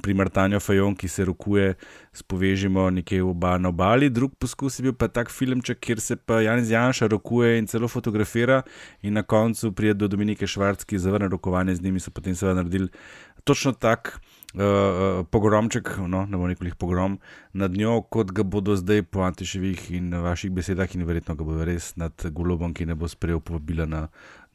primer 0.01 0.29
Tanja 0.29 0.59
Fajon, 0.59 0.95
ki 0.95 1.07
se 1.07 1.25
rokuje, 1.25 1.73
spovežimo 2.13 2.89
nekje 2.89 3.21
v 3.21 3.29
oba 3.29 3.57
na 3.57 3.69
obali. 3.69 4.09
Drug 4.09 4.33
poskus 4.39 4.79
je 4.79 4.87
bil 4.87 4.95
pa 4.97 5.07
tak 5.07 5.29
filmček, 5.29 5.79
kjer 5.79 6.01
se 6.01 6.15
pa 6.15 6.41
Jan 6.41 6.63
Janša 6.65 7.07
rokuje 7.11 7.59
in 7.59 7.67
celo 7.67 7.87
fotografira, 7.87 8.63
in 9.01 9.13
na 9.13 9.23
koncu 9.23 9.71
pride 9.71 9.93
do 9.93 10.07
Dominike 10.07 10.47
Švarc, 10.47 10.83
ki 10.83 10.99
zavrne 10.99 11.29
rokovanje 11.29 11.75
z 11.75 11.85
njimi, 11.85 11.99
so 11.99 12.11
potem 12.11 12.35
seveda 12.35 12.61
naredili 12.61 12.89
točno 13.43 13.71
tak. 13.71 14.19
Uh, 14.55 15.25
pogromček, 15.27 15.97
no, 16.07 16.21
ne 16.31 16.37
bo 16.39 16.47
nikoli 16.47 16.71
pogrom 16.79 17.17
nad 17.53 17.73
njo, 17.75 17.97
kot 18.07 18.31
ga 18.31 18.43
bodo 18.47 18.77
zdaj 18.79 19.01
po 19.03 19.25
Antiševih 19.27 19.89
in 19.91 20.13
vaših 20.23 20.53
besedah, 20.55 20.87
in 20.95 21.03
verjetno 21.03 21.35
ga 21.35 21.43
bodo 21.43 21.65
res 21.67 21.89
nad 21.99 22.15
Golobom, 22.31 22.71
ki 22.71 22.87
ne 22.87 22.95
bo 22.95 23.09
sprejel 23.11 23.41
povabila 23.43 23.83
na, 23.83 24.05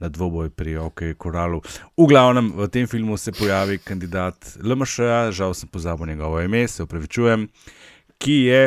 na 0.01 0.09
dvoboj 0.09 0.51
pri 0.51 0.77
OK 0.81 1.13
Koralu. 1.19 1.61
V 1.97 2.07
glavnem, 2.09 2.53
v 2.57 2.69
tem 2.69 2.87
filmu 2.87 3.17
se 3.17 3.33
pojavi 3.33 3.79
kandidat 3.79 4.57
LMŠ, 4.63 5.31
žal 5.31 5.55
sem 5.55 5.69
pozabil 5.69 6.15
njegovo 6.15 6.41
ime, 6.41 6.69
se 6.69 6.83
upravičujem, 6.83 7.49
ki 8.19 8.39
je 8.49 8.65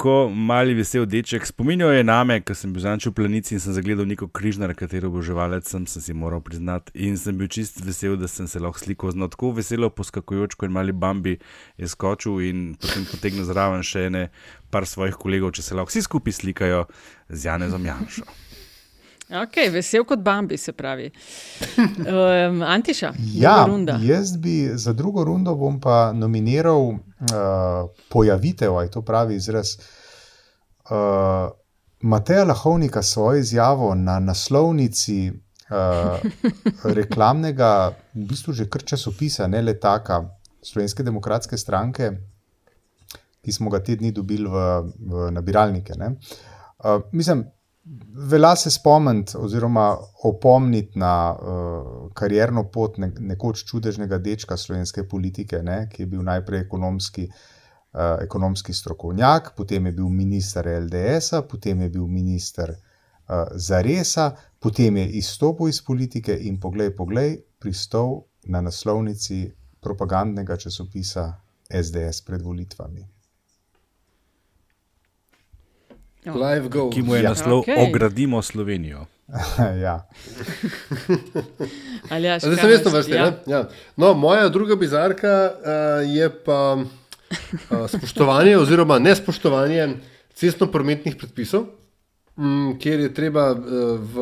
ko 0.00 0.30
mali 0.32 0.72
vesel 0.74 1.04
deček. 1.04 1.44
Spominjal 1.44 1.92
je 1.92 2.04
name, 2.08 2.38
ker 2.40 2.56
sem 2.56 2.72
bil 2.72 2.80
zanč 2.80 3.04
v 3.10 3.12
planici 3.18 3.52
in 3.52 3.60
sem 3.60 3.74
zagledal 3.76 4.08
neko 4.08 4.30
križnar, 4.32 4.72
katero 4.72 5.10
oboževalec 5.12 5.68
sem, 5.68 5.84
sem 5.84 6.00
si 6.00 6.16
moral 6.16 6.40
priznati. 6.40 6.94
In 7.04 7.20
sem 7.20 7.36
bil 7.36 7.50
čist 7.52 7.82
vesel, 7.84 8.16
da 8.16 8.30
sem 8.30 8.48
se 8.48 8.62
lahko 8.62 8.80
slikal 8.80 9.12
z 9.12 9.28
tako 9.28 9.52
veselo 9.58 9.92
poskakujoč, 9.92 10.56
ko 10.56 10.64
je 10.64 10.72
mali 10.72 10.96
Bambi 10.96 11.36
je 11.76 11.88
skočil 11.88 12.40
in 12.48 12.62
potem 12.80 13.04
potegnil 13.12 13.44
zraven 13.44 13.84
še 13.84 14.08
ene 14.08 14.28
par 14.72 14.88
svojih 14.88 15.20
kolegov, 15.20 15.52
če 15.52 15.68
se 15.68 15.76
lahko 15.76 15.92
vsi 15.92 16.06
skupaj 16.08 16.38
slikajo 16.40 16.86
z 17.28 17.50
Janezom 17.50 17.84
Janšo. 17.84 18.24
Ok, 19.30 19.56
vesel 19.70 20.04
kot 20.04 20.18
Bambi, 20.18 20.56
se 20.58 20.72
pravi. 20.72 21.10
Um, 22.00 22.62
Antiša, 22.62 23.12
ja, 23.34 23.66
jaz 24.02 24.36
bi 24.36 24.70
za 24.74 24.92
drugo 24.92 25.24
rundo 25.24 25.54
bom 25.54 25.80
pa 25.80 26.12
nominiral 26.12 26.80
uh, 26.80 26.98
pojavitev, 28.08 28.78
aj 28.78 28.90
to 28.90 29.02
pravi 29.02 29.36
izraz. 29.36 29.76
Uh, 30.90 31.50
Mateja 32.00 32.44
Lahovnika 32.44 33.02
svojo 33.02 33.38
izjavo 33.38 33.94
na 33.94 34.18
naslovnici 34.20 35.30
uh, 35.30 36.18
reklamnega, 36.84 37.92
v 38.14 38.26
bistvu 38.26 38.52
že 38.52 38.68
kar 38.68 38.82
časopisa, 38.82 39.46
ne 39.46 39.62
le 39.62 39.78
taka, 39.80 40.24
Slovenske 40.62 41.02
demokratske 41.02 41.56
stranke, 41.56 42.10
ki 43.44 43.52
smo 43.52 43.70
ga 43.70 43.80
te 43.84 43.96
dni 43.96 44.12
dobili 44.12 44.48
v, 44.48 44.66
v 44.98 45.30
nabiralnike. 45.32 45.94
Uh, 46.00 47.00
mislim, 47.12 47.44
velja 48.14 48.56
se 48.56 48.70
spomniti 48.70 49.36
oziroma 49.36 49.96
opomniti 50.22 50.98
na 50.98 51.36
uh, 51.36 52.12
karjerno 52.14 52.64
pot 52.70 52.98
ne, 52.98 53.12
nekoč 53.18 53.64
čudežnega 53.64 54.18
dečka 54.18 54.56
slovenske 54.56 55.08
politike, 55.08 55.62
ne, 55.62 55.86
ki 55.90 56.02
je 56.02 56.06
bil 56.06 56.22
najprej 56.22 56.60
ekonomski, 56.60 57.26
uh, 57.30 58.22
ekonomski 58.22 58.74
strokovnjak, 58.74 59.52
potem 59.56 59.86
je 59.86 59.92
bil 59.92 60.08
minister 60.08 60.68
LDS-a, 60.68 61.42
potem 61.42 61.80
je 61.80 61.90
bil 61.90 62.06
minister 62.06 62.74
uh, 62.74 63.44
Zaresa, 63.54 64.30
potem 64.58 64.96
je 64.96 65.08
izstopil 65.22 65.68
iz 65.68 65.82
politike 65.82 66.36
in 66.40 66.60
poglej, 66.60 66.94
poglej, 66.96 67.38
pristal 67.58 68.20
na 68.46 68.60
naslovnici 68.60 69.48
propagandnega 69.80 70.56
časopisa 70.56 71.32
SDS 71.70 72.22
pred 72.26 72.42
volitvami. 72.42 73.19
Go. 76.68 76.90
Ki 76.90 77.02
mu 77.02 77.14
je 77.14 77.22
Ja. 77.22 77.30
naslov 77.30 77.58
Okej. 77.64 77.88
Ogradimo 77.88 78.42
Slovenijo. 78.42 79.06
ja. 79.84 80.06
Ali 82.10 82.26
ja, 82.26 82.38
Zdaj 82.38 82.72
jaz 82.72 82.84
na 82.84 82.90
vrsti. 82.90 83.12
Ja. 83.12 83.32
Ja. 83.46 83.68
No, 83.96 84.14
moja 84.14 84.48
druga 84.48 84.76
bizarka 84.76 85.52
uh, 85.52 86.10
je 86.10 86.30
pa 86.44 86.76
uh, 86.76 87.88
spoštovanje 87.88 88.58
oziroma 88.58 88.98
nespoštovanje 88.98 89.88
cestno-prometnih 90.34 91.16
predpisov, 91.16 91.66
m, 92.38 92.76
kjer 92.80 93.00
je 93.00 93.14
treba 93.14 93.52
uh, 93.52 93.60
v 94.00 94.16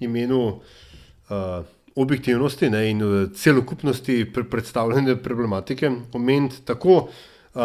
imenu 0.00 0.40
uh, 0.48 1.64
objektivnosti 1.94 2.70
ne, 2.70 2.90
in 2.90 3.02
uh, 3.02 3.30
celokupnosti 3.34 4.32
pre 4.32 4.44
predstavljene 4.44 5.16
problematike 5.22 5.90
omeniti 6.12 6.62
tako 6.64 7.08
uh, 7.08 7.60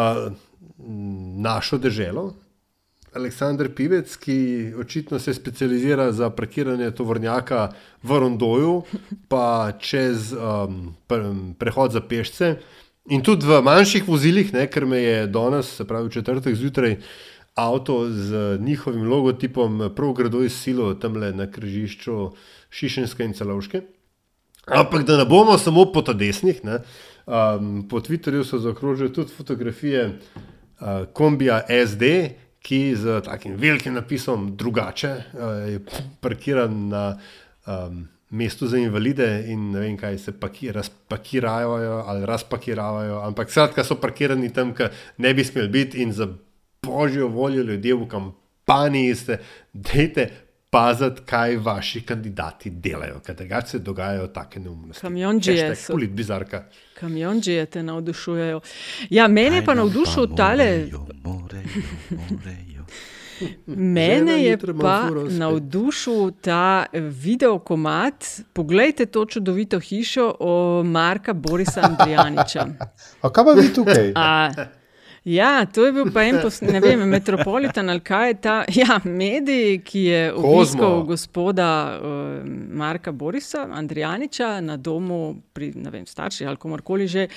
našo 1.38 1.78
državo, 1.78 2.34
Aleksandr 3.14 3.68
Pivec, 3.74 4.16
ki 4.16 4.72
očitno 4.80 5.18
se 5.18 5.34
specializira 5.34 6.12
za 6.12 6.30
parkiranje 6.30 6.90
tovornjaka 6.90 7.68
v 8.02 8.18
Rondoju, 8.18 8.82
pa 9.28 9.72
čez 9.80 10.32
um, 10.32 10.94
pre, 11.06 11.22
prehod 11.58 11.92
za 11.92 12.00
pešce. 12.00 12.56
In 13.14 13.22
tudi 13.22 13.46
v 13.46 13.60
manjših 13.62 14.08
vozilih, 14.08 14.52
ne, 14.56 14.66
ker 14.66 14.86
me 14.88 15.02
je 15.02 15.26
danes, 15.26 15.76
se 15.76 15.84
pravi 15.84 16.10
četrtek 16.10 16.56
zjutraj, 16.56 16.96
avto 17.54 18.10
z 18.10 18.58
njihovim 18.60 19.08
logotipom 19.08 19.90
prav 19.96 20.12
grdo 20.12 20.42
izsilo 20.42 20.94
tam 20.94 21.16
le 21.16 21.32
na 21.32 21.46
križišču 21.50 22.30
Šišenske 22.70 23.24
in 23.24 23.34
Celovške. 23.34 23.82
Ampak 24.66 25.04
da 25.04 25.18
ne 25.20 25.24
bomo 25.24 25.58
samo 25.58 25.84
po 25.92 26.02
desnih, 26.02 26.64
ne, 26.64 26.80
um, 27.26 27.84
po 27.88 28.00
Twitterju 28.00 28.44
so 28.44 28.58
zaokrožili 28.58 29.12
tudi 29.12 29.32
fotografije 29.36 30.06
uh, 30.08 31.04
kombija 31.12 31.60
SD, 31.86 32.02
ki 32.64 32.80
z 32.96 33.20
takim 33.24 33.58
velikim 33.60 33.94
napisom 33.94 34.54
drugače 34.56 35.12
uh, 35.12 35.50
je 35.68 35.80
parkiran 36.20 36.88
na 36.88 37.04
um, 37.66 38.06
mestu 38.30 38.66
za 38.66 38.78
invalide 38.80 39.44
in 39.52 39.70
ne 39.70 39.80
vem, 39.80 39.96
kaj 40.00 40.18
se 40.18 40.32
paki, 40.40 40.72
razpakirajo 40.72 42.02
ali 42.06 42.26
razpakiravajo, 42.26 43.20
ampak 43.26 43.50
skratka 43.50 43.84
so 43.84 43.98
parkirani 44.00 44.52
tam, 44.52 44.72
kjer 44.74 44.90
ne 45.18 45.34
bi 45.34 45.44
smeli 45.44 45.68
biti 45.68 46.02
in 46.02 46.12
za 46.12 46.28
božjo 46.82 47.28
voljo 47.28 47.62
ljudje 47.62 47.94
v 47.94 48.08
kampanji 48.08 49.14
ste, 49.14 49.38
dejte 49.72 50.30
paziti, 50.74 51.22
kaj 51.26 51.56
vaši 51.56 52.00
kandidati 52.00 52.70
delajo, 52.70 53.20
ker 53.26 53.36
drugače 53.36 53.68
se 53.68 53.78
dogajajo 53.78 54.26
take 54.26 54.60
neumnosti. 54.60 55.00
Kamionđije 55.00 55.68
Hashtag 55.68 55.84
so. 55.86 55.92
Pulit 55.92 56.10
bizarka. 56.10 56.64
Kamionđije 57.00 57.66
te 57.66 57.82
navdušujejo. 57.82 58.60
Ja, 59.10 59.28
meni 59.28 59.56
je 59.56 59.64
pa 59.64 59.74
navdušil 59.74 60.26
tale. 60.36 60.86
Mene 63.66 64.18
Že 64.18 64.24
na 64.24 64.32
je 64.32 64.50
jutro 64.50 64.70
imam 64.70 64.82
pa 64.82 65.10
navdušil 65.30 66.30
ta 66.40 66.86
videokomat. 66.92 68.24
Poglejte 68.52 69.06
to 69.06 69.26
čudovito 69.26 69.80
hišo 69.80 70.34
o 70.40 70.82
Marka 70.82 71.32
Borisa 71.32 71.80
Andrijaniča. 71.82 72.66
A 73.20 73.30
kaj 73.30 73.44
pa 73.44 73.52
vi 73.52 73.74
tukaj? 73.74 74.12
A, 74.14 74.50
ja, 75.24 75.66
to 75.66 75.86
je 75.86 75.92
bil 75.92 76.10
pa 76.12 76.22
en, 76.28 76.38
pos, 76.42 76.60
ne 76.60 76.80
vem, 76.84 77.00
metropolitan 77.08 77.90
ali 77.90 78.00
kaj 78.04 78.28
je 78.28 78.34
ta. 78.44 78.56
Ja, 78.74 78.98
medij, 79.04 79.78
ki 79.84 80.02
je 80.04 80.22
obiskal 80.34 81.02
gospoda 81.08 81.68
uh, 81.96 82.44
Marka 82.74 83.12
Borisa 83.12 83.66
Andrijaniča 83.72 84.60
na 84.60 84.76
domu 84.76 85.36
pri 85.52 85.72
vem, 85.76 86.06
starših 86.06 86.48
ali 86.48 86.60
komorkoli 86.60 87.08
že. 87.08 87.28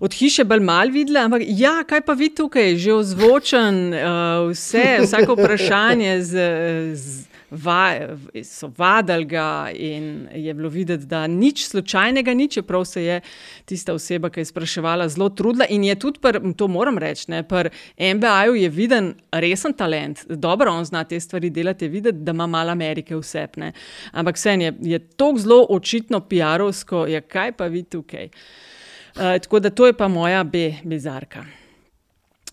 Od 0.00 0.12
hiše 0.12 0.44
bolj 0.44 0.64
mal 0.64 0.90
videla, 0.90 1.26
ampak 1.26 1.44
ja, 1.46 1.84
kaj 1.86 2.02
pa 2.06 2.12
vi 2.12 2.32
tukaj, 2.34 2.76
že 2.76 2.94
ozvočen, 2.94 3.94
uh, 3.94 4.50
vse, 4.50 4.98
vsako 5.04 5.38
vprašanje 5.38 6.20
z. 6.22 6.50
z 6.94 7.35
Va, 7.50 7.94
so 8.42 8.72
vadili 8.76 9.24
ga, 9.24 9.70
in 9.70 10.28
je 10.34 10.54
bilo 10.54 10.68
videti, 10.68 11.06
da 11.06 11.26
nič 11.26 11.66
slučajnega 11.68 12.34
ni, 12.34 12.48
čeprav 12.48 12.84
se 12.84 13.02
je 13.04 13.20
tista 13.64 13.94
oseba, 13.94 14.30
ki 14.30 14.40
je 14.40 14.44
spraševala, 14.50 15.08
zelo 15.08 15.28
trudila. 15.28 15.66
In 15.70 15.84
je 15.84 15.94
tudi, 15.94 16.18
pr, 16.20 16.40
to 16.58 16.66
moram 16.68 16.98
reči, 16.98 17.26
pri 17.48 17.70
MBA-ju 18.14 18.54
je 18.54 18.68
viden 18.68 19.12
resen 19.32 19.72
talent, 19.72 20.24
dobro 20.28 20.72
on 20.72 20.84
zna 20.84 21.04
te 21.04 21.20
stvari 21.20 21.50
delati, 21.50 21.84
je 21.84 21.88
videti, 21.88 22.18
da 22.18 22.34
ima 22.34 22.46
malo 22.46 22.70
Amerike 22.70 23.16
vse. 23.16 23.46
Ne. 23.56 23.72
Ampak 24.12 24.36
vse 24.36 24.50
je, 24.50 24.72
je 24.80 24.98
tako 24.98 25.38
zelo 25.38 25.66
očitno 25.70 26.20
PR-ovsko, 26.20 27.06
ja, 27.06 27.20
kaj 27.20 27.52
pa 27.52 27.66
vi 27.66 27.82
tukaj. 27.82 28.28
Uh, 29.16 29.38
tako 29.42 29.60
da 29.60 29.70
to 29.70 29.86
je 29.86 29.92
pa 29.92 30.08
moja 30.08 30.44
B, 30.44 30.74
bizarka. 30.84 31.44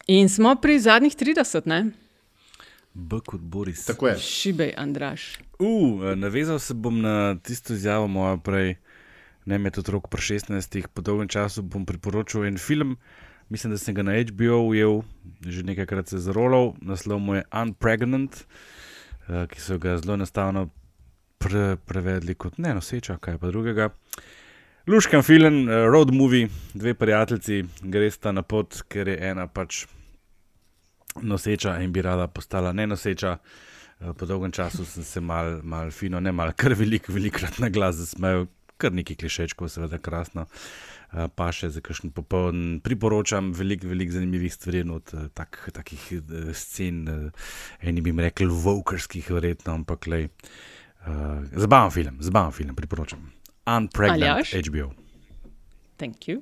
In 0.08 0.30
smo 0.30 0.56
pri 0.56 0.80
zadnjih 0.80 1.16
30, 1.16 1.62
ne? 1.66 2.03
B 2.94 3.20
kot 3.26 3.41
Boris. 3.41 3.86
Tako 3.86 4.08
je. 4.08 4.18
Šibej, 4.18 4.74
Andraš. 4.78 5.38
Uh, 5.60 6.16
navezal 6.16 6.60
se 6.60 6.74
bom 6.74 7.02
na 7.02 7.36
tisto 7.44 7.74
izjavo 7.74 8.08
moja 8.08 8.38
prej, 8.38 8.76
ne 9.46 9.58
med 9.58 9.78
otrok 9.78 10.08
pri 10.10 10.22
16. 10.22 10.88
Po 10.94 11.02
dolgem 11.02 11.28
času 11.28 11.62
bom 11.62 11.86
priporočil 11.86 12.46
en 12.46 12.58
film, 12.58 12.98
mislim, 13.50 13.74
da 13.74 13.78
sem 13.78 13.96
ga 13.96 14.04
na 14.04 14.14
HBO 14.22 14.62
ujel, 14.68 15.02
že 15.41 15.64
nekajkrat 15.64 16.08
se 16.08 16.22
zarolal, 16.22 16.74
naslov 16.82 17.20
mu 17.20 17.36
je 17.36 17.44
Unpregnant, 17.62 18.46
uh, 19.28 19.48
ki 19.50 19.62
so 19.62 19.80
ga 19.82 19.98
zelo 19.98 20.14
enostavno 20.14 20.70
pre, 21.38 21.76
prevedli 21.76 22.36
kot 22.36 22.58
ne 22.58 22.76
noseča, 22.78 23.18
kaj 23.18 23.41
pa 23.41 23.50
drugega. 23.50 23.89
Luškan 24.88 25.26
film, 25.26 25.66
uh, 25.66 25.89
road 25.89 26.14
movie, 26.14 26.48
dve 26.74 26.94
prijatelji 26.94 27.66
gresta 27.82 28.32
na 28.32 28.46
pot, 28.46 28.84
ker 28.88 29.08
je 29.08 29.18
ena 29.32 29.48
pač 29.48 29.88
noseča 31.22 31.78
in 31.84 31.91
bi 31.93 32.01
rada 32.01 32.28
postala 32.28 32.74
ne 32.74 32.88
noseča. 32.88 33.38
Eh, 34.01 34.14
Po 34.18 34.26
dolgem 34.26 34.51
času 34.51 34.86
sem 34.86 35.03
se 35.03 35.22
mal, 35.22 35.61
mal 35.64 35.91
fino, 35.91 36.20
ne 36.20 36.32
mal, 36.32 36.51
kar 36.53 36.74
veliko, 36.74 37.14
velikrat 37.14 37.59
na 37.59 37.70
glas 37.70 37.95
zasmejal, 37.95 38.47
kar 38.78 38.91
nekaj 38.91 39.16
klišečkov, 39.16 39.70
seveda 39.70 39.97
krasno. 39.97 40.45
Eh, 41.14 41.28
Pa 41.36 41.51
še 41.51 41.70
za 41.70 41.82
kakšen 41.82 42.11
popoln 42.11 42.80
priporočam, 42.84 43.53
veliko, 43.53 43.88
veliko 43.88 44.14
zanimivih 44.18 44.53
stvari, 44.53 44.84
od 44.89 45.14
eh, 45.14 45.30
tak, 45.34 45.70
takih 45.74 46.22
scen, 46.53 47.32
eni 47.82 48.01
bi 48.01 48.11
mi 48.11 48.24
rekli, 48.24 48.47
vokerskih, 48.47 49.30
verjetno, 49.32 49.74
ampak 49.74 50.07
le. 50.07 50.28
Uh, 51.03 51.43
zabaven 51.59 51.91
film, 51.91 52.18
zabaven 52.24 52.51
film, 52.55 52.76
priporočam. 52.76 53.26
Unpregnant 53.68 54.24
Aljaž? 54.24 54.53
HBO. 54.55 54.93
Thank 55.97 56.30
you. 56.30 56.39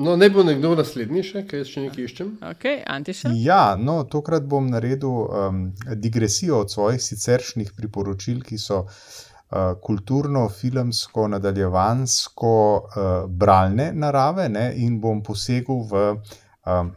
No, 0.00 0.16
ne 0.16 0.30
bo 0.32 0.40
nekdo 0.46 0.72
naslednji 0.78 1.22
še, 1.28 1.40
kaj 1.48 1.64
še 1.68 1.82
nekaj 1.84 2.04
iščem. 2.06 2.28
Okay, 2.54 2.78
Antiša? 2.88 3.34
Ja, 3.36 3.76
no, 3.76 3.98
tokrat 4.08 4.46
bom 4.48 4.70
naredil 4.72 5.12
um, 5.12 5.58
digresijo 6.00 6.62
od 6.64 6.72
svojih 6.72 7.02
siceršnjih 7.04 7.74
priporočil, 7.76 8.38
ki 8.46 8.56
so 8.56 8.78
uh, 8.86 9.74
kulturno, 9.84 10.46
filmsko, 10.48 11.26
nadaljevansko, 11.34 12.54
uh, 12.80 13.10
bralne 13.28 13.90
narave, 13.92 14.48
ne, 14.48 14.70
in 14.80 14.96
bom 15.04 15.20
posegel 15.26 15.84
v 15.92 16.06
um, 16.16 16.94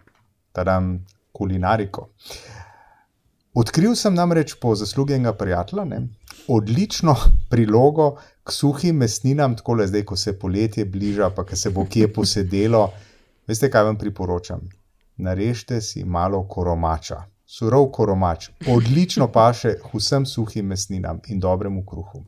tadam, 0.55 0.93
kulinariko. 1.35 2.07
Odkril 3.59 3.97
sem 3.99 4.15
namreč 4.15 4.55
po 4.61 4.77
zaslugi 4.79 5.17
enega 5.17 5.35
prijatelja 5.37 5.83
ne, 5.91 6.05
odlično 6.47 7.17
prilogo 7.51 8.13
k 8.43 8.51
suhim 8.51 8.95
mesninam, 8.95 9.55
tako 9.55 9.73
le 9.73 9.87
zdaj, 9.87 10.03
ko 10.03 10.15
se 10.15 10.39
poletje 10.39 10.85
bliža, 10.85 11.29
pa 11.29 11.45
ko 11.45 11.55
se 11.55 11.69
bo 11.69 11.85
kje 11.85 12.13
posedelo. 12.13 12.89
Veste, 13.47 13.69
kaj 13.69 13.83
vam 13.83 13.97
priporočam? 13.97 14.61
Narežite 15.17 15.81
si 15.81 16.03
malo 16.03 16.47
koromača, 16.47 17.21
surov 17.45 17.91
koromač, 17.91 18.49
odlično 18.67 19.27
paše 19.27 19.75
vsem 19.93 20.25
suhim 20.25 20.65
mesninam 20.65 21.19
in 21.27 21.39
dobremu 21.39 21.85
kruhu. 21.85 22.23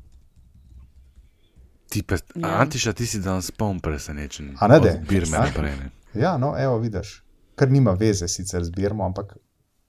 Ti 1.89 2.03
pa, 2.03 2.15
Ja. 2.35 2.59
Antiša, 2.59 2.93
ti 2.93 3.05
si 3.05 3.19
danes 3.19 3.51
poln 3.51 3.79
presenečen. 3.79 4.55
A 4.59 4.67
ne, 4.67 4.79
da? 4.79 4.89
Od 4.91 5.07
Birme 5.07 5.37
Ja. 5.37 5.45
naprej. 5.45 5.71
Ne? 5.71 5.89
Ja, 6.13 6.37
no, 6.37 6.55
evo, 6.57 6.77
vidiš, 6.77 7.23
kar 7.55 7.71
nima 7.71 7.91
veze 7.91 8.27
sicer 8.27 8.63
z 8.63 8.69
birmo, 8.69 9.05
ampak 9.05 9.37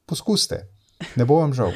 poskuste, 0.07 0.69
ne 1.17 1.25
bo 1.25 1.41
vam 1.41 1.53
žal. 1.55 1.73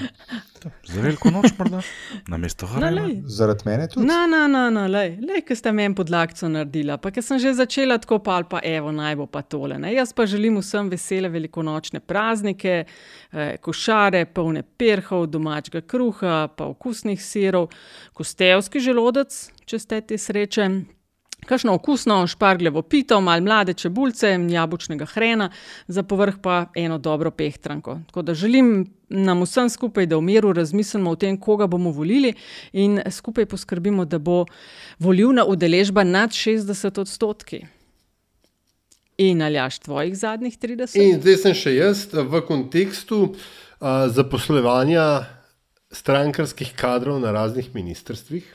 Za 0.85 1.01
veliko 1.01 1.31
noč, 1.33 1.55
morda, 1.59 1.81
na 2.29 2.37
mesto 2.37 2.67
Harema. 2.67 3.07
lej. 3.07 3.15
Zaradi 3.25 3.65
mene 3.65 3.89
tudi. 3.89 4.07
Na, 4.07 4.27
na, 4.27 4.47
na, 4.49 4.67
na, 4.71 4.87
lej, 4.87 5.17
lej, 5.25 5.43
ki 5.49 5.57
ste 5.57 5.73
meni 5.73 5.97
podlagco 5.97 6.49
naredila, 6.53 6.99
pa 7.01 7.13
ker 7.15 7.25
sem 7.25 7.41
že 7.41 7.55
začela 7.57 7.97
tako, 8.01 8.21
pa 8.25 8.37
ali 8.41 8.49
pa 8.51 8.61
evo, 8.65 8.93
naj 8.93 9.17
bo 9.17 9.27
pa 9.27 9.43
tole. 9.43 9.79
Ne. 9.81 9.95
Jaz 9.95 10.13
pa 10.13 10.27
želim 10.29 10.61
vsem 10.61 10.93
vesele 10.93 11.33
velikonočne 11.33 12.01
praznike, 12.01 12.85
eh, 12.85 13.57
košare, 13.61 14.27
polne 14.27 14.63
perhov, 14.63 15.27
domačega 15.33 15.81
kruha, 15.81 16.49
pa 16.57 16.69
okusnih 16.69 17.21
sirov, 17.25 17.71
kostevski 18.13 18.81
želodec, 18.85 19.37
če 19.65 19.79
ste 19.79 20.01
te 20.01 20.19
sreče. 20.19 21.00
Kakšno 21.47 21.75
okusno 21.75 22.27
špargljevo 22.27 22.83
pito, 22.83 23.21
malo 23.21 23.43
mlade 23.43 23.75
čebulce, 23.75 24.37
jabolčnega 24.51 25.05
hrena, 25.05 25.51
za 25.89 26.03
povrh 26.03 26.35
pa 26.43 26.67
eno 26.75 26.99
dobro 26.99 27.31
pehtranko. 27.31 27.99
Tako 28.07 28.23
da 28.23 28.35
želim 28.35 28.87
nam 29.09 29.43
vsem 29.43 29.71
skupaj, 29.71 30.07
da 30.07 30.17
v 30.17 30.23
miru 30.23 30.53
razmislimo 30.53 31.11
o 31.11 31.17
tem, 31.17 31.41
koga 31.41 31.67
bomo 31.67 31.91
volili 31.91 32.35
in 32.73 33.01
skupaj 33.11 33.47
poskrbimo, 33.47 34.05
da 34.05 34.19
bo 34.19 34.45
volivna 34.99 35.45
udeležba 35.45 36.05
nad 36.05 36.31
60 36.31 37.01
odstotki. 37.01 37.65
In 39.19 39.43
aljaš 39.43 39.79
tvojih 39.79 40.17
zadnjih 40.17 40.59
30? 40.59 40.97
In 41.03 41.21
zdaj 41.21 41.37
sem 41.43 41.55
še 41.55 41.75
jaz 41.75 42.07
v 42.13 42.41
kontekstu 42.47 43.19
uh, 43.27 43.35
zaposlovanja 44.09 45.27
strankarskih 45.93 46.73
kadrov 46.79 47.19
na 47.21 47.33
raznih 47.35 47.75
ministrstvih. 47.75 48.47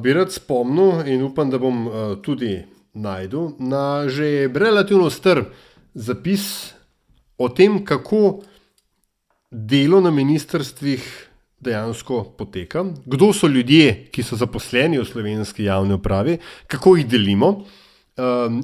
Bi 0.00 0.12
rad 0.16 0.32
spomnil 0.32 1.04
in 1.06 1.22
upam, 1.22 1.50
da 1.50 1.58
bom 1.58 1.86
uh, 1.86 1.94
tudi 2.22 2.62
najdel 2.94 3.52
na 3.58 4.08
že 4.08 4.48
relativno 4.54 5.10
strm 5.10 5.50
zapis 5.94 6.74
o 7.38 7.48
tem, 7.48 7.84
kako 7.84 8.42
delo 9.50 10.00
na 10.00 10.10
ministrstvih 10.10 11.04
dejansko 11.60 12.34
poteka, 12.38 12.84
kdo 13.04 13.32
so 13.32 13.48
ljudje, 13.48 14.08
ki 14.12 14.22
so 14.22 14.36
zaposleni 14.36 14.98
v 14.98 15.04
slovenski 15.04 15.64
javni 15.64 15.94
upravi, 15.94 16.38
kako 16.66 16.96
jih 16.96 17.08
delimo 17.08 17.64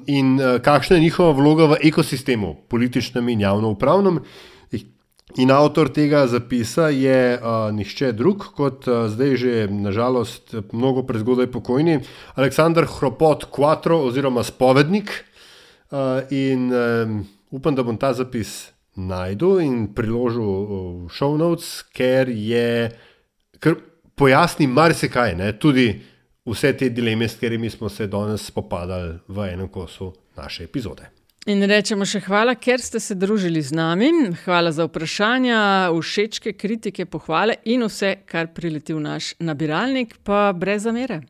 in 0.06 0.36
kakšna 0.62 0.96
je 0.96 1.02
njihova 1.02 1.32
vloga 1.32 1.66
v 1.66 1.78
ekosistemu, 1.88 2.54
političnem 2.68 3.28
in 3.28 3.40
javno-upravnem. 3.40 4.20
In 5.34 5.50
avtor 5.50 5.88
tega 5.90 6.22
zapisa 6.30 6.86
je 6.94 7.34
uh, 7.34 7.66
nihče 7.74 8.12
drug 8.14 8.44
kot 8.54 8.86
uh, 8.86 9.08
zdaj 9.10 9.36
že, 9.36 9.54
nažalost, 9.68 10.54
mnogo 10.70 11.02
prezgodaj 11.02 11.50
pokojni 11.50 11.98
Aleksandr 12.38 12.86
Hropot 12.86 13.48
Quattro 13.50 13.98
oziroma 14.06 14.44
Spovednik. 14.46 15.10
Uh, 15.90 16.22
in 16.30 16.70
um, 16.70 17.26
upam, 17.50 17.74
da 17.74 17.82
bom 17.82 17.98
ta 17.98 18.14
zapis 18.14 18.70
najdel 18.96 19.60
in 19.60 19.76
priložil 19.94 20.46
v 20.46 21.10
show 21.12 21.36
notes, 21.38 21.82
ker 21.94 22.30
je, 22.30 22.90
ker 23.58 23.76
pojasni 24.16 24.66
marsikaj, 24.66 25.36
tudi 25.60 25.90
vse 26.46 26.72
te 26.78 26.88
dileme, 26.90 27.28
s 27.28 27.34
katerimi 27.34 27.70
smo 27.70 27.88
se 27.88 28.06
danes 28.06 28.46
spopadali 28.46 29.18
v 29.28 29.52
enem 29.52 29.68
kosu 29.68 30.12
naše 30.36 30.64
epizode. 30.64 31.15
In 31.46 31.62
rečemo 31.62 32.02
še 32.02 32.18
hvala, 32.24 32.56
ker 32.58 32.82
ste 32.82 32.98
se 32.98 33.14
družili 33.14 33.60
z 33.62 33.70
nami. 33.78 34.08
Hvala 34.42 34.72
za 34.74 34.82
vprašanja, 34.88 35.58
všečke, 35.94 36.56
kritike, 36.58 37.06
pohvale 37.06 37.60
in 37.70 37.86
vse, 37.86 38.16
kar 38.26 38.50
prileti 38.50 38.96
v 38.96 39.04
naš 39.04 39.28
nabiralnik, 39.38 40.18
pa 40.26 40.50
brez 40.50 40.82
zamere. 40.88 41.20